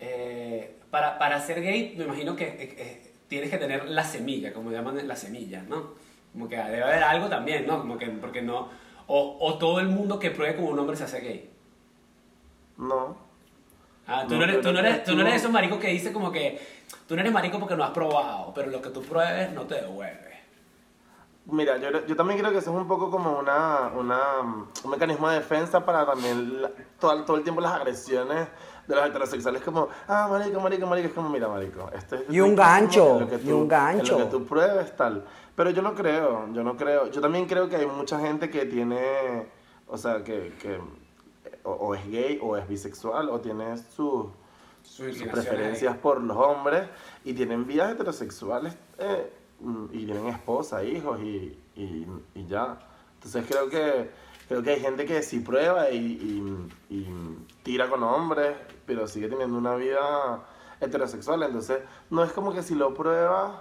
eh, 0.00 0.78
para, 0.90 1.18
para, 1.18 1.38
ser 1.40 1.60
gay, 1.60 1.94
me 1.98 2.04
imagino 2.04 2.34
que 2.34 2.46
eh, 2.46 3.12
tienes 3.28 3.50
que 3.50 3.58
tener 3.58 3.90
la 3.90 4.04
semilla, 4.04 4.54
como 4.54 4.70
llaman 4.70 5.06
la 5.06 5.16
semilla, 5.16 5.62
¿no? 5.68 5.94
Como 6.32 6.48
que 6.48 6.56
debe 6.56 6.82
haber 6.82 7.02
algo 7.02 7.28
también, 7.28 7.66
¿no? 7.66 7.78
Como 7.78 7.98
que, 7.98 8.06
porque 8.06 8.40
no 8.40 8.85
o, 9.06 9.36
o, 9.40 9.58
todo 9.58 9.80
el 9.80 9.88
mundo 9.88 10.18
que 10.18 10.30
pruebe 10.30 10.56
como 10.56 10.68
un 10.68 10.78
hombre 10.78 10.96
se 10.96 11.04
hace 11.04 11.20
gay? 11.20 11.50
No. 12.76 13.16
Ah, 14.06 14.24
tú 14.28 14.36
no, 14.36 14.44
eres, 14.44 14.60
tú 14.60 14.72
no 14.72 14.78
eres, 14.78 15.04
tú 15.04 15.14
no 15.14 15.22
eres 15.22 15.36
esos 15.36 15.50
maricos 15.50 15.78
que 15.78 15.88
dice 15.88 16.12
como 16.12 16.30
que 16.30 16.60
tú 17.08 17.14
no 17.14 17.20
eres 17.20 17.32
marico 17.32 17.58
porque 17.58 17.76
no 17.76 17.84
has 17.84 17.90
probado, 17.90 18.52
pero 18.54 18.70
lo 18.70 18.80
que 18.80 18.90
tú 18.90 19.02
pruebes 19.02 19.52
no 19.52 19.62
te 19.62 19.76
devuelve. 19.76 20.36
Mira, 21.46 21.76
yo, 21.78 22.04
yo 22.06 22.16
también 22.16 22.40
creo 22.40 22.50
que 22.50 22.58
eso 22.58 22.70
es 22.70 22.76
un 22.76 22.88
poco 22.88 23.10
como 23.10 23.38
una, 23.38 23.92
una 23.94 24.40
un 24.40 24.90
mecanismo 24.90 25.28
de 25.28 25.36
defensa 25.36 25.84
para 25.84 26.04
también 26.04 26.62
todo, 26.98 27.24
todo 27.24 27.36
el 27.36 27.44
tiempo 27.44 27.60
las 27.60 27.72
agresiones 27.72 28.48
de 28.86 28.94
los 28.94 29.06
heterosexuales 29.06 29.62
como, 29.62 29.88
ah, 30.08 30.28
marico, 30.30 30.60
marico, 30.60 30.86
marico, 30.86 31.08
es 31.08 31.14
como, 31.14 31.28
mira, 31.28 31.48
marico, 31.48 31.90
este 31.94 32.24
Y 32.28 32.40
un 32.40 32.54
gancho, 32.54 33.26
y 33.44 33.50
un 33.50 33.66
gancho. 33.66 34.18
lo 34.18 34.24
que 34.24 34.30
tú 34.30 34.44
pruebes, 34.44 34.94
tal. 34.96 35.24
Pero 35.54 35.70
yo 35.70 35.82
no 35.82 35.94
creo, 35.94 36.52
yo 36.52 36.62
no 36.62 36.76
creo. 36.76 37.10
Yo 37.10 37.20
también 37.20 37.46
creo 37.46 37.68
que 37.68 37.76
hay 37.76 37.86
mucha 37.86 38.20
gente 38.20 38.50
que 38.50 38.66
tiene, 38.66 39.46
o 39.88 39.96
sea, 39.96 40.22
que, 40.22 40.54
que 40.60 40.78
o, 41.64 41.94
es 41.94 42.10
gay 42.10 42.38
o 42.42 42.56
es 42.56 42.68
bisexual 42.68 43.30
o 43.30 43.40
tiene 43.40 43.76
sus, 43.78 44.26
sus 44.82 45.22
preferencias 45.22 45.96
por 45.96 46.20
los 46.22 46.36
hombres 46.36 46.88
y 47.24 47.32
tienen 47.32 47.66
vidas 47.66 47.92
heterosexuales 47.92 48.76
eh, 48.98 49.32
y 49.92 50.04
tienen 50.04 50.26
esposa, 50.26 50.84
hijos 50.84 51.18
y, 51.20 51.58
y, 51.74 52.06
y, 52.34 52.46
ya. 52.46 52.78
Entonces 53.14 53.44
creo 53.48 53.70
que, 53.70 54.10
creo 54.48 54.62
que 54.62 54.70
hay 54.70 54.80
gente 54.80 55.06
que 55.06 55.22
sí 55.22 55.40
prueba 55.40 55.90
y, 55.90 56.68
y 56.90 57.06
tira 57.62 57.88
con 57.88 58.02
hombres, 58.02 58.54
pero 58.86 59.06
sigue 59.06 59.28
teniendo 59.28 59.58
una 59.58 59.74
vida 59.74 60.40
heterosexual. 60.80 61.42
Entonces 61.42 61.80
no 62.10 62.22
es 62.24 62.32
como 62.32 62.54
que 62.54 62.62
si 62.62 62.74
lo 62.74 62.94
pruebas 62.94 63.52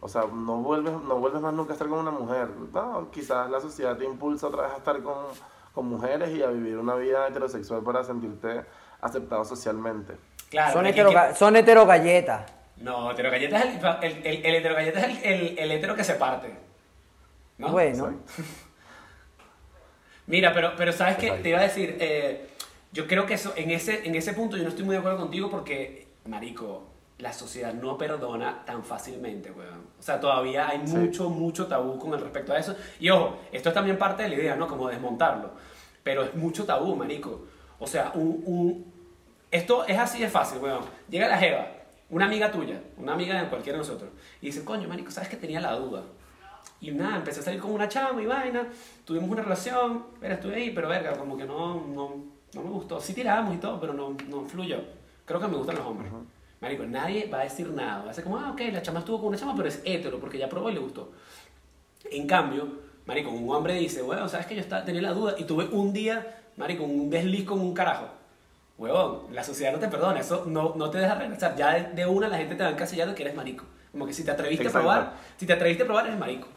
o 0.00 0.08
sea, 0.08 0.22
no 0.32 0.56
vuelves, 0.56 0.92
no 0.92 1.16
vuelves 1.18 1.40
más 1.40 1.54
nunca 1.54 1.72
a 1.72 1.74
estar 1.74 1.88
con 1.88 1.98
una 1.98 2.10
mujer. 2.10 2.48
No, 2.72 3.10
quizás 3.10 3.48
la 3.50 3.60
sociedad 3.60 3.96
te 3.96 4.04
impulsa 4.04 4.48
otra 4.48 4.62
vez 4.62 4.72
a 4.72 4.76
estar 4.78 5.02
con, 5.02 5.26
con 5.72 5.86
mujeres 5.86 6.30
y 6.30 6.42
a 6.42 6.48
vivir 6.48 6.76
una 6.76 6.94
vida 6.96 7.26
heterosexual 7.28 7.82
para 7.82 8.02
sentirte 8.02 8.64
aceptado 9.00 9.44
socialmente. 9.44 10.16
Claro, 10.50 10.72
son, 10.72 10.86
hetero, 10.86 11.12
son 11.34 11.56
heterogalletas. 11.56 12.52
No, 12.78 13.10
heterogalletas 13.10 13.64
es 13.64 13.76
el, 13.76 13.84
el, 14.02 14.26
el, 14.26 14.44
el 14.46 14.54
heterogalleta 14.56 15.00
es 15.00 15.24
el, 15.24 15.58
el, 15.58 15.70
hetero 15.72 15.94
que 15.94 16.04
se 16.04 16.14
parte. 16.14 16.56
¿no? 17.58 17.70
Bueno. 17.70 18.14
Mira, 20.26 20.52
pero, 20.52 20.72
pero 20.76 20.92
sabes 20.92 21.16
que 21.16 21.30
te 21.30 21.50
iba 21.50 21.60
a 21.60 21.62
decir, 21.62 21.96
eh, 22.00 22.50
yo 22.96 23.06
creo 23.06 23.26
que 23.26 23.34
eso, 23.34 23.52
en 23.56 23.70
ese, 23.70 24.08
en 24.08 24.14
ese 24.14 24.32
punto 24.32 24.56
yo 24.56 24.62
no 24.62 24.70
estoy 24.70 24.86
muy 24.86 24.94
de 24.94 25.00
acuerdo 25.00 25.18
contigo 25.18 25.50
porque, 25.50 26.08
marico, 26.24 26.94
la 27.18 27.30
sociedad 27.30 27.74
no 27.74 27.98
perdona 27.98 28.64
tan 28.64 28.82
fácilmente, 28.82 29.50
weón. 29.50 29.84
O 29.98 30.02
sea, 30.02 30.18
todavía 30.18 30.66
hay 30.66 30.78
mucho, 30.78 31.28
mucho 31.28 31.66
tabú 31.66 31.98
con 31.98 32.14
el 32.14 32.20
respecto 32.20 32.54
a 32.54 32.58
eso. 32.58 32.74
Y 32.98 33.10
ojo, 33.10 33.38
esto 33.52 33.68
es 33.68 33.74
también 33.74 33.98
parte 33.98 34.22
de 34.22 34.30
la 34.30 34.34
idea, 34.36 34.56
¿no? 34.56 34.66
Como 34.66 34.88
desmontarlo. 34.88 35.50
Pero 36.02 36.24
es 36.24 36.34
mucho 36.36 36.64
tabú, 36.64 36.96
marico. 36.96 37.44
O 37.78 37.86
sea, 37.86 38.12
un, 38.14 38.42
un... 38.46 38.92
esto 39.50 39.84
es 39.84 39.98
así 39.98 40.18
de 40.22 40.30
fácil, 40.30 40.56
weón. 40.62 40.80
Llega 41.10 41.28
la 41.28 41.36
jeva, 41.36 41.66
una 42.08 42.24
amiga 42.24 42.50
tuya, 42.50 42.80
una 42.96 43.12
amiga 43.12 43.38
de 43.42 43.50
cualquiera 43.50 43.76
de 43.78 43.84
nosotros, 43.84 44.10
y 44.40 44.46
dice, 44.46 44.64
coño, 44.64 44.88
marico, 44.88 45.10
¿sabes 45.10 45.28
que 45.28 45.36
tenía 45.36 45.60
la 45.60 45.72
duda? 45.72 46.02
Y 46.80 46.92
nada, 46.92 47.16
empecé 47.16 47.40
a 47.40 47.42
salir 47.42 47.60
con 47.60 47.72
una 47.72 47.90
chama 47.90 48.22
y 48.22 48.26
vaina, 48.26 48.66
tuvimos 49.04 49.28
una 49.28 49.42
relación, 49.42 50.06
pero 50.18 50.32
estuve 50.32 50.54
ahí, 50.54 50.70
pero 50.70 50.88
verga, 50.88 51.12
como 51.12 51.36
que 51.36 51.44
no, 51.44 51.86
no, 51.86 52.35
no 52.56 52.62
me 52.62 52.70
gustó. 52.70 53.00
Sí 53.00 53.14
tiramos 53.14 53.54
y 53.54 53.58
todo, 53.58 53.80
pero 53.80 53.92
no, 53.92 54.16
no 54.28 54.44
fluyó. 54.44 54.80
Creo 55.24 55.40
que 55.40 55.48
me 55.48 55.56
gustan 55.56 55.76
los 55.76 55.86
hombres. 55.86 56.10
Marico, 56.60 56.84
nadie 56.84 57.28
va 57.28 57.40
a 57.40 57.44
decir 57.44 57.68
nada. 57.70 58.04
Va 58.04 58.10
a 58.10 58.14
ser 58.14 58.24
como, 58.24 58.38
ah, 58.38 58.50
ok, 58.52 58.60
la 58.72 58.82
chama 58.82 59.00
estuvo 59.00 59.18
con 59.18 59.28
una 59.28 59.36
chama, 59.36 59.54
pero 59.54 59.68
es 59.68 59.82
hétero, 59.84 60.18
porque 60.18 60.38
ya 60.38 60.48
probó 60.48 60.70
y 60.70 60.74
le 60.74 60.80
gustó. 60.80 61.12
En 62.10 62.26
cambio, 62.26 62.68
Marico, 63.06 63.30
un 63.30 63.48
hombre 63.50 63.74
dice, 63.74 64.02
bueno, 64.02 64.28
sabes 64.28 64.46
que 64.46 64.54
yo 64.54 64.60
estaba, 64.60 64.84
tenía 64.84 65.02
la 65.02 65.12
duda 65.12 65.34
y 65.38 65.44
tuve 65.44 65.66
un 65.66 65.92
día, 65.92 66.42
Marico, 66.56 66.84
un 66.84 67.10
desliz 67.10 67.44
con 67.44 67.60
un 67.60 67.74
carajo. 67.74 68.08
Huevón, 68.78 69.22
la 69.32 69.42
sociedad 69.42 69.72
no 69.72 69.78
te 69.78 69.88
perdona, 69.88 70.20
eso 70.20 70.44
no, 70.46 70.74
no 70.76 70.90
te 70.90 70.98
deja 70.98 71.14
regresar. 71.14 71.56
Ya 71.56 71.72
de, 71.74 72.06
una 72.06 72.28
la 72.28 72.36
gente 72.36 72.56
te 72.56 72.62
va 72.62 72.70
encasillando 72.70 73.14
que 73.14 73.22
eres 73.22 73.34
marico. 73.34 73.64
Como 73.90 74.06
que 74.06 74.12
si 74.12 74.22
te 74.22 74.30
atreviste 74.30 74.68
a 74.68 74.70
probar, 74.70 75.14
si 75.38 75.46
te 75.46 75.54
atreviste 75.54 75.84
a 75.84 75.86
probar, 75.86 76.06
eres 76.06 76.18
marico. 76.18 76.48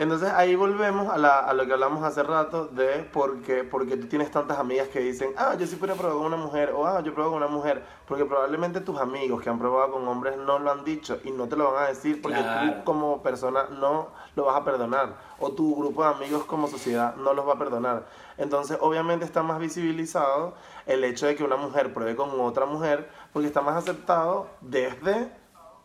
Entonces 0.00 0.30
ahí 0.30 0.56
volvemos 0.56 1.12
a, 1.12 1.18
la, 1.18 1.40
a, 1.40 1.52
lo 1.52 1.66
que 1.66 1.74
hablamos 1.74 2.02
hace 2.02 2.22
rato 2.22 2.64
de 2.68 3.02
por 3.12 3.42
qué, 3.42 3.64
porque 3.64 3.98
tú 3.98 4.06
tienes 4.06 4.30
tantas 4.30 4.58
amigas 4.58 4.88
que 4.88 4.98
dicen, 4.98 5.34
ah, 5.36 5.54
yo 5.58 5.66
sí 5.66 5.76
puedo 5.76 5.94
probar 5.94 6.16
con 6.16 6.24
una 6.24 6.38
mujer, 6.38 6.72
o 6.74 6.86
ah, 6.86 7.02
yo 7.02 7.12
pruebo 7.12 7.32
con 7.32 7.42
una 7.42 7.52
mujer, 7.52 7.84
porque 8.08 8.24
probablemente 8.24 8.80
tus 8.80 8.98
amigos 8.98 9.42
que 9.42 9.50
han 9.50 9.58
probado 9.58 9.92
con 9.92 10.08
hombres 10.08 10.38
no 10.38 10.58
lo 10.58 10.70
han 10.70 10.84
dicho 10.84 11.20
y 11.22 11.32
no 11.32 11.48
te 11.48 11.56
lo 11.56 11.70
van 11.70 11.84
a 11.84 11.88
decir 11.88 12.22
porque 12.22 12.38
tú 12.38 12.82
como 12.84 13.22
persona 13.22 13.64
no 13.78 14.08
lo 14.36 14.46
vas 14.46 14.56
a 14.56 14.64
perdonar, 14.64 15.16
o 15.38 15.52
tu 15.52 15.76
grupo 15.76 16.02
de 16.02 16.08
amigos 16.08 16.44
como 16.44 16.66
sociedad 16.66 17.14
no 17.16 17.34
los 17.34 17.46
va 17.46 17.52
a 17.52 17.58
perdonar. 17.58 18.06
Entonces 18.38 18.78
obviamente 18.80 19.26
está 19.26 19.42
más 19.42 19.58
visibilizado 19.58 20.54
el 20.86 21.04
hecho 21.04 21.26
de 21.26 21.36
que 21.36 21.44
una 21.44 21.56
mujer 21.56 21.92
pruebe 21.92 22.16
con 22.16 22.30
otra 22.40 22.64
mujer, 22.64 23.10
porque 23.34 23.48
está 23.48 23.60
más 23.60 23.76
aceptado 23.76 24.46
desde 24.62 25.30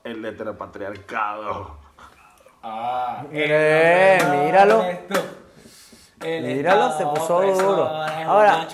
el 0.06 0.23
heteropatriarcado. 0.23 1.85
Ah, 2.67 3.23
eh, 3.32 4.17
míralo. 4.43 4.84
Míralo, 6.19 6.97
se 6.97 7.06
puso 7.06 7.41
duro. 7.41 7.86
Ahora, 7.86 8.67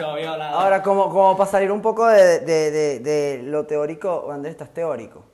ahora 0.54 0.82
como, 0.82 1.10
como 1.10 1.36
para 1.36 1.52
salir 1.52 1.74
un 1.74 1.82
poco 1.82 2.08
de, 2.08 2.40
de, 2.40 3.00
de, 3.02 3.42
lo 3.44 3.66
teórico, 3.66 4.32
Andrés, 4.32 4.54
estás 4.54 4.70
teórico. 4.70 5.26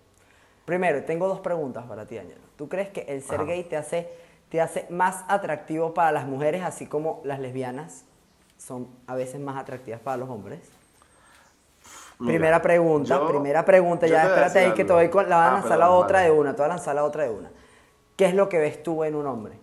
Primero, 0.65 1.03
tengo 1.03 1.27
dos 1.27 1.39
preguntas 1.39 1.85
para 1.85 2.07
ti, 2.07 2.17
Ángel. 2.17 2.39
¿Tú 2.55 2.67
crees 2.67 2.89
que 2.89 3.01
el 3.01 3.21
ser 3.21 3.45
gay 3.45 3.63
te 3.63 3.77
hace, 3.77 4.09
te 4.49 4.59
hace 4.59 4.87
más 4.89 5.23
atractivo 5.27 5.93
para 5.93 6.11
las 6.11 6.25
mujeres, 6.25 6.63
así 6.63 6.87
como 6.87 7.21
las 7.23 7.39
lesbianas 7.39 8.05
son 8.57 8.87
a 9.05 9.13
veces 9.13 9.39
más 9.39 9.55
atractivas 9.55 9.99
para 9.99 10.17
los 10.17 10.29
hombres? 10.29 10.61
primera 12.17 12.59
pregunta, 12.59 13.27
primera 13.27 13.63
pregunta, 13.63 14.07
ya 14.07 14.23
espérate 14.23 14.57
ahí 14.57 14.71
que 14.73 14.83
te 14.83 14.91
voy 14.91 15.07
con, 15.09 15.29
la 15.29 15.35
van 15.35 15.45
a 15.45 15.49
ah, 15.49 15.59
lanzar 15.59 15.77
la 15.77 15.91
otra 15.91 16.21
de 16.21 16.31
una, 16.31 16.53
te 16.53 16.57
voy 16.63 16.65
a 16.65 16.69
lanzar 16.69 16.95
la 16.95 17.03
otra 17.03 17.25
de 17.25 17.29
una. 17.29 17.51
¿Qué 18.17 18.25
es 18.25 18.33
lo 18.33 18.49
que 18.49 18.57
ves 18.57 18.81
tú 18.81 19.03
en 19.03 19.15
un 19.15 19.27
hombre? 19.27 19.59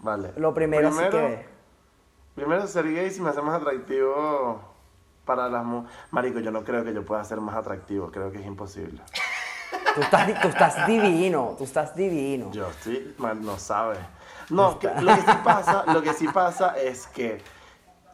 Vale. 0.00 0.32
Lo 0.36 0.52
primero, 0.52 0.90
primero 0.90 1.10
que 1.10 1.16
ves. 1.16 1.46
Primero, 2.34 2.66
ser 2.66 2.92
gay 2.92 3.10
si 3.10 3.20
me 3.20 3.30
hace 3.30 3.40
más 3.40 3.60
atractivo 3.60 4.60
para 5.24 5.48
las 5.48 5.64
mujeres. 5.64 5.96
Marico, 6.10 6.40
yo 6.40 6.50
no 6.50 6.64
creo 6.64 6.84
que 6.84 6.92
yo 6.92 7.04
pueda 7.04 7.22
ser 7.24 7.40
más 7.40 7.54
atractivo, 7.56 8.10
creo 8.10 8.32
que 8.32 8.38
es 8.38 8.46
imposible. 8.46 9.00
Tú 9.94 10.00
estás, 10.00 10.40
tú 10.40 10.48
estás 10.48 10.86
divino, 10.86 11.54
tú 11.56 11.64
estás 11.64 11.94
divino. 11.94 12.50
Yo 12.50 12.68
sí, 12.80 13.14
no 13.18 13.58
sabes. 13.58 13.98
No, 14.50 14.78
lo 15.00 15.14
que 15.14 15.20
sí 15.20 15.38
pasa, 15.44 15.84
lo 15.92 16.02
que 16.02 16.12
sí 16.14 16.28
pasa 16.28 16.78
es 16.78 17.06
que 17.06 17.42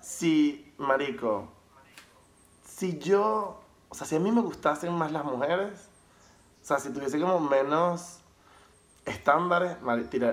si, 0.00 0.74
marico, 0.78 1.48
si 2.66 2.98
yo, 2.98 3.60
o 3.88 3.94
sea, 3.94 4.06
si 4.06 4.16
a 4.16 4.20
mí 4.20 4.30
me 4.30 4.40
gustasen 4.42 4.92
más 4.92 5.12
las 5.12 5.24
mujeres, 5.24 5.88
o 6.62 6.66
sea, 6.66 6.78
si 6.78 6.90
tuviese 6.90 7.20
como 7.20 7.40
menos 7.40 8.20
estándares, 9.04 9.76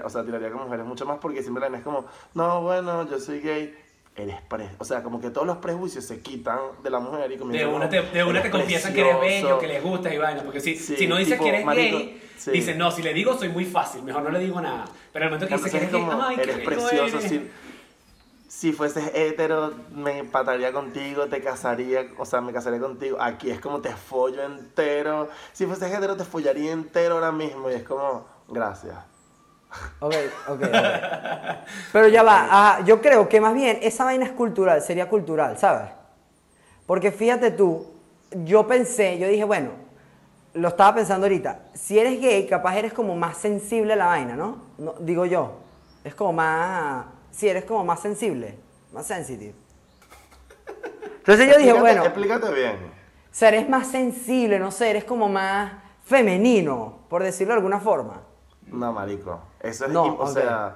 o 0.03 0.09
sea, 0.09 0.23
tiraría 0.23 0.51
con 0.51 0.63
mujeres 0.63 0.85
mucho 0.85 1.05
más 1.05 1.19
porque 1.19 1.41
siempre 1.41 1.69
la 1.69 1.77
es 1.77 1.83
como, 1.83 2.05
no, 2.33 2.61
bueno, 2.61 3.09
yo 3.09 3.19
soy 3.19 3.39
gay, 3.39 3.77
eres 4.15 4.41
pre 4.41 4.69
o 4.77 4.85
sea, 4.85 5.03
como 5.03 5.21
que 5.21 5.29
todos 5.29 5.47
los 5.47 5.57
prejuicios 5.57 6.05
se 6.05 6.21
quitan 6.21 6.59
de 6.83 6.89
la 6.89 6.99
mujer 6.99 7.31
y 7.31 7.37
De 7.37 7.65
una 7.65 7.89
te, 7.89 8.01
de 8.01 8.23
una 8.23 8.41
te 8.41 8.49
confiesan 8.49 8.93
que 8.93 9.01
eres 9.01 9.19
bello, 9.19 9.59
que 9.59 9.67
les 9.67 9.83
gusta 9.83 10.13
y 10.13 10.17
vaina, 10.17 10.43
porque 10.43 10.59
si, 10.59 10.75
si 10.75 11.07
no 11.07 11.17
dices 11.17 11.39
que 11.39 11.49
eres 11.49 11.65
gay, 11.65 12.21
dices, 12.51 12.77
no, 12.77 12.91
si 12.91 13.01
le 13.01 13.13
digo 13.13 13.37
soy 13.37 13.49
muy 13.49 13.65
fácil, 13.65 14.03
mejor 14.03 14.23
no 14.23 14.29
le 14.29 14.39
digo 14.39 14.61
nada. 14.61 14.85
Pero 15.11 15.25
el 15.25 15.31
momento 15.31 15.47
que 15.47 15.55
dices 15.55 15.71
que 15.71 15.77
eres 15.77 15.91
gay, 15.91 16.07
ay, 16.21 16.37
eres 16.41 16.59
precioso, 16.59 17.21
Si, 17.21 17.49
si 18.47 18.73
fueses 18.73 19.11
hetero, 19.15 19.73
me 19.93 20.19
empataría 20.19 20.71
contigo, 20.71 21.27
te 21.27 21.41
casaría, 21.41 22.11
o 22.17 22.25
sea, 22.25 22.41
me 22.41 22.53
casaría 22.53 22.79
contigo. 22.79 23.17
Aquí 23.19 23.49
es 23.49 23.59
como 23.59 23.81
te 23.81 23.89
follo 23.95 24.43
entero. 24.43 25.29
Si 25.53 25.65
fueses 25.65 25.91
hetero, 25.91 26.15
te 26.15 26.25
follaría 26.25 26.71
entero 26.71 27.15
ahora 27.15 27.31
mismo 27.31 27.71
y 27.71 27.73
es 27.73 27.83
como 27.83 28.27
Gracias. 28.51 28.97
Ok, 29.99 30.13
ok, 30.49 30.61
Pero 31.93 32.07
ya 32.09 32.23
va, 32.23 32.81
yo 32.83 33.01
creo 33.01 33.29
que 33.29 33.39
más 33.39 33.53
bien 33.53 33.79
esa 33.81 34.03
vaina 34.03 34.25
es 34.25 34.31
cultural, 34.31 34.81
sería 34.81 35.07
cultural, 35.07 35.57
¿sabes? 35.57 35.89
Porque 36.85 37.11
fíjate 37.11 37.51
tú, 37.51 37.87
yo 38.43 38.67
pensé, 38.67 39.17
yo 39.17 39.27
dije, 39.29 39.45
bueno, 39.45 39.69
lo 40.53 40.67
estaba 40.67 40.95
pensando 40.95 41.25
ahorita, 41.25 41.59
si 41.73 41.97
eres 41.97 42.19
gay, 42.19 42.45
capaz 42.47 42.75
eres 42.75 42.91
como 42.91 43.15
más 43.15 43.37
sensible 43.37 43.93
a 43.93 43.95
la 43.95 44.07
vaina, 44.07 44.35
¿no? 44.35 44.57
no 44.77 44.95
digo 44.99 45.25
yo, 45.25 45.59
es 46.03 46.13
como 46.15 46.33
más, 46.33 47.05
si 47.31 47.47
eres 47.47 47.63
como 47.63 47.85
más 47.85 48.01
sensible, 48.01 48.57
más 48.91 49.05
sensitive. 49.07 49.55
Entonces 51.19 51.49
yo 51.49 51.57
dije, 51.57 51.73
bueno... 51.73 52.03
Explícate 52.03 52.53
bien. 52.53 52.75
O 52.75 53.33
sea, 53.33 53.47
eres 53.47 53.69
más 53.69 53.87
sensible, 53.87 54.59
no 54.59 54.71
sé, 54.71 54.89
eres 54.89 55.05
como 55.05 55.29
más 55.29 55.71
femenino, 56.03 57.05
por 57.07 57.23
decirlo 57.23 57.53
de 57.53 57.59
alguna 57.59 57.79
forma. 57.79 58.30
No, 58.71 58.93
marico. 58.93 59.39
Eso 59.59 59.85
es, 59.85 59.91
no, 59.91 60.15
o 60.15 60.27
sea, 60.27 60.73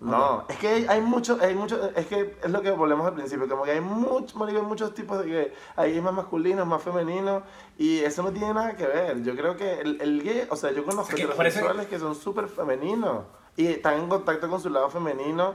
no, 0.00 0.44
es 0.48 0.56
que 0.58 0.68
hay, 0.68 0.86
hay 0.88 1.00
mucho, 1.00 1.38
hay 1.40 1.54
mucho, 1.54 1.90
es 1.96 2.06
que 2.06 2.36
es 2.42 2.50
lo 2.50 2.62
que 2.62 2.70
volvemos 2.70 3.06
al 3.06 3.14
principio, 3.14 3.48
como 3.48 3.64
que 3.64 3.72
hay 3.72 3.80
mucho, 3.80 4.38
marico, 4.38 4.60
hay 4.60 4.64
muchos 4.64 4.94
tipos 4.94 5.18
de 5.22 5.30
gay, 5.30 5.52
hay 5.76 6.00
más 6.00 6.14
masculinos, 6.14 6.66
más 6.66 6.80
femeninos, 6.82 7.42
y 7.76 7.98
eso 7.98 8.22
no 8.22 8.30
tiene 8.30 8.54
nada 8.54 8.76
que 8.76 8.86
ver. 8.86 9.22
Yo 9.22 9.34
creo 9.34 9.56
que 9.56 9.80
el, 9.80 10.00
el 10.00 10.22
gay, 10.22 10.46
o 10.48 10.56
sea, 10.56 10.70
yo 10.70 10.84
conozco 10.84 11.16
heterosexuales 11.16 11.88
que 11.88 11.98
son 11.98 12.14
súper 12.14 12.48
femeninos, 12.48 13.24
y 13.56 13.66
están 13.66 13.98
en 14.00 14.08
contacto 14.08 14.48
con 14.48 14.60
su 14.60 14.70
lado 14.70 14.88
femenino, 14.88 15.54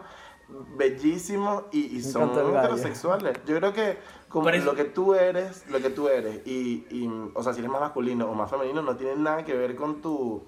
bellísimos, 0.76 1.63
y, 1.71 1.97
y 1.97 2.02
son 2.04 2.32
heterosexuales. 2.32 3.39
Yo 3.45 3.56
creo 3.58 3.73
que 3.73 3.97
como 4.30 4.52
lo 4.52 4.76
que 4.76 4.84
tú 4.84 5.15
eres, 5.15 5.65
lo 5.69 5.80
que 5.80 5.89
tú 5.89 6.10
eres, 6.10 6.45
y, 6.45 6.86
y, 6.91 7.10
o 7.34 7.41
sea, 7.41 7.54
si 7.54 7.60
eres 7.60 7.71
más 7.71 7.82
masculino 7.82 8.30
o 8.30 8.34
más 8.34 8.52
femenino, 8.52 8.82
no 8.82 8.97
tiene 8.97 9.15
nada 9.15 9.45
que 9.45 9.56
ver 9.56 9.76
con 9.76 10.02
tu 10.02 10.43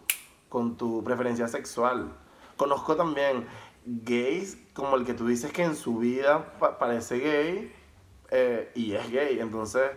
con 0.49 0.75
tu 0.77 1.03
preferencia 1.03 1.47
sexual. 1.47 2.11
Conozco 2.57 2.95
también 2.95 3.45
gays 3.85 4.57
como 4.73 4.95
el 4.95 5.05
que 5.05 5.13
tú 5.13 5.27
dices 5.27 5.51
que 5.51 5.63
en 5.63 5.75
su 5.75 5.97
vida 5.97 6.59
parece 6.79 7.19
gay 7.19 7.73
eh, 8.31 8.71
y 8.75 8.93
es 8.93 9.09
gay. 9.11 9.39
Entonces, 9.39 9.91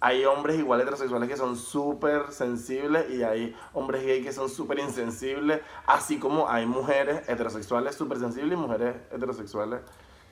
hay 0.00 0.24
hombres 0.24 0.58
igual 0.58 0.80
heterosexuales 0.80 1.28
que 1.28 1.36
son 1.36 1.56
súper 1.56 2.30
sensibles 2.30 3.08
y 3.10 3.22
hay 3.22 3.56
hombres 3.72 4.04
gay 4.04 4.22
que 4.22 4.32
son 4.32 4.50
súper 4.50 4.78
insensibles, 4.78 5.60
así 5.86 6.18
como 6.18 6.48
hay 6.48 6.66
mujeres 6.66 7.28
heterosexuales 7.28 7.94
súper 7.94 8.18
sensibles 8.18 8.52
y 8.52 8.60
mujeres 8.60 8.96
heterosexuales 9.10 9.80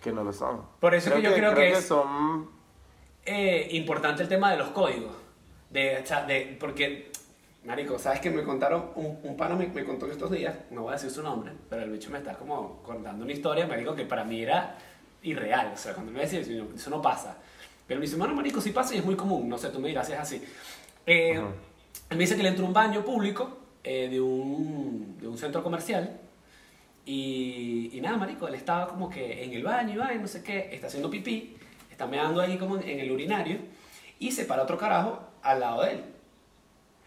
que 0.03 0.13
no 0.13 0.25
lo 0.25 0.33
son. 0.33 0.63
Por 0.81 0.95
eso 0.95 1.15
que 1.15 1.23
yo 1.23 1.33
creo, 1.33 1.55
que, 1.55 1.73
es 1.73 1.87
son... 1.87 2.51
Eh, 3.25 3.69
importante 3.71 4.23
el 4.23 4.29
tema 4.29 4.51
de 4.51 4.59
los 4.59 4.69
códigos. 4.71 5.15
De, 5.71 6.05
de, 6.27 6.57
porque 6.61 7.12
Marico, 7.65 7.99
¿sabes 7.99 8.21
que 8.21 8.31
me 8.31 8.43
contaron? 8.43 8.91
Un, 8.97 9.21
un 9.23 9.37
pano 9.37 9.57
me, 9.57 9.69
me, 9.69 9.85
contó 9.85 10.11
estos 10.11 10.31
días, 10.31 10.57
no 10.71 10.83
voy 10.83 10.91
a 10.91 10.93
decir 10.95 11.11
su 11.11 11.23
nombre, 11.23 11.53
pero 11.71 11.83
el 11.83 11.91
bicho 11.91 12.11
me 12.11 12.19
está 12.19 12.35
como 12.35 12.83
contando 12.83 13.25
una 13.25 13.33
historia, 13.33 13.67
me 13.67 13.77
dijo 13.77 13.95
que 13.95 14.05
para 14.05 14.25
mí 14.25 14.43
era 14.43 14.77
irreal. 15.23 15.71
O 15.73 15.77
sea, 15.77 15.95
cuando 15.95 16.13
me 16.13 16.21
decía 16.21 16.41
eso 16.41 16.91
no 16.91 17.01
pasa. 17.01 17.39
Pero 17.87 18.01
me 18.01 18.07
dice, 18.07 18.17
bueno, 18.17 18.35
Marico, 18.35 18.61
sí 18.61 18.71
pasa 18.71 18.95
y 18.95 18.99
es 18.99 19.05
muy 19.05 19.17
común. 19.17 19.49
No 19.49 19.59
sé, 19.59 19.69
tú 19.69 19.79
me 19.81 19.89
dirás 19.89 20.07
si 20.07 20.13
es 20.13 20.19
así. 20.19 20.43
Eh, 21.07 21.41
me 22.11 22.17
dice 22.17 22.37
que 22.37 22.43
le 22.43 22.51
entró 22.51 22.65
un 22.65 22.73
baño 22.73 23.05
público 23.05 23.59
eh, 23.85 24.09
de, 24.11 24.21
un, 24.21 25.19
de 25.21 25.29
un 25.29 25.39
centro 25.39 25.63
comercial. 25.63 26.19
Y, 27.05 27.91
y, 27.93 28.01
nada, 28.01 28.17
marico, 28.17 28.47
él 28.47 28.55
estaba 28.55 28.87
como 28.87 29.11
que 29.11 29.45
en 29.45 29.53
el 29.53 29.63
baño 29.65 30.01
y 30.15 30.19
no 30.19 30.29
sé 30.29 30.43
qué, 30.43 30.69
está 30.73 30.87
haciendo 30.87 31.11
pipí, 31.11 31.57
está 31.91 32.07
meando 32.07 32.41
ahí 32.41 32.57
como 32.57 32.79
en 32.79 33.01
el 33.01 33.11
urinario 33.11 33.59
y 34.21 34.31
se 34.31 34.45
para 34.45 34.63
otro 34.63 34.79
carajo 34.79 35.19
al 35.43 35.61
lado 35.61 35.83
de 35.83 35.93
él. 35.93 36.05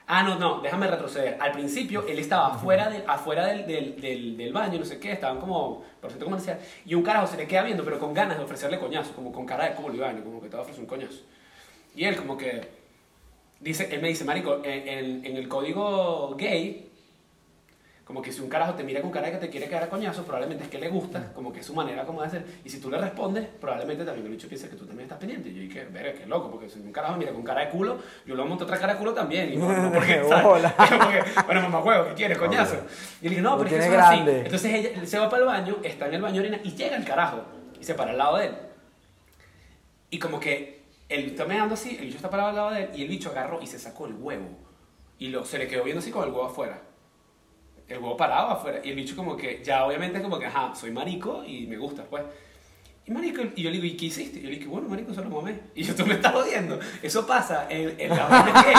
Ah, 0.07 0.21
no, 0.21 0.37
no, 0.37 0.61
déjame 0.61 0.87
retroceder. 0.87 1.37
Al 1.39 1.51
principio 1.51 2.05
él 2.07 2.19
estaba 2.19 2.53
afuera, 2.53 2.89
de, 2.89 3.03
afuera 3.07 3.47
del, 3.47 3.65
del, 3.65 4.37
del, 4.37 4.53
baño, 4.53 4.77
no 4.77 4.85
sé 4.85 4.99
qué, 4.99 5.13
estaban 5.13 5.39
como 5.39 5.83
por 5.99 6.11
centro 6.11 6.27
comercial, 6.27 6.59
y 6.85 6.93
un 6.93 7.01
carajo 7.01 7.25
se 7.25 7.37
le 7.37 7.47
queda 7.47 7.63
viendo, 7.63 7.83
pero 7.83 7.99
con 7.99 8.13
ganas 8.13 8.37
de 8.37 8.43
ofrecerle 8.43 8.79
coñazo, 8.79 9.13
como 9.15 9.31
con 9.31 9.45
cara 9.45 9.69
de 9.69 9.75
culo 9.75 9.95
y 9.95 9.99
baño, 9.99 10.23
como 10.23 10.41
que 10.41 10.47
te 10.47 10.55
va 10.55 10.59
a 10.59 10.61
ofrecer 10.61 10.83
un 10.83 10.87
coñazo. 10.87 11.21
Y 11.95 12.03
él 12.03 12.15
como 12.17 12.37
que, 12.37 12.67
dice, 13.59 13.89
él 13.91 14.01
me 14.01 14.09
dice, 14.09 14.25
marico, 14.25 14.61
en 14.63 15.37
el 15.37 15.47
código 15.47 16.35
gay, 16.37 16.91
como 18.05 18.21
que 18.21 18.31
si 18.31 18.39
un 18.39 18.49
carajo 18.49 18.75
te 18.75 18.83
mira 18.83 19.01
con 19.01 19.09
cara 19.09 19.25
de 19.25 19.33
que 19.33 19.39
te 19.39 19.49
quiere 19.49 19.67
quedar 19.67 19.83
a 19.83 19.89
coñazo, 19.89 20.23
probablemente 20.23 20.65
es 20.65 20.69
que 20.69 20.77
le 20.77 20.89
gusta, 20.89 21.33
como 21.33 21.51
que 21.51 21.61
es 21.61 21.65
su 21.65 21.73
manera 21.73 22.05
como 22.05 22.21
de 22.21 22.27
hacer. 22.27 22.45
Y 22.63 22.69
si 22.69 22.79
tú 22.79 22.91
le 22.91 22.99
respondes, 22.99 23.47
probablemente 23.59 24.05
también 24.05 24.27
el 24.27 24.31
bicho 24.33 24.47
piensa 24.47 24.69
que 24.69 24.75
tú 24.75 24.85
también 24.85 25.05
estás 25.05 25.17
pendiente. 25.17 25.49
Y 25.49 25.55
yo 25.55 25.61
dije, 25.61 25.85
verga, 25.85 26.13
qué 26.13 26.27
loco, 26.27 26.51
porque 26.51 26.69
si 26.69 26.79
un 26.79 26.91
carajo 26.91 27.17
mira 27.17 27.33
con 27.33 27.41
cara 27.41 27.61
de 27.61 27.69
culo, 27.69 27.97
yo 28.23 28.35
lo 28.35 28.45
monto 28.45 28.63
otra 28.65 28.77
cara 28.77 28.93
de 28.93 28.99
culo 28.99 29.13
también. 29.15 29.53
Y 29.53 29.57
no, 29.57 29.67
porque, 29.93 30.21
bueno, 31.47 31.61
mamá 31.61 31.81
juego, 31.81 32.09
¿qué 32.09 32.13
quieres, 32.13 32.37
coñazo? 32.37 32.75
Y 33.21 33.23
le 33.23 33.29
dije, 33.31 33.41
no, 33.41 33.57
pero 33.57 33.75
es 33.75 33.87
que 33.87 33.95
es 33.95 34.01
así. 34.01 34.23
Entonces 34.27 34.73
ella 34.73 35.05
se 35.05 35.17
va 35.17 35.27
para 35.27 35.41
el 35.41 35.47
baño, 35.47 35.77
está 35.81 36.07
en 36.07 36.13
el 36.13 36.21
baño 36.21 36.43
y 36.63 36.75
llega 36.75 36.97
el 36.97 37.05
carajo 37.05 37.41
y 37.81 37.83
se 37.83 37.95
para 37.95 38.11
al 38.11 38.19
lado 38.19 38.37
de 38.37 38.45
él. 38.45 38.55
Y 40.11 40.19
como 40.19 40.39
que 40.39 40.83
él 41.09 41.25
está 41.25 41.45
meando 41.45 41.73
así, 41.73 41.97
el 41.97 42.05
bicho 42.05 42.17
está 42.17 42.29
parado 42.29 42.49
al 42.49 42.55
lado 42.55 42.71
de 42.71 42.83
él 42.83 42.89
y 42.95 43.01
el 43.01 43.07
bicho 43.07 43.31
agarró 43.31 43.61
y 43.63 43.67
se 43.67 43.79
sacó 43.79 44.05
el 44.05 44.13
huevo 44.13 44.49
y 45.17 45.29
lo, 45.29 45.43
se 45.43 45.57
le 45.57 45.67
quedó 45.67 45.83
viendo 45.83 46.01
así 46.01 46.11
con 46.11 46.23
el 46.23 46.29
huevo 46.29 46.45
afuera. 46.45 46.81
El 47.87 47.99
huevo 47.99 48.17
parado 48.17 48.49
afuera. 48.49 48.79
Y 48.83 48.89
el 48.89 48.95
bicho 48.95 49.15
como 49.15 49.37
que, 49.37 49.61
ya 49.63 49.85
obviamente 49.85 50.21
como 50.21 50.39
que, 50.39 50.47
ajá, 50.47 50.73
soy 50.75 50.91
marico 50.91 51.43
y 51.45 51.67
me 51.67 51.77
gusta, 51.77 52.03
pues. 52.03 52.23
Y 53.07 53.11
marico, 53.11 53.39
y 53.55 53.61
yo 53.61 53.69
le 53.69 53.79
digo, 53.79 53.85
¿y 53.85 53.95
qué 53.95 54.05
hiciste? 54.07 54.39
Y 54.39 54.41
yo 54.41 54.49
le 54.49 54.55
digo, 54.55 54.71
bueno, 54.71 54.89
marico, 54.89 55.13
solo 55.13 55.29
mamé. 55.29 55.59
Y 55.75 55.83
yo, 55.83 55.93
tú 55.95 56.07
me 56.07 56.15
estás 56.15 56.33
jodiendo. 56.33 56.79
Eso 57.03 57.27
pasa 57.27 57.67
en, 57.69 57.93
en 57.99 58.09
la 58.09 58.63
gay. 58.65 58.73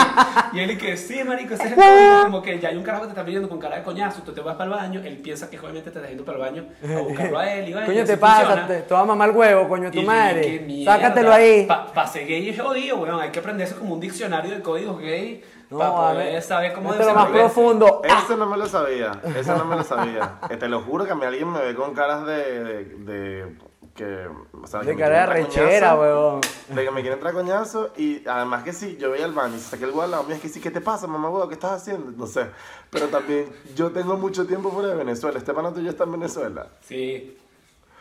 Y 0.51 0.59
él 0.59 0.77
dice, 0.77 0.97
sí, 0.97 1.23
marico, 1.23 1.53
ese 1.53 1.63
es 1.63 1.69
el 1.71 1.75
problema. 1.77 2.23
Como 2.23 2.41
que 2.41 2.59
ya 2.59 2.67
hay 2.67 2.75
un 2.75 2.83
carajo 2.83 3.03
que 3.03 3.07
te 3.07 3.11
está 3.13 3.23
pidiendo 3.23 3.47
con 3.47 3.57
cara 3.57 3.77
de 3.77 3.83
coñazo, 3.83 4.23
tú 4.23 4.33
te 4.33 4.41
vas 4.41 4.57
para 4.57 4.65
el 4.65 4.71
baño, 4.71 5.01
él 5.05 5.15
piensa 5.19 5.49
que 5.49 5.57
obviamente 5.57 5.91
te 5.91 5.99
está 5.99 6.09
yendo 6.09 6.25
para 6.25 6.39
el 6.39 6.43
baño 6.43 6.67
a 6.83 7.01
buscarlo 7.07 7.39
a 7.39 7.53
él. 7.53 7.69
Y 7.69 7.71
coño, 7.71 8.03
te 8.03 8.17
pasa, 8.17 8.67
te, 8.67 8.81
vas 8.81 9.03
a 9.03 9.05
mamar 9.05 9.29
el 9.29 9.35
huevo, 9.37 9.69
coño, 9.69 9.89
tu 9.91 10.01
madre. 10.01 10.83
Sácatelo 10.83 11.31
ahí. 11.31 11.65
Para 11.65 11.93
pa 11.93 12.05
ser 12.05 12.27
gay 12.27 12.49
es 12.49 12.59
jodido, 12.59 12.97
weón. 12.97 13.21
Hay 13.21 13.29
que 13.29 13.39
aprenderse 13.39 13.75
como 13.75 13.93
un 13.93 14.01
diccionario 14.01 14.51
de 14.51 14.61
códigos 14.61 14.99
gay. 14.99 15.41
No, 15.69 15.79
para 15.79 16.13
poder 16.13 16.41
saber 16.41 16.73
cómo 16.73 16.93
es 16.93 17.05
lo 17.05 17.13
más 17.13 17.29
profundo. 17.29 18.01
Eso 18.03 18.37
no 18.37 18.45
me 18.45 18.57
lo 18.57 18.67
sabía. 18.67 19.11
Eso 19.35 19.57
no 19.57 19.65
me 19.65 19.75
lo 19.75 19.83
sabía. 19.83 20.39
te 20.59 20.67
lo 20.69 20.81
juro 20.81 21.05
que 21.05 21.11
a 21.11 21.15
mí 21.15 21.25
alguien 21.25 21.51
me 21.51 21.59
ve 21.59 21.75
con 21.75 21.93
caras 21.93 22.25
de, 22.25 22.85
de 22.85 23.57
que, 23.97 24.29
o 24.61 24.67
sea, 24.67 24.81
de 24.81 24.95
cara 24.95 25.21
de 25.21 25.25
rechera, 25.25 25.95
weón. 25.95 26.41
De 26.69 26.85
que 26.85 26.91
me 26.91 27.01
quieren 27.01 27.13
entrar 27.13 27.33
coñazo 27.33 27.91
y 27.97 28.25
además 28.27 28.63
que 28.63 28.71
sí, 28.71 28.95
yo 28.97 29.11
veía 29.11 29.25
al 29.25 29.33
baño 29.33 29.57
y 29.57 29.59
saqué 29.59 29.85
el 29.85 29.95
lado 29.95 30.23
mío, 30.23 30.35
es 30.35 30.41
que 30.41 30.49
sí, 30.49 30.61
¿qué 30.61 30.71
te 30.71 30.81
pasa, 30.81 31.07
mamá, 31.07 31.29
weón? 31.29 31.49
¿Qué 31.49 31.55
estás 31.55 31.71
haciendo? 31.81 32.11
No 32.11 32.27
sé. 32.27 32.45
Pero 32.89 33.07
también 33.07 33.51
yo 33.75 33.91
tengo 33.91 34.15
mucho 34.15 34.45
tiempo 34.45 34.71
fuera 34.71 34.89
de 34.89 34.95
Venezuela. 34.95 35.37
Esteban 35.37 35.73
tú 35.73 35.81
ya 35.81 35.89
está 35.89 36.05
en 36.05 36.11
Venezuela. 36.13 36.67
Sí. 36.81 37.37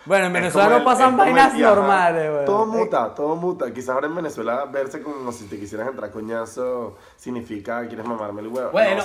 Bueno, 0.07 0.27
en 0.27 0.33
Venezuela 0.33 0.79
no 0.79 0.85
pasan 0.85 1.17
vainas 1.17 1.53
normales, 1.55 2.31
weón. 2.31 2.45
Todo 2.45 2.67
muta, 2.67 3.15
todo 3.15 3.37
muta. 3.37 3.75
Quizás 3.75 3.91
ahora 3.91 4.07
en 4.07 4.15
Venezuela 4.15 4.65
verse 4.67 5.03
como 5.03 5.33
si 5.33 5.47
te 5.47 5.59
quisieras 5.59 5.89
entrar 5.89 6.11
coñazo 6.11 6.97
significa 7.17 7.87
quieres 7.89 8.07
mamarme 8.07 8.41
el 8.41 8.49
huevo. 8.49 8.71
Bueno, 8.71 9.03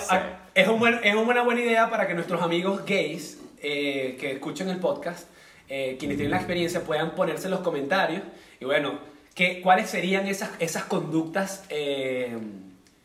es, 0.54 0.68
un 0.68 0.80
buen, 0.80 1.00
es 1.04 1.16
una 1.16 1.44
buena 1.44 1.62
idea 1.62 1.90
para 1.90 2.08
que 2.08 2.14
nuestros 2.14 2.42
amigos 2.42 2.86
gays 2.86 3.40
eh, 3.62 4.16
que 4.20 4.34
escuchen 4.34 4.70
el 4.70 4.80
podcast 4.80 5.28
eh, 5.74 5.96
quienes 5.98 6.18
tienen 6.18 6.32
la 6.32 6.38
experiencia 6.38 6.82
puedan 6.84 7.16
ponerse 7.16 7.46
en 7.46 7.52
los 7.52 7.62
comentarios. 7.62 8.24
Y 8.60 8.66
bueno, 8.66 9.00
¿qué, 9.34 9.62
¿cuáles 9.62 9.90
serían 9.90 10.28
esas, 10.28 10.52
esas 10.60 10.84
conductas, 10.84 11.64
eh, 11.70 12.38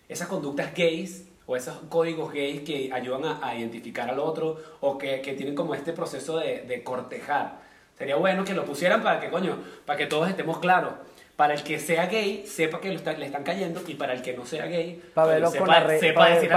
esas 0.09 0.27
conductas 0.27 0.75
gays 0.75 1.29
o 1.47 1.55
esos 1.55 1.77
códigos 1.89 2.33
gays 2.33 2.63
que 2.63 2.91
ayudan 2.93 3.39
a, 3.41 3.55
identificar 3.55 4.11
al 4.11 4.19
otro 4.19 4.57
o 4.81 4.99
que, 4.99 5.21
que, 5.21 5.35
tienen 5.35 5.55
como 5.55 5.77
este 5.77 5.93
proceso 5.93 6.39
de, 6.39 6.63
de, 6.63 6.83
cortejar? 6.83 7.61
Sería 7.97 8.17
bueno 8.17 8.45
que 8.45 8.53
lo 8.55 8.65
pusieran 8.65 9.03
para 9.03 9.21
que, 9.21 9.31
coño, 9.31 9.59
para 9.87 9.97
que 9.97 10.07
todos 10.07 10.29
estemos 10.29 10.59
claros. 10.59 10.93
Para 11.35 11.55
el 11.55 11.63
que 11.63 11.79
sea 11.79 12.07
gay, 12.07 12.47
sepa 12.47 12.81
que 12.81 12.89
le 12.89 12.97
están 13.27 13.43
cayendo, 13.43 13.83
y 13.87 13.95
para 13.95 14.15
el 14.15 14.23
que 14.23 14.35
no 14.35 14.47
sea 14.47 14.67
gay, 14.67 15.03
para 15.15 15.29
verlo 15.29 15.51
sepa, 15.51 15.65
con 15.65 15.75
arre 15.75 15.99
sepa 15.99 16.31
decir, 16.31 16.51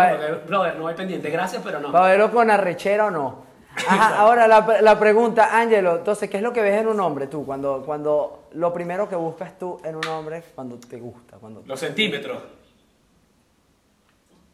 brother, 0.48 0.76
no 0.78 0.88
hay 0.88 0.96
pendiente, 0.96 1.30
gracias, 1.30 1.62
pero 1.64 1.80
no. 1.80 1.92
Para 1.92 2.08
verlo 2.08 2.32
con 2.32 2.50
arrechera 2.50 3.08
o 3.08 3.12
no. 3.12 3.44
ahora 3.90 4.48
la, 4.48 4.82
la, 4.82 5.00
pregunta, 5.00 5.60
Ángelo, 5.60 5.98
entonces, 5.98 6.30
¿qué 6.30 6.38
es 6.38 6.44
lo 6.44 6.54
que 6.54 6.62
ves 6.62 6.80
en 6.80 6.88
un 6.88 7.00
hombre 7.00 7.28
tú? 7.28 7.46
Cuando, 7.46 7.84
cuando 7.86 8.48
lo 8.54 8.74
primero 8.74 9.08
que 9.08 9.16
buscas 9.16 9.58
tú 9.58 9.80
en 9.84 9.96
un 9.96 10.08
hombre 10.08 10.44
cuando 10.56 10.78
te 10.78 10.98
gusta. 10.98 11.38
Cuando 11.38 11.64
Los 11.66 11.80
centímetros. 11.80 12.42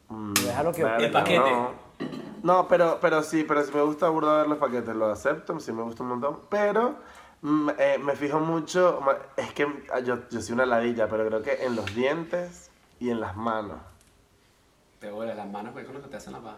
Mm, 0.09 0.33
Déjalo 0.33 0.71
que... 0.71 0.81
El 0.81 1.11
paquete. 1.11 1.51
No. 1.51 1.84
Pero, 2.69 2.99
pero 3.01 3.23
sí, 3.23 3.43
pero 3.47 3.63
si 3.63 3.73
me 3.73 3.81
gusta 3.81 4.09
burda 4.09 4.37
ver 4.37 4.47
los 4.47 4.57
paquetes, 4.57 4.95
lo 4.95 5.07
acepto, 5.07 5.59
sí 5.59 5.71
me 5.71 5.83
gusta 5.83 6.03
un 6.03 6.09
montón, 6.09 6.41
pero 6.49 6.95
mm, 7.41 7.69
eh, 7.77 7.97
me 8.01 8.15
fijo 8.15 8.39
mucho, 8.39 8.99
es 9.35 9.53
que 9.53 9.67
ah, 9.93 9.99
yo, 9.99 10.27
yo 10.29 10.41
soy 10.41 10.53
una 10.53 10.65
ladilla, 10.65 11.07
pero 11.07 11.25
creo 11.27 11.41
que 11.41 11.65
en 11.65 11.75
los 11.75 11.93
dientes 11.95 12.69
y 12.99 13.09
en 13.09 13.19
las 13.19 13.35
manos. 13.35 13.77
Te 14.99 15.11
huele 15.11 15.35
las 15.35 15.47
manos 15.47 15.73
porque 15.73 15.87
es 15.87 15.93
lo 15.93 16.01
que 16.01 16.07
te 16.07 16.17
hacen 16.17 16.33
la 16.33 16.39
paja. 16.39 16.57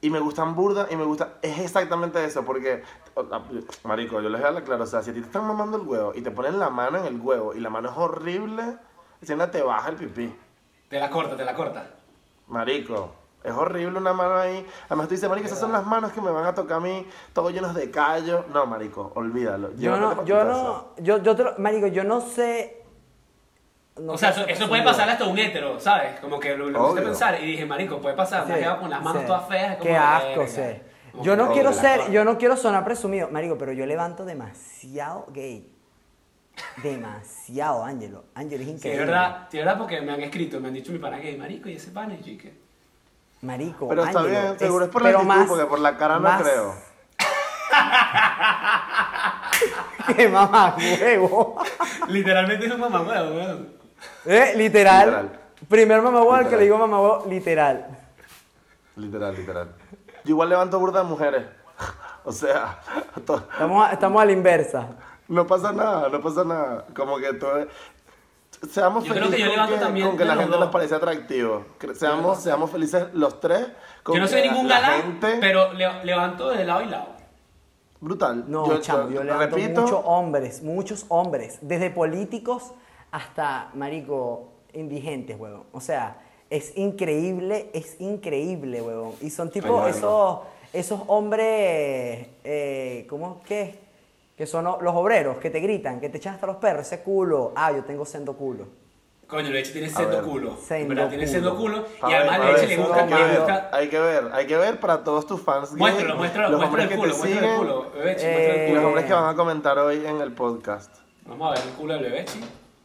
Y 0.00 0.10
me 0.10 0.20
gustan 0.20 0.54
burda 0.54 0.86
y 0.90 0.96
me 0.96 1.04
gusta. 1.04 1.38
Es 1.40 1.58
exactamente 1.58 2.22
eso, 2.22 2.44
porque. 2.44 2.82
Marico, 3.84 4.20
yo 4.20 4.28
les 4.28 4.40
voy 4.40 4.56
a 4.56 4.62
claro. 4.62 4.84
O 4.84 4.86
sea, 4.86 5.02
si 5.02 5.10
a 5.10 5.14
ti 5.14 5.20
te 5.20 5.26
están 5.26 5.46
mamando 5.46 5.78
el 5.78 5.84
huevo 5.84 6.12
y 6.14 6.20
te 6.20 6.30
ponen 6.30 6.58
la 6.58 6.68
mano 6.68 6.98
en 6.98 7.06
el 7.06 7.18
huevo 7.18 7.54
y 7.54 7.60
la 7.60 7.70
mano 7.70 7.90
es 7.90 7.96
horrible, 7.96 8.76
encima 9.20 9.50
te 9.50 9.62
baja 9.62 9.88
el 9.88 9.96
pipí. 9.96 10.32
Te 10.88 11.00
la 11.00 11.10
corta, 11.10 11.36
te 11.36 11.44
la 11.44 11.54
corta. 11.54 11.90
Marico, 12.48 13.14
es 13.46 13.52
horrible 13.52 13.98
una 13.98 14.12
mano 14.12 14.36
ahí. 14.36 14.66
Además 14.86 15.08
tú 15.08 15.14
dices, 15.14 15.28
marico, 15.28 15.46
esas 15.46 15.60
son 15.60 15.72
las 15.72 15.86
manos 15.86 16.12
que 16.12 16.20
me 16.20 16.30
van 16.30 16.44
a 16.46 16.54
tocar 16.54 16.78
a 16.78 16.80
mí, 16.80 17.06
todos 17.32 17.52
llenos 17.52 17.74
de 17.74 17.90
callo. 17.90 18.44
No, 18.52 18.66
marico, 18.66 19.12
olvídalo. 19.14 19.74
Yo 19.76 19.96
no, 19.96 20.24
yo 20.24 20.44
no, 20.44 20.94
yo, 20.98 21.22
yo 21.22 21.36
te 21.36 21.44
lo, 21.44 21.54
marico, 21.58 21.86
yo 21.86 22.04
no 22.04 22.20
sé 22.20 22.86
o 23.96 24.18
sea, 24.18 24.30
eso, 24.30 24.68
puede 24.68 24.82
pasar 24.82 25.08
hasta 25.08 25.24
un 25.24 25.38
hétero, 25.38 25.80
¿sabes? 25.80 26.20
Como 26.20 26.38
que 26.38 26.54
lo, 26.54 26.68
lo 26.68 26.94
pensar 26.94 27.42
y 27.42 27.46
dije, 27.46 27.64
marico, 27.64 27.98
puede 27.98 28.14
pasar, 28.14 28.46
me 28.46 28.62
con 28.78 28.90
las 28.90 29.02
manos 29.02 29.24
todas 29.24 29.48
feas. 29.48 29.78
Qué 29.80 29.96
asco, 29.96 30.46
sí. 30.46 30.62
Yo 31.22 31.34
no 31.34 31.50
quiero 31.52 31.72
ser, 31.72 32.10
yo 32.10 32.24
no 32.24 32.36
quiero 32.36 32.56
sonar 32.56 32.84
presumido, 32.84 33.30
marico, 33.30 33.56
pero 33.56 33.72
yo 33.72 33.86
levanto 33.86 34.26
demasiado 34.26 35.26
gay. 35.32 35.72
Demasiado, 36.82 37.84
Ángelo. 37.84 38.24
Ángelo 38.34 38.62
es 38.62 38.68
increíble. 38.68 39.04
Sí, 39.04 39.06
verdad, 39.06 39.48
sí, 39.50 39.58
verdad, 39.58 39.78
porque 39.78 40.00
me 40.00 40.12
han 40.12 40.22
escrito, 40.22 40.60
me 40.60 40.68
han 40.68 40.74
dicho 40.74 40.92
mi 40.92 40.98
pana 40.98 41.18
gay, 41.18 41.36
marico, 41.36 41.68
y 41.68 41.74
ese 41.74 41.90
pana, 41.90 42.14
y 42.14 42.22
yo 42.22 42.50
Marico, 43.42 43.88
Pero 43.88 44.04
está 44.04 44.22
bien, 44.22 44.58
seguro 44.58 44.86
es, 44.86 44.90
por 44.90 45.02
la 45.02 45.10
actitud, 45.10 45.46
porque 45.48 45.66
por 45.66 45.78
la 45.78 45.96
cara 45.96 46.18
no 46.18 46.38
creo. 46.38 46.74
¡Qué 50.16 50.28
mamá 50.28 50.76
huevo! 50.76 51.62
Literalmente 52.08 52.66
es 52.66 52.72
un 52.72 52.80
mamá 52.80 53.02
huevo, 53.02 53.36
weón. 53.36 53.68
¿Eh? 54.24 54.54
Literal. 54.56 55.38
Primer 55.68 56.02
mamá 56.02 56.38
al 56.38 56.48
que 56.48 56.56
le 56.56 56.62
digo 56.64 56.78
mamá 56.78 57.24
literal. 57.28 57.86
Literal, 58.96 59.34
literal. 59.34 59.68
Yo 60.24 60.30
igual 60.30 60.48
levanto 60.48 60.78
burda 60.78 61.02
de 61.02 61.08
mujeres. 61.08 61.46
O 62.28 62.32
sea, 62.32 62.80
estamos, 63.16 63.86
a, 63.86 63.92
estamos 63.92 64.20
a 64.20 64.24
la 64.24 64.32
inversa. 64.32 64.88
No 65.28 65.46
pasa 65.46 65.70
nada, 65.70 66.08
no 66.08 66.20
pasa 66.20 66.42
nada. 66.42 66.84
Como 66.92 67.18
que 67.18 67.32
todo 67.34 67.68
Seamos 68.70 69.04
yo 69.04 69.12
felices 69.14 69.34
creo 69.34 69.50
que 69.50 69.56
yo 69.56 69.62
con, 69.62 69.94
que, 69.94 70.02
con 70.02 70.16
que 70.16 70.24
la 70.24 70.36
gente 70.36 70.58
nos 70.58 70.70
parece 70.70 70.94
atractivo. 70.94 71.64
Seamos, 71.94 72.42
seamos 72.42 72.70
felices 72.70 73.06
los 73.12 73.40
tres. 73.40 73.66
yo 74.06 74.18
no 74.18 74.26
soy 74.26 74.42
ningún 74.42 74.66
galán, 74.66 75.18
pero 75.20 75.72
levanto 75.72 76.50
de 76.50 76.64
lado 76.64 76.82
y 76.82 76.86
lado. 76.86 77.16
Brutal. 78.00 78.44
No, 78.48 78.66
yo, 78.68 78.80
chamo, 78.80 79.10
yo, 79.10 79.24
levanto 79.24 79.56
muchos 79.56 80.00
hombres, 80.04 80.62
muchos 80.62 81.06
hombres. 81.08 81.58
Desde 81.62 81.90
políticos 81.90 82.72
hasta, 83.10 83.70
marico, 83.74 84.52
indigentes, 84.72 85.38
huevón. 85.38 85.64
O 85.72 85.80
sea, 85.80 86.18
es 86.50 86.76
increíble, 86.76 87.70
es 87.72 88.00
increíble, 88.00 88.82
huevón. 88.82 89.14
Y 89.20 89.30
son 89.30 89.50
tipo 89.50 89.86
esos, 89.86 90.40
esos 90.72 91.00
hombres, 91.06 92.28
eh, 92.44 93.06
¿cómo 93.08 93.42
que? 93.42 93.85
Que 94.36 94.46
son 94.46 94.64
los 94.64 94.94
obreros, 94.94 95.38
que 95.38 95.50
te 95.50 95.60
gritan, 95.60 96.00
que 96.00 96.08
te 96.08 96.18
echan 96.18 96.34
hasta 96.34 96.46
los 96.46 96.56
perros, 96.56 96.86
ese 96.86 97.02
culo. 97.02 97.52
Ah, 97.56 97.72
yo 97.72 97.84
tengo 97.84 98.04
sendo 98.04 98.36
culo. 98.36 98.66
Coño, 99.26 99.50
Leche 99.50 99.72
tiene 99.72 99.88
sendo 99.88 100.22
culo. 100.22 100.56
Sendo 100.56 100.94
¿verdad? 100.94 101.08
Tiene 101.08 101.26
sendo 101.26 101.56
culo. 101.56 101.84
y 102.06 102.12
además 102.12 102.40
Leche 102.40 102.66
le 102.68 102.76
gusta, 102.76 103.06
que 103.06 103.14
le 103.14 103.38
gusta. 103.38 103.70
Hay 103.72 103.88
que 103.88 103.98
ver, 103.98 104.30
hay 104.32 104.46
que 104.46 104.56
ver 104.56 104.78
para 104.78 105.02
todos 105.02 105.26
tus 105.26 105.40
fans. 105.40 105.72
Muéstralo, 105.72 106.16
muéstralo, 106.16 106.50
los 106.56 106.62
hombres 106.62 106.88
que 106.88 106.96
te 106.96 107.12
siguen, 107.12 107.44
el 107.44 107.56
culo. 107.58 107.92
Eh, 107.96 108.68
y 108.70 108.74
los 108.74 108.84
hombres 108.84 109.04
que 109.04 109.12
van 109.12 109.28
a 109.28 109.34
comentar 109.34 109.78
hoy 109.78 110.06
en 110.06 110.20
el 110.20 110.32
podcast. 110.32 110.94
Vamos 111.24 111.48
a 111.50 111.54
ver 111.54 111.68
el 111.68 111.74
culo 111.74 111.94
del 111.94 112.04
Bebechi. 112.04 112.40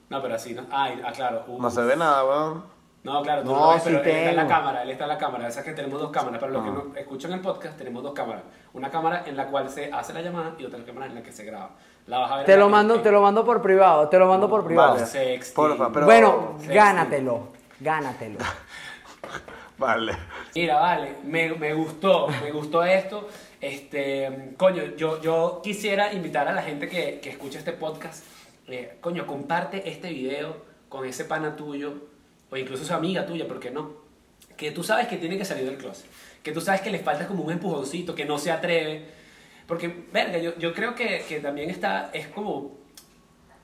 No, 0.10 0.22
pero 0.22 0.34
así, 0.34 0.56
¿no? 0.56 0.66
Ah, 0.72 0.90
ah 1.06 1.12
claro. 1.12 1.46
no 1.60 1.70
se 1.70 1.82
ve 1.82 1.96
nada, 1.96 2.26
weón. 2.26 2.64
No, 3.04 3.22
claro, 3.24 3.42
tú 3.42 3.52
no, 3.52 3.60
lo 3.60 3.70
ves, 3.70 3.82
pero 3.84 4.00
él 4.00 4.08
está 4.08 4.30
en 4.30 4.36
la 4.36 4.48
cámara, 4.48 4.84
él 4.84 4.90
está 4.92 5.06
en 5.06 5.10
la 5.10 5.18
cámara. 5.18 5.48
Esa 5.48 5.64
que 5.64 5.74
tenemos 5.74 6.00
dos 6.00 6.12
cámaras. 6.12 6.40
Para 6.40 6.52
los 6.52 6.64
que 6.64 6.70
ah. 6.70 6.74
no 6.74 6.96
escuchan 6.96 7.34
el 7.34 7.40
podcast, 7.40 7.78
tenemos 7.78 8.04
dos 8.04 8.14
cámaras. 8.14 8.44
Una 8.74 8.92
cámara 8.92 9.24
en 9.26 9.36
la 9.36 9.48
cual 9.48 9.70
se 9.70 9.92
hace 9.92 10.14
la 10.14 10.22
llamada 10.22 10.54
y 10.58 10.66
otra 10.66 10.84
cámara 10.86 11.08
en 11.08 11.16
la 11.16 11.24
que 11.24 11.32
se 11.32 11.44
graba. 11.44 11.72
La 12.08 12.20
vas 12.20 12.32
a 12.32 12.38
ver 12.38 12.46
te 12.46 12.58
lo 12.58 12.70
mando, 12.70 13.00
te 13.02 13.12
lo 13.12 13.22
mando 13.22 13.44
por 13.44 13.62
privado, 13.62 14.08
te 14.08 14.20
lo 14.20 14.28
mando 14.28 14.50
por 14.50 14.64
privado. 14.64 14.96
Vale. 14.96 15.40
Porfa, 15.56 15.92
pero... 15.92 16.06
Bueno, 16.06 16.58
gánatelo, 16.68 17.48
gánatelo. 17.80 18.40
vale. 19.78 20.18
Mira, 20.56 20.80
vale, 20.80 21.16
me, 21.24 21.54
me 21.56 21.74
gustó, 21.74 22.28
me 22.28 22.52
gustó 22.52 22.84
esto. 22.84 23.28
Este, 23.60 24.54
coño, 24.58 24.84
yo, 24.98 25.22
yo 25.22 25.62
quisiera 25.64 26.14
invitar 26.14 26.48
a 26.48 26.54
la 26.54 26.64
gente 26.64 26.88
que, 26.88 27.20
que 27.20 27.30
escucha 27.30 27.60
este 27.60 27.74
podcast 27.74 28.24
eh, 28.72 28.98
coño, 29.02 29.28
comparte 29.28 29.90
este 29.90 30.10
video 30.10 30.56
con 30.88 31.06
ese 31.06 31.26
pana 31.26 31.58
tuyo, 31.58 31.94
o 32.52 32.58
incluso 32.58 32.86
su 32.86 32.94
amiga 32.94 33.26
tuya, 33.26 33.48
¿por 33.48 33.60
qué 33.60 33.72
no? 33.72 33.94
Que 34.58 34.72
tú 34.72 34.84
sabes 34.84 35.08
que 35.08 35.18
tiene 35.18 35.38
que 35.38 35.46
salir 35.46 35.66
del 35.66 35.78
closet, 35.78 36.06
que 36.44 36.52
tú 36.52 36.62
sabes 36.62 36.82
que 36.82 36.92
le 36.92 37.00
falta 37.00 37.26
como 37.28 37.44
un 37.44 37.52
empujoncito, 37.52 38.14
que 38.14 38.26
no 38.26 38.38
se 38.38 38.52
atreve. 38.52 39.06
Porque, 39.66 40.06
verga, 40.12 40.38
yo, 40.38 40.58
yo 40.58 40.74
creo 40.74 40.94
que, 40.94 41.24
que 41.28 41.40
también 41.40 41.70
está, 41.70 42.10
es 42.14 42.28
como 42.28 42.82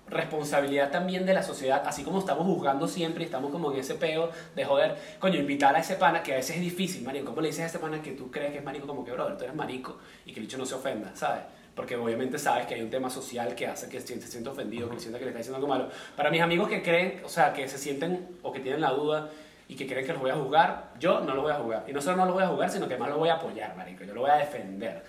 responsabilidad 0.10 0.90
también 0.90 1.26
de 1.26 1.34
la 1.34 1.44
sociedad, 1.44 1.84
así 1.86 2.04
como 2.04 2.20
estamos 2.20 2.46
juzgando 2.46 2.88
siempre 2.88 3.26
estamos 3.26 3.52
como 3.52 3.74
en 3.74 3.80
ese 3.80 3.96
peo 3.96 4.32
de 4.56 4.64
joder, 4.64 4.96
coño, 5.20 5.38
invitar 5.38 5.76
a 5.76 5.80
ese 5.80 5.96
pana, 5.96 6.24
que 6.24 6.32
a 6.32 6.38
veces 6.38 6.56
es 6.56 6.62
difícil, 6.62 7.04
marico, 7.04 7.26
¿cómo 7.26 7.42
le 7.42 7.50
dices 7.50 7.64
a 7.64 7.68
ese 7.68 7.80
pana 7.80 8.02
que 8.02 8.12
tú 8.12 8.32
crees 8.32 8.52
que 8.52 8.60
es 8.60 8.64
marico 8.64 8.88
como 8.88 9.04
que, 9.04 9.12
brother, 9.12 9.38
tú 9.38 9.44
eres 9.44 9.56
marico 9.56 9.98
y 10.26 10.32
que 10.32 10.40
el 10.40 10.46
bicho 10.46 10.58
no 10.58 10.66
se 10.66 10.76
ofenda, 10.76 11.14
¿sabes? 11.14 11.44
Porque 11.78 11.96
obviamente 11.96 12.40
sabes 12.40 12.66
que 12.66 12.74
hay 12.74 12.82
un 12.82 12.90
tema 12.90 13.08
social 13.08 13.54
que 13.54 13.68
hace 13.68 13.88
que 13.88 14.02
se 14.02 14.20
sienta 14.20 14.50
ofendido, 14.50 14.90
que 14.90 15.00
sienta 15.00 15.20
que 15.20 15.26
le 15.26 15.30
está 15.30 15.38
diciendo 15.38 15.58
algo 15.58 15.68
malo. 15.68 15.90
Para 16.16 16.32
mis 16.32 16.42
amigos 16.42 16.68
que 16.68 16.82
creen, 16.82 17.22
o 17.24 17.30
sea, 17.30 17.54
que 17.54 17.70
se 17.70 17.78
sienten 17.78 18.28
o 18.42 18.52
que 18.52 18.60
tienen 18.60 18.82
la 18.82 18.90
duda 18.90 19.30
y 19.68 19.76
que 19.76 19.86
creen 19.86 20.04
que 20.04 20.12
los 20.12 20.22
voy 20.22 20.32
a 20.32 20.36
jugar, 20.36 20.86
yo 21.00 21.20
no 21.20 21.36
los 21.36 21.44
voy 21.44 21.54
a 21.54 21.58
jugar. 21.58 21.84
Y 21.88 21.94
no 21.94 22.02
solo 22.02 22.18
no 22.18 22.26
los 22.26 22.34
voy 22.34 22.44
a 22.44 22.48
jugar, 22.48 22.72
sino 22.72 22.88
que 22.88 22.98
más 22.98 23.10
los 23.10 23.20
voy 23.20 23.30
a 23.30 23.36
apoyar, 23.36 23.78
marico. 23.78 24.04
Yo 24.04 24.16
lo 24.16 24.22
voy 24.22 24.32
a 24.32 24.38
defender. 24.38 25.04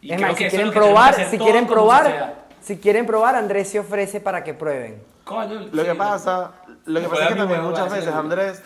Y 0.00 0.12
es 0.12 0.20
más, 0.20 0.36
si 0.36 0.44
quieren 0.44 0.70
probar, 0.70 1.14
si 1.28 1.36
quieren 1.36 1.66
probar, 1.66 2.36
si 2.60 2.78
quieren 2.78 3.04
probar, 3.04 3.34
Andrés 3.34 3.68
se 3.68 3.80
ofrece 3.80 4.20
para 4.20 4.44
que 4.44 4.54
prueben. 4.54 5.02
Coño, 5.24 5.66
lo 5.72 5.84
que 5.84 5.94
pasa, 5.96 6.52
lo 6.84 7.00
que 7.00 7.08
pasa 7.08 7.22
es 7.24 7.28
que 7.30 7.34
también 7.34 7.62
muchas 7.64 7.90
veces 7.90 8.14
Andrés 8.14 8.62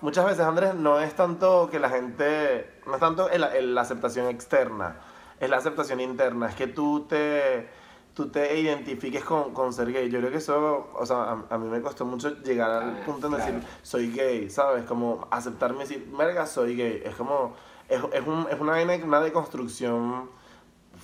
muchas 0.00 0.24
veces 0.24 0.40
Andrés 0.40 0.74
no 0.74 1.00
es 1.00 1.14
tanto 1.14 1.68
que 1.70 1.80
la 1.80 1.90
gente, 1.90 2.70
no 2.86 2.94
es 2.94 3.00
tanto 3.00 3.28
la 3.28 3.80
aceptación 3.80 4.28
externa, 4.28 4.96
es 5.40 5.50
la 5.50 5.56
aceptación 5.56 6.00
interna, 6.00 6.50
es 6.50 6.54
que 6.54 6.66
tú 6.68 7.06
te 7.08 7.68
tú 8.14 8.28
te 8.28 8.58
identifiques 8.58 9.24
con, 9.24 9.54
con, 9.54 9.72
ser 9.72 9.92
gay. 9.92 10.10
Yo 10.10 10.18
creo 10.18 10.30
que 10.30 10.38
eso, 10.38 10.90
o 10.94 11.06
sea, 11.06 11.44
a, 11.48 11.58
mí 11.58 11.68
me 11.68 11.80
costó 11.80 12.04
mucho 12.04 12.30
llegar 12.42 12.70
al 12.70 12.96
punto 13.00 13.28
de 13.28 13.38
decir, 13.38 13.62
soy 13.82 14.12
gay, 14.12 14.50
¿sabes? 14.50 14.84
Como 14.84 15.26
aceptarme 15.30 15.78
y 15.78 15.88
decir, 15.88 16.12
verga, 16.16 16.46
soy 16.46 16.76
gay. 16.76 17.02
Es 17.04 17.14
como, 17.14 17.54
es, 17.88 18.02
es, 18.12 18.26
un, 18.26 18.46
es 18.50 18.60
una, 18.60 18.74
una 19.04 19.20
deconstrucción 19.20 20.28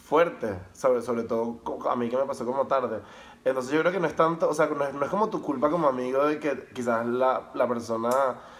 fuerte, 0.04 0.58
¿sabes? 0.72 1.04
Sobre 1.04 1.22
todo 1.22 1.60
a 1.88 1.96
mí 1.96 2.08
que 2.08 2.16
me 2.16 2.24
pasó 2.24 2.44
como 2.44 2.66
tarde. 2.66 3.00
Entonces 3.44 3.72
yo 3.72 3.80
creo 3.80 3.92
que 3.92 4.00
no 4.00 4.08
es 4.08 4.16
tanto, 4.16 4.48
o 4.48 4.54
sea, 4.54 4.66
no 4.66 4.84
es, 4.84 4.92
no 4.92 5.04
es 5.04 5.10
como 5.10 5.30
tu 5.30 5.40
culpa 5.40 5.70
como 5.70 5.88
amigo 5.88 6.26
de 6.26 6.40
que 6.40 6.68
quizás 6.74 7.06
la, 7.06 7.50
la 7.54 7.68
persona... 7.68 8.10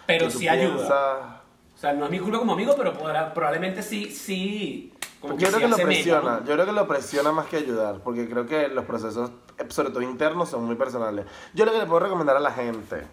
Pero 0.05 0.29
sí 0.29 0.47
ayuda. 0.47 1.43
O 1.75 1.79
sea, 1.79 1.93
no 1.93 2.05
es 2.05 2.11
mi 2.11 2.19
culpa 2.19 2.39
como 2.39 2.53
amigo, 2.53 2.73
pero 2.75 2.93
probablemente 3.33 3.83
sí, 3.83 4.09
sí 4.09 4.96
yo 5.23 5.35
creo 5.35 5.59
que 5.59 5.67
lo 5.67 5.77
presiona, 5.77 6.39
yo 6.45 6.53
creo 6.53 6.65
que 6.65 6.71
lo 6.71 6.87
presiona 6.87 7.31
más 7.31 7.47
que 7.47 7.57
ayudar, 7.57 8.01
porque 8.03 8.29
creo 8.29 8.45
que 8.45 8.67
los 8.67 8.85
procesos, 8.85 9.31
eh, 9.57 9.65
sobre 9.69 9.89
todo 9.89 10.01
internos, 10.01 10.49
son 10.49 10.65
muy 10.65 10.75
personales. 10.75 11.25
Yo 11.53 11.65
lo 11.65 11.71
que 11.71 11.79
le 11.79 11.85
puedo 11.85 12.01
recomendar 12.01 12.37
a 12.37 12.39
la 12.39 12.51
gente. 12.51 13.03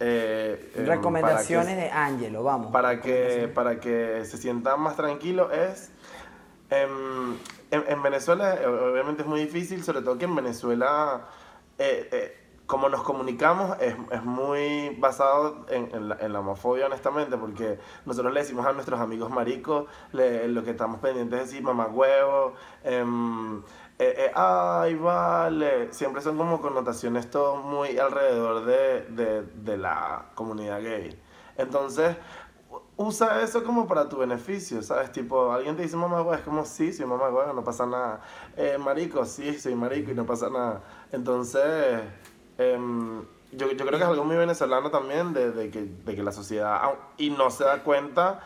Eh, 0.00 0.72
em, 0.76 0.86
Recomendaciones 0.86 1.76
de 1.76 1.90
Angelo, 1.90 2.42
vamos. 2.42 2.70
Para 2.70 3.00
que, 3.00 3.50
para 3.52 3.80
que 3.80 4.24
se 4.24 4.36
sientan 4.36 4.80
más 4.80 4.96
tranquilos 4.96 5.52
es... 5.52 5.90
Em, 6.70 7.34
en, 7.70 7.84
en, 7.88 8.02
Venezuela, 8.02 8.54
eh, 8.54 8.66
obviamente 8.66 9.22
es 9.22 9.28
muy 9.28 9.40
difícil, 9.40 9.82
sobre 9.82 10.02
todo 10.02 10.18
que 10.18 10.26
en 10.26 10.34
Venezuela 10.34 11.28
como 12.68 12.90
nos 12.90 13.02
comunicamos 13.02 13.78
es, 13.80 13.96
es 14.10 14.22
muy 14.24 14.90
basado 14.98 15.64
en, 15.70 15.88
en, 15.94 16.10
la, 16.10 16.18
en, 16.20 16.34
la, 16.34 16.40
homofobia, 16.40 16.84
honestamente, 16.84 17.38
porque 17.38 17.78
nosotros 18.04 18.30
le 18.34 18.40
decimos 18.40 18.66
a 18.66 18.74
nuestros 18.74 19.00
amigos 19.00 19.30
maricos 19.30 19.86
lo 20.12 20.64
que 20.64 20.70
estamos 20.70 21.00
pendientes 21.00 21.40
es 21.40 21.46
decir 21.48 21.62
mamá 21.62 21.86
huevo, 21.86 22.52
em, 22.84 23.60
eh, 23.98 24.14
eh, 24.18 24.32
ay, 24.34 24.96
vale. 24.96 25.90
Siempre 25.94 26.20
son 26.20 26.36
como 26.36 26.60
connotaciones 26.60 27.30
todo 27.30 27.56
muy 27.56 27.98
alrededor 27.98 28.66
de, 28.66 29.00
de, 29.12 29.42
de 29.44 29.76
la 29.78 30.26
comunidad 30.34 30.82
gay. 30.82 31.18
Entonces, 31.56 32.18
usa 32.98 33.42
eso 33.42 33.64
como 33.64 33.86
para 33.86 34.10
tu 34.10 34.18
beneficio, 34.18 34.82
¿sabes? 34.82 35.10
Tipo, 35.10 35.52
alguien 35.52 35.74
te 35.74 35.84
dice 35.84 35.96
mamá 35.96 36.18
huevo, 36.18 36.34
es 36.34 36.42
como 36.42 36.66
sí, 36.66 36.92
soy 36.92 37.06
mamá 37.06 37.30
huevo, 37.30 37.50
no 37.54 37.64
pasa 37.64 37.86
nada. 37.86 38.20
Eh, 38.58 38.76
marico, 38.78 39.24
sí, 39.24 39.58
soy 39.58 39.74
marico 39.74 40.10
y 40.10 40.14
no 40.14 40.26
pasa 40.26 40.50
nada. 40.50 40.82
Entonces 41.12 42.02
Em, 42.58 43.22
yo, 43.52 43.70
yo, 43.72 43.86
creo 43.86 43.98
que 43.98 44.04
es 44.04 44.10
algo 44.10 44.24
muy 44.24 44.36
venezolano 44.36 44.90
también 44.90 45.32
de, 45.32 45.52
de, 45.52 45.70
que, 45.70 45.82
de 45.82 46.14
que 46.14 46.22
la 46.22 46.32
sociedad, 46.32 46.82
y 47.16 47.30
no 47.30 47.50
se 47.50 47.64
da 47.64 47.82
cuenta, 47.82 48.40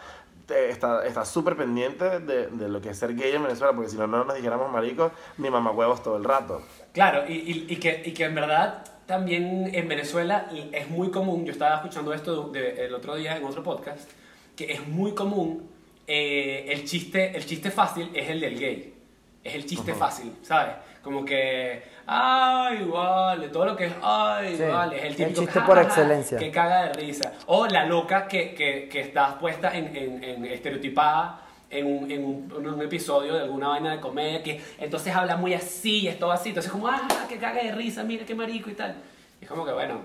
está 0.49 1.25
súper 1.25 1.57
pendiente 1.57 2.21
de, 2.21 2.49
de, 2.49 2.69
lo 2.69 2.81
que 2.81 2.91
es 2.91 2.99
ser 2.99 3.15
gay 3.15 3.33
en 3.33 3.43
Venezuela, 3.43 3.73
porque 3.73 3.89
si 3.89 3.97
no, 3.97 4.07
no 4.07 4.25
nos 4.25 4.37
dijéramos 4.37 4.71
maricos 4.71 5.13
ni 5.39 5.51
mamahuevos 5.51 6.03
todo 6.03 6.17
el 6.17 6.25
rato. 6.25 6.63
Claro, 6.93 7.25
y, 7.27 7.33
y, 7.33 7.67
y, 7.69 7.77
que, 7.77 8.03
y 8.05 8.13
que 8.13 8.25
en 8.25 8.35
verdad 8.35 8.85
también 9.07 9.71
en 9.75 9.89
Venezuela 9.89 10.51
es 10.73 10.89
muy 10.89 11.11
común, 11.11 11.45
yo 11.45 11.53
estaba 11.53 11.77
escuchando 11.77 12.13
esto 12.13 12.49
de, 12.49 12.85
el 12.85 12.95
otro 12.95 13.17
día 13.17 13.37
en 13.37 13.45
otro 13.45 13.63
podcast, 13.63 14.11
que 14.57 14.73
es 14.73 14.87
muy 14.87 15.15
común 15.15 15.69
eh, 16.07 16.67
el, 16.69 16.85
chiste, 16.85 17.37
el 17.37 17.45
chiste 17.47 17.71
fácil 17.71 18.11
es 18.15 18.29
el 18.29 18.41
del 18.41 18.59
gay. 18.59 18.95
Es 19.43 19.55
el 19.55 19.67
chiste 19.67 19.95
fácil, 19.95 20.33
¿sabes? 20.43 20.77
Como 21.03 21.25
que 21.25 21.83
ay, 22.07 22.85
vale, 22.85 23.49
todo 23.49 23.67
lo 23.67 23.77
que 23.77 23.87
es, 23.87 23.93
ay, 24.03 24.57
vale, 24.71 24.99
es 24.99 25.05
el 25.05 25.17
típico 25.17 25.41
chiste 25.43 25.61
por 25.61 25.79
excelencia. 25.79 26.39
Que 26.39 26.51
caga 26.51 26.85
de 26.85 26.93
risa. 26.95 27.33
O 27.47 27.67
la 27.67 27.85
loca 27.87 28.27
que, 28.27 28.55
que, 28.55 28.89
que 28.89 29.01
está 29.01 29.39
puesta 29.39 29.77
en, 29.77 29.97
en, 29.97 30.25
en 30.25 30.45
estereotipada 30.47 31.43
en, 31.73 31.87
un, 31.87 32.11
en 32.11 32.25
un, 32.25 32.67
un, 32.67 32.83
episodio 32.83 33.35
de 33.35 33.41
alguna 33.41 33.69
vaina 33.69 33.93
de 33.93 34.01
comedia, 34.01 34.43
que 34.43 34.61
entonces 34.79 35.15
habla 35.15 35.37
muy 35.37 35.55
así, 35.55 36.01
y 36.01 36.09
es 36.09 36.19
todo 36.19 36.31
así, 36.31 36.51
entonces 36.51 36.71
como, 36.71 36.87
ah, 36.87 37.09
que 37.29 37.39
caga 37.39 37.63
de 37.63 37.73
risa, 37.73 38.05
mira 38.05 38.27
qué 38.27 38.35
marico 38.35 38.69
y 38.71 38.75
tal. 38.75 38.95
Y 39.41 39.45
es 39.45 39.51
como 39.51 39.65
que, 39.65 39.73
bueno, 39.73 40.03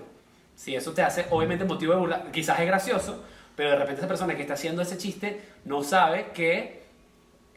si 0.56 0.74
eso 0.74 0.92
te 0.92 1.02
hace, 1.02 1.26
obviamente, 1.30 1.64
motivo 1.64 1.92
de 1.92 2.00
burla, 2.00 2.24
quizás 2.32 2.58
es 2.58 2.66
gracioso, 2.66 3.22
pero 3.54 3.70
de 3.70 3.76
repente 3.76 4.00
esa 4.00 4.08
persona 4.08 4.34
que 4.34 4.42
está 4.42 4.54
haciendo 4.54 4.80
ese 4.80 4.96
chiste 4.96 5.40
no 5.66 5.84
sabe 5.84 6.28
que 6.32 6.77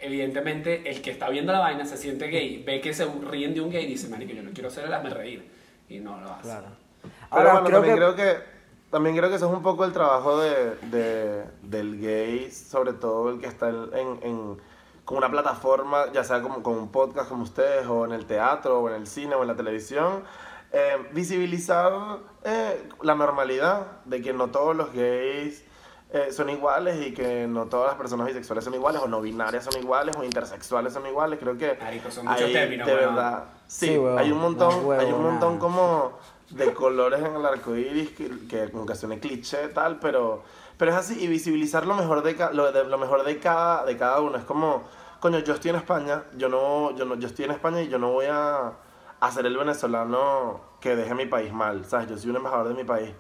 evidentemente 0.02 0.90
el 0.90 1.02
que 1.02 1.12
está 1.12 1.30
viendo 1.30 1.52
la 1.52 1.60
vaina 1.60 1.86
se 1.86 1.98
siente 1.98 2.28
gay, 2.28 2.64
ve 2.64 2.82
que 2.82 2.94
se 2.94 3.06
ríen 3.06 3.54
de 3.54 3.62
un 3.62 3.70
gay 3.70 3.86
y 3.86 3.88
dice, 3.88 4.10
que 4.10 4.36
yo 4.36 4.44
no 4.44 4.52
quiero 4.54 4.70
ser 4.70 4.86
el 4.86 4.94
hazme 4.94 5.10
reír. 5.10 5.50
Y 5.88 6.00
no 6.00 6.20
lo 6.20 6.32
hace. 6.32 6.44
Claro. 6.44 6.68
Ahora, 7.30 7.54
bueno, 7.60 7.70
también 7.70 7.96
creo 7.96 8.16
que 8.16 8.38
también 8.92 9.16
creo 9.16 9.30
que 9.30 9.38
eso 9.38 9.48
es 9.50 9.54
un 9.56 9.64
poco 9.64 9.86
el 9.86 9.94
trabajo 9.94 10.38
de, 10.40 10.76
de, 10.92 11.46
del 11.62 12.00
gay, 12.00 12.52
sobre 12.52 12.92
todo 12.92 13.30
el 13.30 13.40
que 13.40 13.48
está 13.48 13.70
en, 13.70 14.20
en, 14.22 14.58
con 15.06 15.18
una 15.18 15.32
plataforma, 15.32 16.12
ya 16.14 16.26
sea 16.26 16.42
como 16.42 16.62
con 16.62 16.78
un 16.78 16.92
podcast 16.92 17.30
como 17.30 17.44
ustedes, 17.44 17.88
o 17.88 18.06
en 18.06 18.12
el 18.12 18.26
teatro, 18.26 18.82
o 18.82 18.90
en 18.90 18.96
el 18.96 19.08
cine, 19.08 19.36
o 19.36 19.44
en 19.44 19.48
la 19.48 19.56
televisión, 19.56 20.24
eh, 20.74 20.98
visibilizar 21.14 22.20
eh, 22.44 22.84
la 23.02 23.16
normalidad 23.16 24.02
de 24.04 24.22
que 24.22 24.34
no 24.34 24.52
todos 24.52 24.76
los 24.76 24.92
gays 24.94 25.64
eh, 26.14 26.32
son 26.32 26.50
iguales 26.50 27.08
y 27.08 27.14
que 27.14 27.48
no 27.48 27.68
todas 27.68 27.88
las 27.88 27.96
personas 27.96 28.28
bisexuales 28.28 28.66
son 28.66 28.74
iguales, 28.74 29.02
o 29.02 29.08
no 29.08 29.22
binarias 29.22 29.64
son 29.64 29.82
iguales, 29.82 30.16
o 30.18 30.24
intersexuales 30.24 30.92
son 30.92 31.06
iguales. 31.08 31.40
Creo 31.40 31.58
que 31.58 31.78
son 32.10 32.26
muchos 32.26 32.52
términos, 32.52 32.86
de 32.86 32.96
verdad. 32.96 33.46
Sí, 33.66 33.98
hay 34.18 34.32
un 34.32 34.40
montón, 34.40 35.00
hay 35.00 35.12
un 35.12 35.24
montón 35.24 35.58
como 35.58 36.20
de 36.50 36.74
colores 36.74 37.22
en 37.22 37.34
el 37.34 37.46
arco 37.46 37.76
iris 37.78 38.12
que, 38.12 38.30
que 38.50 38.70
como 38.70 38.86
que 38.86 38.94
suene 38.96 39.20
cliché 39.20 39.70
tal, 39.70 40.00
pero, 40.00 40.44
pero 40.78 40.92
es 40.92 40.98
así, 40.98 41.24
y 41.24 41.28
visibilizar 41.28 41.88
lo 41.88 41.96
mejor 41.96 42.24
de, 42.24 42.36
lo, 42.52 42.74
de, 42.74 42.84
lo 42.84 42.98
mejor 42.98 43.24
de 43.24 43.40
cada, 43.40 43.86
de 43.86 43.96
cada 43.96 44.20
uno. 44.20 44.38
Es 44.38 44.44
como, 44.44 44.84
coño, 45.22 45.40
yo 45.40 45.54
estoy 45.54 45.70
en 45.70 45.78
España, 45.78 46.24
yo 46.36 46.50
no, 46.50 46.94
yo 46.94 47.06
no, 47.06 47.16
yo 47.16 47.28
estoy 47.28 47.46
en 47.46 47.52
España 47.52 47.82
y 47.82 47.88
yo 47.88 47.98
no 47.98 48.12
voy 48.12 48.26
a, 48.26 48.74
a 49.22 49.32
ser 49.32 49.46
el 49.46 49.56
venezolano 49.56 50.60
que 50.82 50.98
deje 50.98 51.16
mi 51.16 51.26
país 51.26 51.54
mal, 51.54 51.86
¿sabes? 51.86 52.10
Yo 52.10 52.18
soy 52.18 52.32
un 52.32 52.36
embajador 52.36 52.68
de 52.68 52.74
mi 52.74 52.84
país 52.84 53.12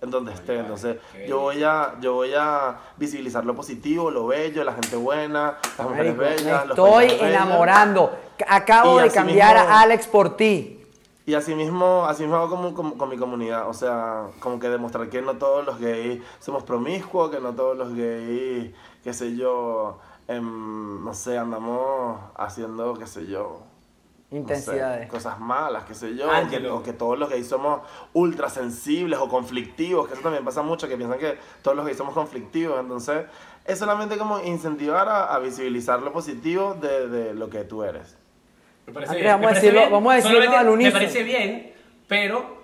en 0.00 0.10
donde 0.10 0.32
esté. 0.32 0.58
Entonces, 0.58 0.96
yo 1.26 1.40
voy, 1.40 1.62
a, 1.62 1.94
yo 2.00 2.14
voy 2.14 2.32
a 2.34 2.76
visibilizar 2.96 3.44
lo 3.44 3.54
positivo, 3.54 4.10
lo 4.10 4.26
bello, 4.26 4.64
la 4.64 4.72
gente 4.72 4.96
buena, 4.96 5.58
las 5.76 5.88
mujeres 5.88 6.16
bellas. 6.16 6.64
estoy 6.68 7.08
enamorando. 7.20 8.12
Acabo 8.46 8.98
de 8.98 9.10
cambiar 9.10 9.56
a 9.56 9.80
Alex 9.80 10.06
por 10.06 10.36
ti. 10.36 10.78
Y 11.26 11.34
así 11.34 11.54
mismo, 11.54 12.06
así 12.06 12.22
mismo 12.22 12.36
hago 12.38 12.72
con, 12.74 12.96
con, 12.96 13.08
mi 13.10 13.18
comunidad, 13.18 13.68
o 13.68 13.74
sea, 13.74 14.28
como 14.40 14.58
que 14.58 14.70
demostrar 14.70 15.10
que 15.10 15.20
no 15.20 15.36
todos 15.36 15.62
los 15.62 15.78
gays 15.78 16.22
somos 16.40 16.62
promiscuos, 16.62 17.30
que 17.30 17.38
no 17.38 17.52
todos 17.52 17.76
los 17.76 17.94
gays, 17.94 18.72
qué 19.04 19.12
sé 19.12 19.36
yo, 19.36 19.98
em, 20.26 21.04
no 21.04 21.12
sé, 21.12 21.36
andamos 21.36 22.18
haciendo, 22.34 22.94
qué 22.94 23.06
sé 23.06 23.26
yo, 23.26 23.60
Intensidades. 24.30 25.08
cosas 25.08 25.40
malas, 25.40 25.84
qué 25.84 25.94
sé 25.94 26.14
yo, 26.14 26.28
o 26.74 26.82
que 26.82 26.92
todos 26.92 27.18
los 27.18 27.30
gays 27.30 27.48
somos 27.48 27.80
ultra 28.12 28.50
sensibles 28.50 29.18
o 29.18 29.26
conflictivos, 29.26 30.06
que 30.06 30.12
eso 30.12 30.22
también 30.22 30.44
pasa 30.44 30.60
mucho, 30.60 30.86
que 30.86 30.98
piensan 30.98 31.18
que 31.18 31.38
todos 31.62 31.74
los 31.74 31.86
gays 31.86 31.96
somos 31.96 32.12
conflictivos, 32.12 32.78
entonces 32.78 33.24
es 33.64 33.78
solamente 33.78 34.18
como 34.18 34.40
incentivar 34.40 35.08
a, 35.08 35.38
visibilizar 35.38 36.02
lo 36.02 36.12
positivo 36.12 36.74
de, 36.74 37.08
de, 37.08 37.34
lo 37.34 37.48
que 37.48 37.64
tú 37.64 37.82
eres. 37.82 38.18
Me 38.86 38.92
parece 38.92 39.14
bien. 39.16 39.26
Vamos, 39.28 39.50
a 39.50 39.54
decirlo, 39.54 39.90
vamos 39.90 40.12
a 40.12 40.16
decirlo 40.16 40.56
al 40.56 40.76
Me 40.76 40.90
parece 40.90 41.22
bien, 41.22 41.72
pero 42.06 42.58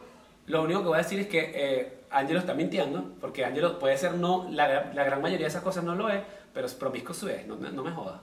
lo 0.46 0.62
único 0.62 0.80
que 0.80 0.88
voy 0.88 0.96
a 0.96 1.02
decir 1.02 1.20
es 1.20 1.28
que 1.28 1.52
eh, 1.54 1.98
Angelo 2.10 2.40
está 2.40 2.52
mintiendo, 2.52 3.12
porque 3.22 3.42
Angelo 3.42 3.78
puede 3.78 3.96
ser 3.96 4.14
no, 4.14 4.46
la, 4.50 4.92
la, 4.92 5.04
gran 5.04 5.22
mayoría 5.22 5.46
de 5.46 5.50
esas 5.50 5.62
cosas 5.62 5.82
no 5.82 5.94
lo 5.94 6.10
es, 6.10 6.20
pero 6.52 6.66
es 6.66 6.74
promiscuo 6.74 7.14
su 7.14 7.28
es, 7.28 7.46
no, 7.46 7.56
no 7.56 7.82
me 7.82 7.90
joda. 7.90 8.20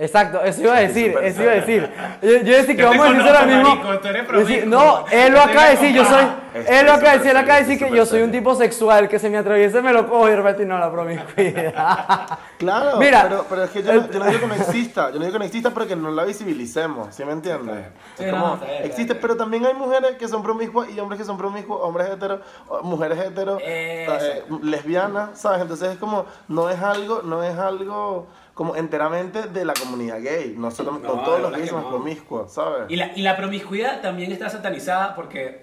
Exacto, 0.00 0.42
eso 0.42 0.62
iba 0.62 0.76
a 0.78 0.80
decir, 0.80 1.14
eso 1.22 1.42
iba 1.42 1.52
a 1.52 1.54
decir. 1.56 1.90
Yo, 2.22 2.28
yo 2.38 2.56
decía 2.56 2.74
que 2.74 2.84
vamos 2.84 3.06
a 3.06 3.12
decir 3.12 3.28
ahora 3.28 3.44
mismo. 3.44 4.66
no, 4.66 5.04
él 5.10 5.30
lo 5.30 5.40
acaba 5.42 5.64
de 5.66 5.70
decir, 5.72 5.94
yo 5.94 6.06
soy. 6.06 6.24
Él 6.54 6.86
lo 6.86 6.92
acaba 6.92 7.12
de 7.12 7.18
decir, 7.18 7.30
él 7.30 7.36
acaba 7.36 7.56
de 7.56 7.64
decir 7.64 7.78
que 7.78 7.94
yo 7.94 8.06
soy 8.06 8.22
un 8.22 8.32
tipo 8.32 8.54
sexual, 8.54 9.10
que 9.10 9.18
se 9.18 9.28
me 9.28 9.36
atraviese 9.36 9.82
me 9.82 9.92
lo 9.92 10.08
cojo 10.08 10.28
y 10.28 10.34
repente 10.34 10.64
no 10.64 10.78
la 10.78 10.90
promiscuidad. 10.90 12.38
Claro, 12.60 12.98
Mira, 12.98 13.22
pero, 13.22 13.46
pero 13.48 13.64
es 13.64 13.70
que 13.70 13.82
yo, 13.82 14.06
yo, 14.10 14.18
no 14.18 14.26
digo 14.26 14.40
que 14.40 14.46
no 14.46 14.54
exista, 14.54 15.08
yo 15.08 15.14
no 15.14 15.20
digo 15.20 15.32
que 15.32 15.38
no 15.38 15.44
exista, 15.46 15.70
pero 15.70 15.86
que 15.86 15.96
no 15.96 16.10
la 16.10 16.24
visibilicemos, 16.24 17.14
¿sí 17.14 17.24
me 17.24 17.32
entiendes? 17.32 17.86
es 18.18 18.30
como, 18.30 18.58
existe, 18.82 19.14
pero 19.14 19.34
también 19.34 19.64
hay 19.64 19.72
mujeres 19.72 20.16
que 20.18 20.28
son 20.28 20.42
promiscuas 20.42 20.90
y 20.90 21.00
hombres 21.00 21.18
que 21.18 21.24
son 21.24 21.38
promiscuos, 21.38 21.80
hombres 21.82 22.10
heteros, 22.10 22.40
mujeres 22.82 23.18
heteros, 23.18 23.62
eh, 23.64 24.44
lesbianas, 24.62 25.40
¿sabes? 25.40 25.62
Entonces 25.62 25.92
es 25.92 25.96
como, 25.96 26.26
no 26.48 26.68
es 26.68 26.78
algo, 26.82 27.22
no 27.22 27.42
es 27.42 27.58
algo 27.58 28.26
como 28.60 28.76
enteramente 28.76 29.44
de 29.44 29.64
la 29.64 29.72
comunidad 29.72 30.20
gay. 30.20 30.54
No, 30.54 30.70
solo, 30.70 30.98
todos 30.98 31.40
los 31.40 31.50
gays 31.50 31.70
somos 31.70 31.86
promiscuos, 31.86 32.52
¿sabes? 32.52 32.82
Y 32.90 32.96
la, 32.96 33.10
y 33.16 33.22
la 33.22 33.34
promiscuidad 33.34 34.02
también 34.02 34.30
está 34.32 34.50
satanizada 34.50 35.14
porque 35.14 35.62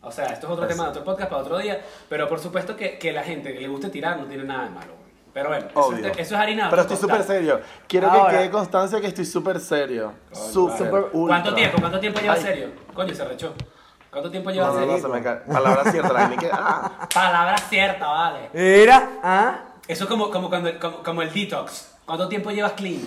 O 0.00 0.10
sea, 0.10 0.26
esto 0.26 0.48
es 0.48 0.52
otro 0.52 0.66
tema 0.66 0.82
de 0.82 0.90
otro 0.90 1.04
podcast 1.04 1.30
para 1.30 1.42
otro 1.42 1.58
día. 1.58 1.80
Pero 2.08 2.28
por 2.28 2.40
supuesto 2.40 2.76
que, 2.76 2.98
que 2.98 3.12
la 3.12 3.22
gente 3.22 3.54
que 3.54 3.60
le 3.60 3.68
guste 3.68 3.90
tirar 3.90 4.18
no 4.18 4.24
tiene 4.24 4.42
nada 4.42 4.64
de 4.64 4.70
malo. 4.70 4.92
Pero 5.32 5.50
bueno, 5.50 5.68
eso 5.70 5.92
es, 5.92 6.04
eso 6.04 6.20
es, 6.20 6.32
harina. 6.32 6.68
Pero 6.68 6.82
estoy 6.82 6.96
súper 6.96 7.22
serio. 7.22 7.60
Quiero 7.86 8.10
que 8.10 8.32
quede 8.32 8.50
constancia 8.50 9.00
que 9.00 9.06
estoy 9.06 9.24
súper 9.24 9.60
serio. 9.60 10.12
Súper. 10.32 10.90
¿Cuánto 11.12 11.54
tiempo? 11.54 11.76
¿Cuánto 11.78 12.00
tiempo 12.00 12.18
lleva 12.18 12.34
serio? 12.34 12.72
Coño, 12.92 13.14
se 13.14 13.24
rechó. 13.24 13.54
¿Cuánto 14.10 14.32
tiempo 14.32 14.50
lleva 14.50 14.66
no, 14.66 14.74
serio? 14.80 14.92
No, 14.94 14.98
se 14.98 15.06
me 15.06 15.22
cae. 15.22 15.36
Palabra 15.42 15.92
cierta, 15.92 16.12
la 16.12 16.36
que... 16.36 16.50
ah. 16.52 17.08
Palabra 17.14 17.56
cierta, 17.58 18.08
vale. 18.08 18.50
Mira, 18.52 19.10
¿ah? 19.22 19.60
Eso 19.86 20.04
es 20.04 20.10
como, 20.10 20.28
como, 20.28 20.48
cuando, 20.48 20.76
como, 20.80 21.04
como 21.04 21.22
el 21.22 21.32
detox. 21.32 21.91
¿Cuánto 22.04 22.28
tiempo 22.28 22.50
llevas 22.50 22.72
clean? 22.72 23.00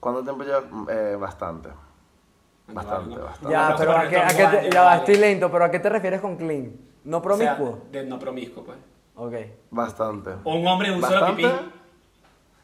¿Cuánto 0.00 0.22
tiempo 0.22 0.44
llevas? 0.44 0.64
Eh, 0.90 1.16
bastante. 1.18 1.70
Bastante, 2.68 3.18
bastante. 3.18 3.52
Ya, 3.52 3.74
pero 3.78 3.96
a 3.96 4.08
qué, 4.08 4.18
a 4.18 4.28
qué 4.28 4.46
te, 4.46 4.70
ya 4.70 4.96
estoy 4.96 5.16
lento, 5.16 5.50
pero 5.50 5.64
¿a 5.64 5.70
qué 5.70 5.78
te 5.78 5.88
refieres 5.88 6.20
con 6.20 6.36
clean? 6.36 6.72
¿No 7.04 7.22
promiscuo? 7.22 7.68
O 7.68 7.78
sea, 7.90 8.02
de 8.02 8.08
no 8.08 8.18
promiscuo, 8.18 8.62
pues. 8.64 8.78
Ok. 9.16 9.34
Bastante. 9.70 10.30
O 10.44 10.54
un 10.54 10.66
hombre 10.66 10.90
de 10.90 10.96
un 10.96 11.02
solo 11.02 11.26
pipí. 11.34 11.48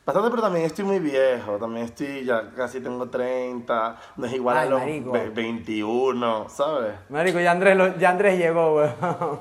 Bastante, 0.07 0.29
pero 0.31 0.43
también 0.43 0.67
estoy 0.67 0.85
muy 0.85 0.99
viejo. 0.99 1.57
También 1.57 1.87
estoy, 1.87 2.25
ya 2.25 2.51
casi 2.51 2.81
tengo 2.81 3.09
30. 3.09 3.97
No 4.17 4.27
es 4.27 4.35
igual 4.35 4.59
a 4.59 4.65
los 4.67 4.83
21, 5.35 6.49
¿sabes? 6.51 6.95
Marico, 7.09 7.41
ya 7.41 7.53
Andrés, 7.53 7.75
lo, 7.77 7.97
ya 7.97 8.11
Andrés 8.11 8.39
llegó, 8.39 8.77
weón. 8.77 9.39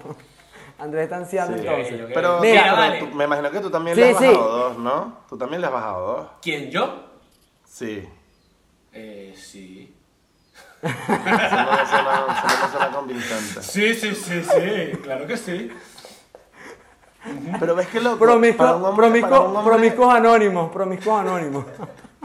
Andrés 0.79 1.03
está 1.03 1.17
anciano 1.17 1.55
entonces. 1.55 2.11
Pero, 2.13 2.39
Mira, 2.39 2.99
tú, 2.99 3.07
me 3.07 3.25
imagino 3.25 3.51
que 3.51 3.59
tú 3.59 3.69
también 3.69 3.95
le 3.95 4.09
has 4.09 4.19
bajado 4.19 4.57
dos, 4.57 4.77
¿no? 4.77 5.17
Tú 5.29 5.37
también 5.37 5.61
le 5.61 5.67
has 5.67 5.73
bajado 5.73 6.05
dos. 6.07 6.27
¿Quién, 6.41 6.69
yo? 6.71 7.05
Sí. 7.65 8.07
Eh, 8.91 9.33
sí. 9.35 9.95
Eso 10.81 10.91
no 10.91 12.71
suena 12.71 12.91
convincente. 12.93 13.63
Sí, 13.63 13.93
sí, 13.93 14.13
sí, 14.13 14.43
sí. 14.43 14.97
Claro 15.01 15.25
que 15.25 15.37
sí. 15.37 15.71
Pero 17.59 17.75
ves 17.75 17.87
que 17.87 18.01
loco. 18.01 18.19
Para 18.19 18.75
un 18.75 18.85
hombre, 18.85 19.21
promiscuos 19.63 20.13
anónimos, 20.13 20.71
promiscuos 20.71 21.21
anónimos. 21.21 21.65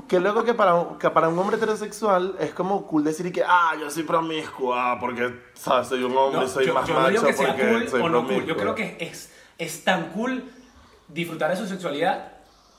Qué 0.09 0.19
loco 0.21 0.43
que 0.43 0.55
para, 0.55 0.87
que 0.99 1.11
para 1.11 1.29
un 1.29 1.39
hombre 1.39 1.57
heterosexual 1.57 2.35
es 2.41 2.55
como 2.55 2.87
cool 2.87 3.05
decir 3.05 3.31
que, 3.31 3.43
ah, 3.47 3.73
yo 3.79 3.91
soy 3.91 4.05
promiscuo, 4.05 4.75
ah, 4.75 4.97
porque, 4.99 5.35
¿sabes? 5.55 5.89
Soy 5.89 6.03
un 6.03 6.17
hombre, 6.17 6.47
y 6.47 6.49
soy 6.49 6.67
más 6.73 6.89
macho 6.89 7.23
no 7.23 7.37
porque 7.37 7.69
cool 7.69 7.89
soy 7.89 8.01
o 8.01 8.09
no 8.09 8.27
cool. 8.27 8.47
Yo 8.47 8.57
creo 8.57 8.75
que 8.75 8.97
es, 9.01 9.31
es 9.59 9.85
tan 9.85 10.11
cool 10.13 10.45
disfrutar 11.09 11.51
de 11.51 11.57
su 11.57 11.67
sexualidad 11.67 12.33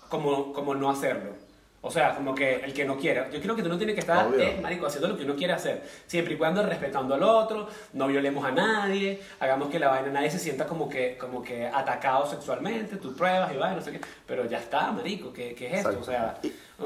como, 0.10 0.54
como 0.54 0.74
no 0.74 0.90
hacerlo. 0.90 1.34
O 1.82 1.90
sea, 1.90 2.14
como 2.14 2.36
que 2.36 2.56
el 2.56 2.74
que 2.74 2.84
no 2.84 2.98
quiera. 2.98 3.30
Yo 3.30 3.40
creo 3.40 3.56
que 3.56 3.64
tú 3.64 3.70
no 3.70 3.78
tienes 3.78 3.96
que 3.96 4.02
estar, 4.02 4.28
eh, 4.38 4.60
marico, 4.62 4.86
haciendo 4.86 5.08
lo 5.08 5.18
que 5.18 5.24
uno 5.24 5.36
quiere 5.36 5.54
hacer. 5.54 5.82
Siempre 6.08 6.34
y 6.34 6.38
cuando 6.38 6.62
respetando 6.62 7.16
al 7.16 7.24
otro, 7.24 7.70
no 7.94 8.08
violemos 8.08 8.44
a 8.44 8.52
nadie, 8.52 9.22
hagamos 9.40 9.70
que 9.70 9.80
la 9.80 9.88
vaina, 9.88 10.10
nadie 10.10 10.30
se 10.30 10.40
sienta 10.40 10.66
como 10.68 10.90
que, 10.90 11.18
como 11.18 11.42
que 11.42 11.68
atacado 11.68 12.28
sexualmente, 12.28 12.98
tú 12.98 13.16
pruebas 13.16 13.54
y 13.54 13.58
vaina, 13.58 13.78
no 13.78 13.82
sé 13.82 13.94
qué. 13.94 14.02
Pero 14.26 14.46
ya 14.46 14.58
está, 14.58 14.92
marico, 14.92 15.32
¿qué, 15.32 15.56
qué 15.56 15.68
es 15.68 15.86
esto? 15.86 15.98
O 16.00 16.04
sea... 16.04 16.38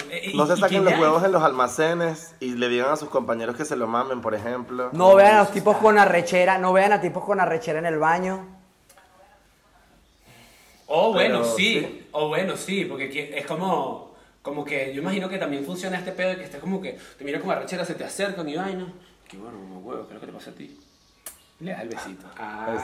Eh, 0.09 0.31
no 0.33 0.47
se 0.47 0.57
saquen 0.57 0.83
los 0.83 0.93
huevos 0.99 1.23
en 1.23 1.31
los 1.31 1.43
almacenes 1.43 2.33
y 2.39 2.55
le 2.55 2.67
digan 2.67 2.91
a 2.91 2.95
sus 2.95 3.09
compañeros 3.09 3.55
que 3.55 3.63
se 3.63 3.75
lo 3.75 3.87
mamen, 3.87 4.21
por 4.21 4.33
ejemplo. 4.33 4.89
No 4.91 5.15
vean 5.15 5.35
a 5.35 5.39
los 5.39 5.51
tipos 5.51 5.77
con 5.77 5.99
arrechera, 5.99 6.57
no 6.57 6.73
vean 6.73 6.93
a 6.93 7.01
tipos 7.01 7.23
con 7.23 7.39
arrechera 7.39 7.77
en 7.79 7.85
el 7.85 7.99
baño. 7.99 8.43
O 10.87 11.13
bueno, 11.13 11.43
sí, 11.43 12.07
o 12.11 12.27
bueno, 12.27 12.57
sí, 12.57 12.85
porque 12.85 13.33
es 13.35 13.45
como 13.45 14.12
como 14.43 14.63
que 14.63 14.93
yo 14.93 15.01
imagino 15.01 15.29
que 15.29 15.39
también 15.39 15.65
funciona 15.65 15.97
este 15.97 16.11
pedo 16.11 16.29
de 16.29 16.35
que 16.35 16.43
estés 16.43 16.59
como 16.59 16.79
que 16.79 16.99
te 17.17 17.23
mira 17.23 17.39
como 17.39 17.53
arrechera, 17.53 17.83
se 17.85 17.95
te 17.95 18.03
acercan 18.03 18.47
y 18.47 18.55
vaina. 18.55 18.93
Qué 19.27 19.37
bueno, 19.37 19.57
huevo, 19.81 20.05
¿qué 20.05 20.09
es 20.09 20.13
lo 20.13 20.19
que 20.19 20.27
te 20.27 20.33
pasa 20.33 20.51
a 20.51 20.53
ti? 20.53 20.79
Le 21.61 21.71
das 21.71 21.81
el 21.81 21.89
besito. 21.89 22.25
Ah, 22.37 22.75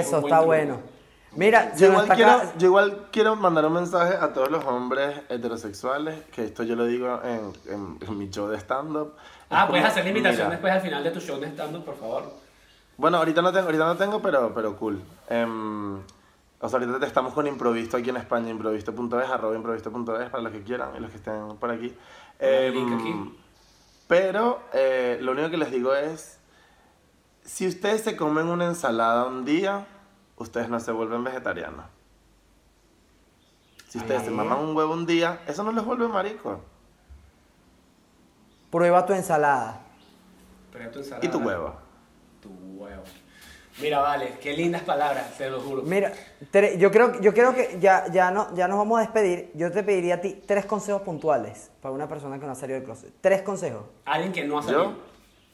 Eso 0.00 0.18
está 0.18 0.40
bueno. 0.40 0.80
Mira, 1.32 1.74
yo 1.76 1.88
igual, 1.88 2.08
quiero, 2.08 2.42
yo 2.58 2.66
igual, 2.66 3.06
quiero, 3.12 3.36
mandar 3.36 3.66
un 3.66 3.74
mensaje 3.74 4.14
a 4.18 4.32
todos 4.32 4.50
los 4.50 4.64
hombres 4.64 5.20
heterosexuales, 5.28 6.24
que 6.32 6.44
esto 6.44 6.62
yo 6.64 6.74
lo 6.74 6.86
digo 6.86 7.20
en, 7.22 7.98
en, 8.08 8.18
mi 8.18 8.30
show 8.30 8.48
de 8.48 8.58
stand-up. 8.58 9.12
Ah, 9.50 9.68
puedes 9.68 9.84
hacer 9.84 10.04
la 10.04 10.10
invitación 10.10 10.50
después 10.50 10.72
al 10.72 10.80
final 10.80 11.04
de 11.04 11.10
tu 11.10 11.20
show 11.20 11.38
de 11.38 11.46
stand-up, 11.48 11.84
por 11.84 11.96
favor. 11.96 12.32
Bueno, 12.96 13.18
ahorita 13.18 13.42
no 13.42 13.52
tengo, 13.52 13.66
ahorita 13.66 13.84
no 13.84 13.96
tengo 13.96 14.20
pero, 14.20 14.52
pero 14.54 14.76
cool. 14.76 15.00
Um, 15.30 16.00
o 16.60 16.68
sea, 16.68 16.80
ahorita 16.80 17.06
estamos 17.06 17.32
con 17.34 17.46
Improvisto 17.46 17.96
aquí 17.96 18.10
en 18.10 18.16
España, 18.16 18.50
improvisto.es, 18.50 19.30
arroba 19.30 19.54
improvisto.es 19.54 20.30
para 20.30 20.42
los 20.42 20.52
que 20.52 20.62
quieran 20.62 20.96
y 20.96 21.00
los 21.00 21.10
que 21.10 21.18
estén 21.18 21.56
por 21.56 21.70
aquí. 21.70 21.94
Em, 22.38 23.32
pero 24.08 24.60
eh, 24.72 25.18
lo 25.20 25.32
único 25.32 25.50
que 25.50 25.56
les 25.56 25.70
digo 25.70 25.94
es, 25.94 26.40
si 27.44 27.68
ustedes 27.68 28.02
se 28.02 28.16
comen 28.16 28.48
una 28.48 28.66
ensalada 28.66 29.26
un 29.26 29.44
día, 29.44 29.86
ustedes 30.36 30.68
no 30.68 30.80
se 30.80 30.90
vuelven 30.90 31.22
vegetarianos. 31.22 31.86
Si 33.88 33.98
ustedes 33.98 34.24
se 34.24 34.30
maman 34.30 34.58
un 34.58 34.76
huevo 34.76 34.92
un 34.92 35.06
día, 35.06 35.40
eso 35.46 35.62
no 35.62 35.72
les 35.72 35.84
vuelve 35.84 36.08
marico. 36.08 36.60
Prueba 38.70 39.06
tu 39.06 39.14
ensalada. 39.14 39.80
Prueba 40.70 40.90
tu 40.90 40.98
ensalada. 40.98 41.24
Y 41.24 41.30
tu 41.30 41.38
huevo. 41.38 41.74
Tu 42.42 42.50
huevo. 42.50 43.02
Mira, 43.80 44.00
vale, 44.00 44.38
qué 44.42 44.54
lindas 44.54 44.82
palabras, 44.82 45.38
te 45.38 45.48
lo 45.48 45.60
juro. 45.60 45.82
Mira, 45.82 46.12
yo 46.78 46.90
creo, 46.90 47.20
yo 47.20 47.32
creo 47.32 47.54
que 47.54 47.78
ya, 47.80 48.10
ya, 48.10 48.30
no, 48.30 48.54
ya 48.54 48.66
nos 48.66 48.78
vamos 48.78 48.98
a 48.98 49.02
despedir. 49.02 49.52
Yo 49.54 49.70
te 49.70 49.82
pediría 49.84 50.16
a 50.16 50.20
ti 50.20 50.42
tres 50.46 50.66
consejos 50.66 51.02
puntuales 51.02 51.70
para 51.80 51.94
una 51.94 52.08
persona 52.08 52.38
que 52.40 52.46
no 52.46 52.52
ha 52.52 52.56
salido 52.56 52.78
del 52.78 52.84
closet. 52.84 53.12
Tres 53.20 53.42
consejos. 53.42 53.84
Alguien 54.04 54.32
que 54.32 54.44
no 54.44 54.58
ha 54.58 54.62
salido. 54.62 54.94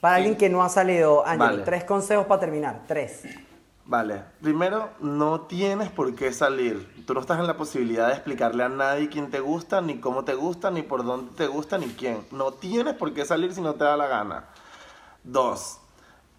Para 0.00 0.16
alguien 0.16 0.36
que 0.36 0.48
no 0.48 0.62
ha 0.62 0.68
salido, 0.68 1.26
Ángel. 1.26 1.64
Tres 1.64 1.84
consejos 1.84 2.26
para 2.26 2.40
terminar. 2.40 2.82
Tres. 2.86 3.24
Vale. 3.86 4.22
Primero, 4.40 4.90
no 5.00 5.42
tienes 5.42 5.90
por 5.90 6.14
qué 6.14 6.32
salir. 6.32 7.04
Tú 7.06 7.12
no 7.12 7.20
estás 7.20 7.38
en 7.38 7.46
la 7.46 7.56
posibilidad 7.56 8.08
de 8.08 8.14
explicarle 8.14 8.64
a 8.64 8.70
nadie 8.70 9.10
quién 9.10 9.30
te 9.30 9.40
gusta, 9.40 9.82
ni 9.82 9.98
cómo 10.00 10.24
te 10.24 10.34
gusta, 10.34 10.70
ni 10.70 10.82
por 10.82 11.04
dónde 11.04 11.32
te 11.36 11.46
gusta, 11.46 11.76
ni 11.76 11.88
quién. 11.88 12.24
No 12.30 12.52
tienes 12.52 12.94
por 12.94 13.12
qué 13.12 13.26
salir 13.26 13.52
si 13.52 13.60
no 13.60 13.74
te 13.74 13.84
da 13.84 13.96
la 13.98 14.06
gana. 14.06 14.44
Dos, 15.22 15.80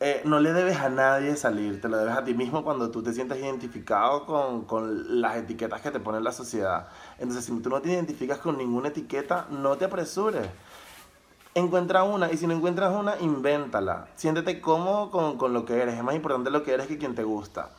eh, 0.08 0.22
no 0.24 0.40
le 0.40 0.54
debes 0.54 0.78
a 0.78 0.88
nadie 0.88 1.36
salir, 1.36 1.82
te 1.82 1.90
lo 1.90 1.98
debes 1.98 2.16
a 2.16 2.24
ti 2.24 2.36
mismo 2.36 2.64
cuando 2.64 2.92
tú 2.92 3.02
te 3.02 3.12
sientes 3.12 3.40
identificado 3.40 4.28
con, 4.28 4.66
con, 4.66 5.20
las 5.20 5.36
etiquetas 5.36 5.82
que 5.82 5.90
te 5.90 6.00
pone 6.00 6.22
la 6.22 6.32
sociedad. 6.32 6.90
Entonces, 7.18 7.44
si 7.46 7.60
tú 7.60 7.72
no 7.72 7.82
te 7.82 7.90
identificas 7.90 8.38
con 8.38 8.56
ninguna 8.56 8.90
etiqueta, 8.90 9.48
no 9.50 9.78
te 9.78 9.86
apresures. 9.86 10.48
Encuentra 11.56 12.04
una 12.04 12.32
y 12.32 12.38
si 12.38 12.46
no 12.46 12.54
encuentras 12.54 12.94
una, 12.94 13.16
invéntala. 13.20 14.08
Siéntete 14.16 14.62
cómodo 14.62 15.10
con, 15.10 15.40
con 15.40 15.54
lo 15.54 15.66
que 15.66 15.82
eres. 15.82 15.96
Es 15.96 16.04
más 16.04 16.14
importante 16.14 16.52
lo 16.52 16.62
que 16.62 16.74
eres 16.74 16.86
que 16.86 17.00
quien 17.00 17.16
te 17.16 17.24
gusta. 17.24 17.72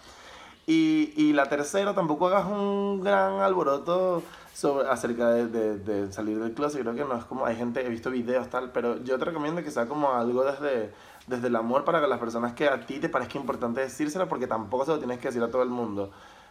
Y, 0.66 1.12
y 1.16 1.32
la 1.32 1.48
tercera, 1.48 1.94
tampoco 1.94 2.26
hagas 2.26 2.46
un 2.46 3.02
gran 3.02 3.34
alboroto 3.34 4.24
sobre, 4.52 4.88
acerca 4.88 5.30
de, 5.30 5.46
de, 5.46 5.78
de, 5.78 6.12
salir 6.12 6.40
del 6.40 6.54
closet. 6.54 6.80
Creo 6.80 6.96
que 6.96 7.04
no 7.04 7.16
es 7.16 7.24
como, 7.24 7.46
hay 7.46 7.54
gente, 7.54 7.86
he 7.86 7.88
visto 7.88 8.10
videos 8.10 8.50
tal, 8.50 8.72
pero 8.72 9.00
yo 9.04 9.16
te 9.16 9.26
recomiendo 9.26 9.62
que 9.62 9.70
sea 9.70 9.86
como 9.86 10.12
algo 10.12 10.42
desde 10.42 10.90
desde 11.26 11.48
el 11.48 11.56
amor 11.56 11.84
para 11.84 12.00
que 12.00 12.06
las 12.06 12.18
personas 12.18 12.52
que 12.54 12.68
a 12.68 12.86
ti 12.86 12.98
te 12.98 13.08
parezca 13.08 13.38
importante 13.38 13.80
decírselo, 13.80 14.28
porque 14.28 14.46
tampoco 14.46 14.84
se 14.84 14.92
lo 14.92 14.98
tienes 14.98 15.18
que 15.18 15.28
decir 15.28 15.42
a 15.42 15.50
todo 15.50 15.62
el 15.62 15.70
mundo. 15.70 16.10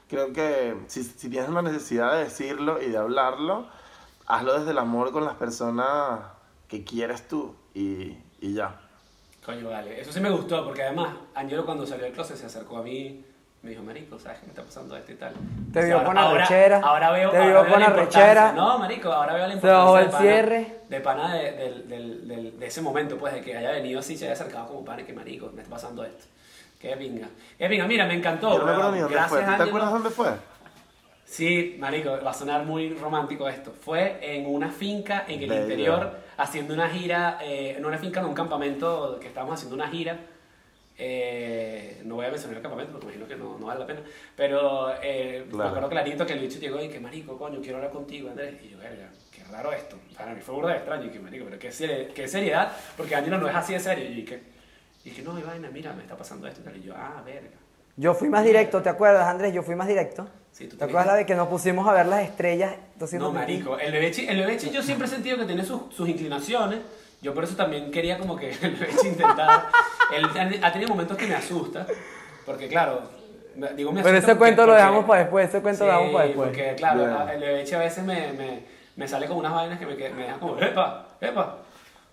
Creo 0.09 0.33
que 0.33 0.77
si, 0.87 1.03
si 1.03 1.29
tienes 1.29 1.49
una 1.49 1.61
necesidad 1.61 2.13
de 2.13 2.25
decirlo 2.25 2.81
y 2.81 2.89
de 2.89 2.97
hablarlo, 2.97 3.67
hazlo 4.27 4.59
desde 4.59 4.71
el 4.71 4.77
amor 4.77 5.11
con 5.11 5.25
las 5.25 5.35
personas 5.35 6.19
que 6.67 6.83
quieres 6.83 7.27
tú 7.27 7.55
y, 7.73 8.17
y 8.39 8.53
ya. 8.53 8.79
Coño, 9.45 9.69
vale. 9.69 9.99
Eso 10.01 10.11
sí 10.11 10.19
me 10.19 10.29
gustó, 10.29 10.63
porque 10.65 10.83
además, 10.83 11.15
Angelo 11.35 11.65
cuando 11.65 11.85
salió 11.85 12.05
del 12.05 12.13
closet 12.13 12.37
se 12.37 12.47
acercó 12.47 12.77
a 12.77 12.83
mí 12.83 13.23
me 13.65 13.71
dijo, 13.71 13.81
marico, 13.81 14.19
¿sabes 14.19 14.37
qué 14.39 14.45
me 14.45 14.51
está 14.51 14.61
pasando 14.61 14.95
esto 14.95 15.11
y 15.11 15.15
tal? 15.15 15.33
Te 15.73 15.85
vio 15.85 16.03
con 16.03 16.15
arrechera. 16.15 16.81
Ahora, 16.83 17.09
veo, 17.09 17.31
te 17.31 17.47
vio 17.47 17.67
con 17.67 17.81
arrechera. 17.81 18.51
No, 18.51 18.77
marico, 18.77 19.11
ahora 19.11 19.33
veo 19.33 19.47
la 19.47 19.53
importancia 19.55 20.01
el 20.01 20.11
cierre. 20.11 20.77
de 20.87 21.01
pana 21.01 21.33
de, 21.33 21.83
de, 21.87 22.51
de, 22.51 22.65
ese 22.67 22.81
momento, 22.81 23.17
pues, 23.17 23.33
de 23.33 23.41
que 23.41 23.57
haya 23.57 23.71
venido 23.71 23.99
así, 23.99 24.15
se 24.15 24.25
haya 24.25 24.33
acercado 24.33 24.67
como 24.67 24.85
pana, 24.85 25.03
que 25.03 25.13
marico, 25.13 25.51
me 25.51 25.63
está 25.63 25.73
pasando 25.73 26.05
esto. 26.05 26.25
Qué 26.79 26.95
pinga. 26.95 27.27
Qué 27.57 27.67
pinga, 27.67 27.87
mira, 27.87 28.05
me 28.05 28.13
encantó. 28.13 28.51
Yo 28.51 28.59
no 28.59 28.65
me 28.65 28.71
acuerdo 28.71 28.91
ni 28.91 28.99
dónde 28.99 29.19
fue. 29.27 29.39
¿Te 29.41 29.63
acuerdas 29.63 29.91
dónde 29.91 30.09
fue? 30.11 30.27
Sí, 31.25 31.75
marico, 31.79 32.19
va 32.23 32.29
a 32.29 32.35
sonar 32.35 32.65
muy 32.65 32.93
romántico 32.93 33.49
esto. 33.49 33.71
Fue 33.71 34.19
en 34.21 34.45
una 34.45 34.69
finca 34.69 35.25
en 35.27 35.41
el 35.41 35.51
interior, 35.51 36.19
haciendo 36.37 36.75
una 36.75 36.87
gira, 36.87 37.39
eh, 37.41 37.73
en 37.75 37.83
una 37.83 37.97
finca, 37.97 38.19
en 38.19 38.27
un 38.27 38.35
campamento 38.35 39.17
que 39.19 39.25
estábamos 39.25 39.55
haciendo 39.55 39.75
una 39.75 39.87
gira 39.87 40.19
eh, 40.97 42.01
no 42.05 42.15
voy 42.15 42.25
a 42.25 42.29
mencionar 42.29 42.57
el 42.57 42.61
campamento 42.61 42.93
porque 42.93 43.07
imagino 43.07 43.27
que 43.27 43.35
no, 43.35 43.57
no 43.59 43.65
vale 43.65 43.79
la 43.79 43.87
pena. 43.87 44.01
Pero 44.35 44.93
eh, 45.01 45.45
me 45.51 45.63
acuerdo 45.63 45.89
clarito 45.89 46.25
que 46.25 46.33
el 46.33 46.39
bicho 46.39 46.59
llegó 46.59 46.81
y 46.81 46.89
que, 46.89 46.99
marico, 46.99 47.37
coño, 47.37 47.59
quiero 47.61 47.77
hablar 47.77 47.91
contigo, 47.91 48.29
Andrés. 48.29 48.55
Y 48.63 48.69
yo, 48.69 48.77
verga, 48.77 49.09
qué 49.31 49.43
raro 49.45 49.71
esto. 49.73 49.97
Para 50.17 50.33
mí 50.33 50.41
fue 50.41 50.55
burda 50.55 50.75
extraño. 50.75 51.05
Y 51.05 51.09
que, 51.09 51.19
marico, 51.19 51.45
pero 51.45 51.59
qué, 51.59 52.11
qué 52.13 52.27
seriedad, 52.27 52.71
porque 52.95 53.15
Angela 53.15 53.37
no 53.37 53.49
es 53.49 53.55
así 53.55 53.73
de 53.73 53.79
serio. 53.79 54.09
Y 54.09 54.23
que, 54.23 54.41
y 55.03 55.11
que 55.11 55.21
no, 55.21 55.37
Ivana, 55.37 55.69
mira, 55.69 55.93
me 55.93 56.03
está 56.03 56.15
pasando 56.15 56.47
esto. 56.47 56.61
Y 56.75 56.81
yo, 56.81 56.93
ah, 56.95 57.21
verga. 57.25 57.57
Yo 57.97 58.13
fui 58.13 58.27
más 58.27 58.43
directo, 58.43 58.81
¿te 58.81 58.89
acuerdas, 58.89 59.25
Andrés? 59.25 59.53
Yo 59.53 59.63
fui 59.63 59.75
más 59.75 59.87
directo. 59.87 60.27
Sí, 60.51 60.67
¿tú 60.67 60.77
¿Te 60.77 60.85
acuerdas 60.85 61.17
de 61.17 61.25
que 61.25 61.35
nos 61.35 61.47
pusimos 61.47 61.87
a 61.87 61.93
ver 61.93 62.05
las 62.05 62.23
estrellas? 62.23 62.75
No, 63.13 63.31
marico, 63.31 63.77
el 63.77 63.91
bebechi, 63.91 64.25
el 64.27 64.39
bebechi 64.39 64.69
yo 64.69 64.81
siempre 64.81 65.07
he 65.07 65.09
sentido 65.09 65.37
que 65.37 65.45
tiene 65.45 65.63
sus, 65.63 65.93
sus 65.93 66.07
inclinaciones. 66.07 66.79
Yo 67.25 67.33
por 67.33 67.43
eso 67.43 67.55
también 67.55 67.89
quería 67.89 68.19
como 68.19 68.35
que 68.35 68.51
el 68.51 68.75
bebechi 68.75 69.07
intentara 69.07 69.71
él 70.13 70.59
ha 70.61 70.71
tenido 70.71 70.89
momentos 70.89 71.17
que 71.17 71.25
me 71.25 71.33
asusta, 71.33 71.83
porque 72.45 72.67
claro, 72.67 73.01
digo 73.75 73.91
me 73.91 74.03
Pero 74.03 74.15
ese 74.15 74.35
cuento 74.35 74.67
lo 74.67 74.75
dejamos 74.75 75.05
para 75.05 75.21
después, 75.21 75.49
ese 75.49 75.59
cuento 75.59 75.85
lo 75.85 75.91
dejamos 75.91 76.13
para 76.13 76.25
después. 76.25 76.49
porque 76.49 76.75
claro, 76.75 77.27
el 77.27 77.39
leche 77.39 77.75
a 77.75 77.79
veces 77.79 78.03
me, 78.03 78.31
me, 78.33 78.63
me, 78.95 79.07
sale 79.07 79.25
con 79.25 79.37
unas 79.37 79.53
vainas 79.53 79.79
que 79.79 79.87
me, 79.87 79.95
me 79.95 80.21
dejan 80.21 80.39
como, 80.39 80.59
¡epa! 80.59 81.07
¡epa! 81.19 81.55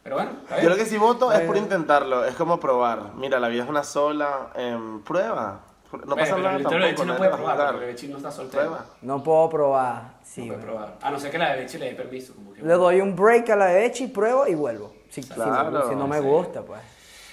Pero 0.02 0.16
bueno, 0.16 0.30
Yo 0.62 0.70
lo 0.70 0.76
que 0.76 0.86
sí 0.86 0.96
voto 0.96 1.30
es 1.30 1.40
por 1.42 1.58
intentarlo, 1.58 2.24
es 2.24 2.34
como 2.34 2.58
probar. 2.58 3.12
Mira, 3.14 3.38
la 3.38 3.48
vida 3.48 3.64
es 3.64 3.68
una 3.68 3.84
sola, 3.84 4.48
eh, 4.56 4.78
prueba. 5.04 5.60
No 6.06 6.16
pasa 6.16 6.38
nada 6.38 6.54
tampoco. 6.54 6.76
Bechi 6.76 7.04
no 7.04 7.16
puede 7.18 7.30
probar 7.30 7.72
porque 7.72 7.86
Bechi 7.86 8.08
no 8.08 8.16
está 8.16 8.32
soltero. 8.32 8.78
No 9.02 9.22
puedo 9.22 9.50
probar. 9.50 10.14
Sí, 10.24 10.46
no 10.46 10.54
puede 10.54 10.66
probar. 10.66 10.94
A 11.02 11.10
no 11.10 11.20
ser 11.20 11.30
que 11.30 11.36
la 11.36 11.52
de 11.52 11.58
Bechi 11.58 11.76
le 11.76 11.90
dé 11.90 11.94
permiso. 11.96 12.34
Como 12.34 12.54
que, 12.54 12.62
le 12.62 12.72
doy 12.72 13.02
un 13.02 13.14
break 13.14 13.50
a 13.50 13.56
la 13.56 13.66
de 13.66 13.80
Bechi, 13.82 14.06
pruebo 14.06 14.46
y 14.46 14.54
vuelvo. 14.54 15.01
Si, 15.12 15.22
claro, 15.22 15.90
si, 15.90 15.94
no 15.94 16.08
me 16.08 16.20
gusta, 16.20 16.62
pues. 16.62 16.80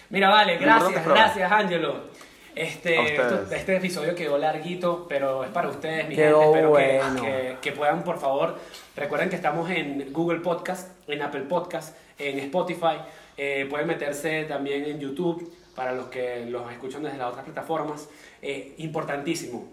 Mira, 0.09 0.27
vale, 0.27 0.57
gracias, 0.57 1.05
gracias, 1.05 1.49
Ángelo. 1.49 2.09
Este, 2.53 3.15
este 3.55 3.77
episodio 3.77 4.13
quedó 4.15 4.37
larguito, 4.37 5.05
pero 5.07 5.45
es 5.45 5.49
para 5.51 5.69
ustedes, 5.69 6.09
mi 6.09 6.15
gente. 6.15 6.45
Espero 6.45 6.73
que, 6.73 7.55
que, 7.61 7.71
puedan, 7.71 8.03
por 8.03 8.19
favor, 8.19 8.57
recuerden 8.97 9.29
que 9.29 9.37
estamos 9.37 9.69
en 9.69 10.11
Google 10.11 10.41
Podcast, 10.41 10.89
en 11.07 11.21
Apple 11.21 11.43
Podcast, 11.43 11.95
en 12.17 12.39
Spotify. 12.39 12.97
Eh, 13.37 13.65
pueden 13.69 13.87
meterse 13.87 14.43
también 14.43 14.83
en 14.83 14.99
YouTube 14.99 15.49
para 15.73 15.93
los 15.93 16.07
que 16.07 16.45
los 16.49 16.69
escuchan 16.69 17.01
desde 17.01 17.17
las 17.17 17.29
otras 17.29 17.45
plataformas. 17.45 18.09
Eh, 18.41 18.73
importantísimo, 18.79 19.69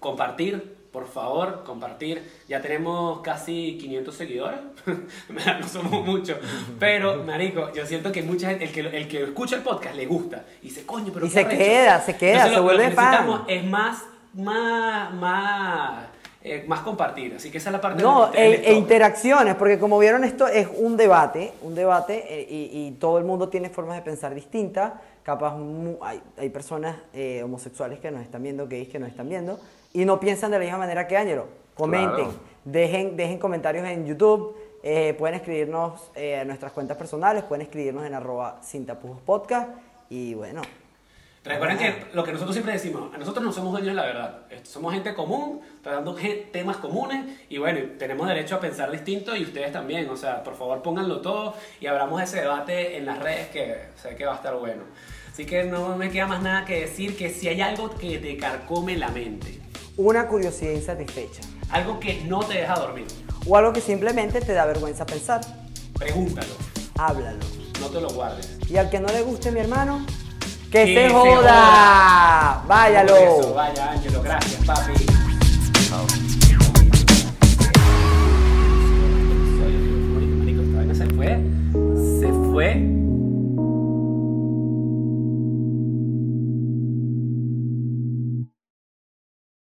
compartir, 0.00 0.77
por 0.98 1.06
favor, 1.06 1.62
compartir. 1.64 2.28
Ya 2.48 2.60
tenemos 2.60 3.20
casi 3.20 3.78
500 3.78 4.14
seguidores. 4.14 4.58
no 5.28 5.68
somos 5.68 6.04
muchos. 6.04 6.38
Pero, 6.80 7.22
marico, 7.22 7.72
yo 7.72 7.86
siento 7.86 8.10
que 8.10 8.20
mucha 8.22 8.48
gente, 8.48 8.64
el 8.64 8.72
que, 8.72 8.80
el 8.80 9.06
que 9.06 9.22
escucha 9.22 9.54
el 9.54 9.62
podcast 9.62 9.94
le 9.94 10.06
gusta. 10.06 10.44
Y 10.60 10.68
dice, 10.68 10.84
coño, 10.84 11.12
pero. 11.14 11.26
Y 11.26 11.30
se 11.30 11.46
queda, 11.46 12.00
se 12.00 12.16
queda, 12.16 12.48
se 12.48 12.58
vuelve 12.58 12.90
fan. 12.90 13.44
Es 13.46 13.64
más, 13.64 14.02
más, 14.34 15.14
más. 15.14 16.06
Eh, 16.42 16.64
más 16.68 16.80
compartir, 16.80 17.34
así 17.34 17.50
que 17.50 17.58
esa 17.58 17.70
es 17.70 17.72
la 17.72 17.80
parte 17.80 18.00
no, 18.00 18.32
e, 18.32 18.70
e 18.70 18.72
interacciones, 18.72 19.56
porque 19.56 19.76
como 19.76 19.98
vieron 19.98 20.22
esto 20.22 20.46
es 20.46 20.68
un 20.72 20.96
debate, 20.96 21.52
un 21.62 21.74
debate 21.74 22.24
eh, 22.28 22.46
y, 22.48 22.86
y 22.86 22.90
todo 22.92 23.18
el 23.18 23.24
mundo 23.24 23.48
tiene 23.48 23.68
formas 23.70 23.96
de 23.96 24.02
pensar 24.02 24.32
distintas, 24.36 24.92
capaz 25.24 25.56
hay, 26.00 26.22
hay 26.38 26.48
personas 26.48 26.96
eh, 27.12 27.42
homosexuales 27.42 27.98
que 27.98 28.10
nos 28.12 28.22
están 28.22 28.42
viendo, 28.42 28.68
gays 28.68 28.88
que 28.88 29.00
nos 29.00 29.10
están 29.10 29.28
viendo, 29.28 29.58
y 29.98 30.04
no 30.04 30.20
piensan 30.20 30.52
de 30.52 30.58
la 30.58 30.64
misma 30.64 30.78
manera 30.78 31.08
que 31.08 31.16
Ángelo. 31.16 31.48
Comenten, 31.74 32.28
dejen, 32.64 33.16
dejen 33.16 33.38
comentarios 33.38 33.84
en 33.84 34.06
YouTube, 34.06 34.56
eh, 34.80 35.12
pueden 35.18 35.34
escribirnos 35.34 36.12
eh, 36.14 36.38
en 36.40 36.46
nuestras 36.46 36.70
cuentas 36.70 36.96
personales, 36.96 37.42
pueden 37.42 37.62
escribirnos 37.62 38.06
en 38.06 38.14
arroba 38.14 38.60
sin 38.62 38.86
podcast, 38.86 39.70
y 40.08 40.34
bueno. 40.34 40.62
Recuerden 41.42 41.78
que 41.78 42.04
lo 42.12 42.22
que 42.22 42.30
nosotros 42.30 42.54
siempre 42.54 42.74
decimos, 42.74 43.12
a 43.12 43.18
nosotros 43.18 43.44
no 43.44 43.52
somos 43.52 43.72
dueños 43.72 43.88
de 43.88 43.94
la 43.94 44.04
verdad, 44.04 44.42
somos 44.62 44.94
gente 44.94 45.14
común, 45.14 45.62
tratando 45.82 46.14
temas 46.52 46.76
comunes 46.76 47.24
y 47.48 47.58
bueno, 47.58 47.80
tenemos 47.98 48.28
derecho 48.28 48.54
a 48.54 48.60
pensar 48.60 48.92
distinto 48.92 49.34
y 49.34 49.42
ustedes 49.42 49.72
también, 49.72 50.08
o 50.10 50.16
sea, 50.16 50.44
por 50.44 50.54
favor 50.54 50.80
pónganlo 50.80 51.20
todo 51.20 51.54
y 51.80 51.86
abramos 51.86 52.22
ese 52.22 52.42
debate 52.42 52.96
en 52.96 53.04
las 53.04 53.18
redes 53.18 53.48
que 53.48 53.78
sé 53.96 54.14
que 54.14 54.24
va 54.26 54.34
a 54.34 54.36
estar 54.36 54.54
bueno. 54.54 54.84
Así 55.32 55.44
que 55.44 55.64
no 55.64 55.96
me 55.96 56.10
queda 56.10 56.26
más 56.26 56.42
nada 56.42 56.64
que 56.64 56.82
decir 56.82 57.16
que 57.16 57.30
si 57.30 57.48
hay 57.48 57.60
algo 57.62 57.90
que 57.90 58.18
te 58.18 58.36
carcome 58.36 58.96
la 58.96 59.08
mente. 59.08 59.67
Una 59.98 60.28
curiosidad 60.28 60.70
insatisfecha. 60.70 61.40
Algo 61.70 61.98
que 61.98 62.22
no 62.24 62.38
te 62.38 62.58
deja 62.58 62.76
dormir. 62.76 63.08
O 63.44 63.56
algo 63.56 63.72
que 63.72 63.80
simplemente 63.80 64.40
te 64.40 64.52
da 64.52 64.64
vergüenza 64.64 65.04
pensar. 65.04 65.40
Pregúntalo. 65.98 66.54
Háblalo. 66.96 67.44
No 67.80 67.88
te 67.88 68.00
lo 68.00 68.08
guardes. 68.10 68.58
Y 68.70 68.76
al 68.76 68.90
que 68.90 69.00
no 69.00 69.08
le 69.08 69.22
guste 69.22 69.50
mi 69.50 69.58
hermano, 69.58 70.06
que, 70.70 70.84
se, 70.84 71.10
joda. 71.10 72.62
Váyalo. 72.68 73.54
vaya, 73.54 73.90
Ángelo. 73.90 74.22
Gracias, 74.22 74.64
papi. 74.64 74.92
Se 80.94 81.06
fue. 81.06 81.40
Se 82.20 82.28
fue 82.52 83.07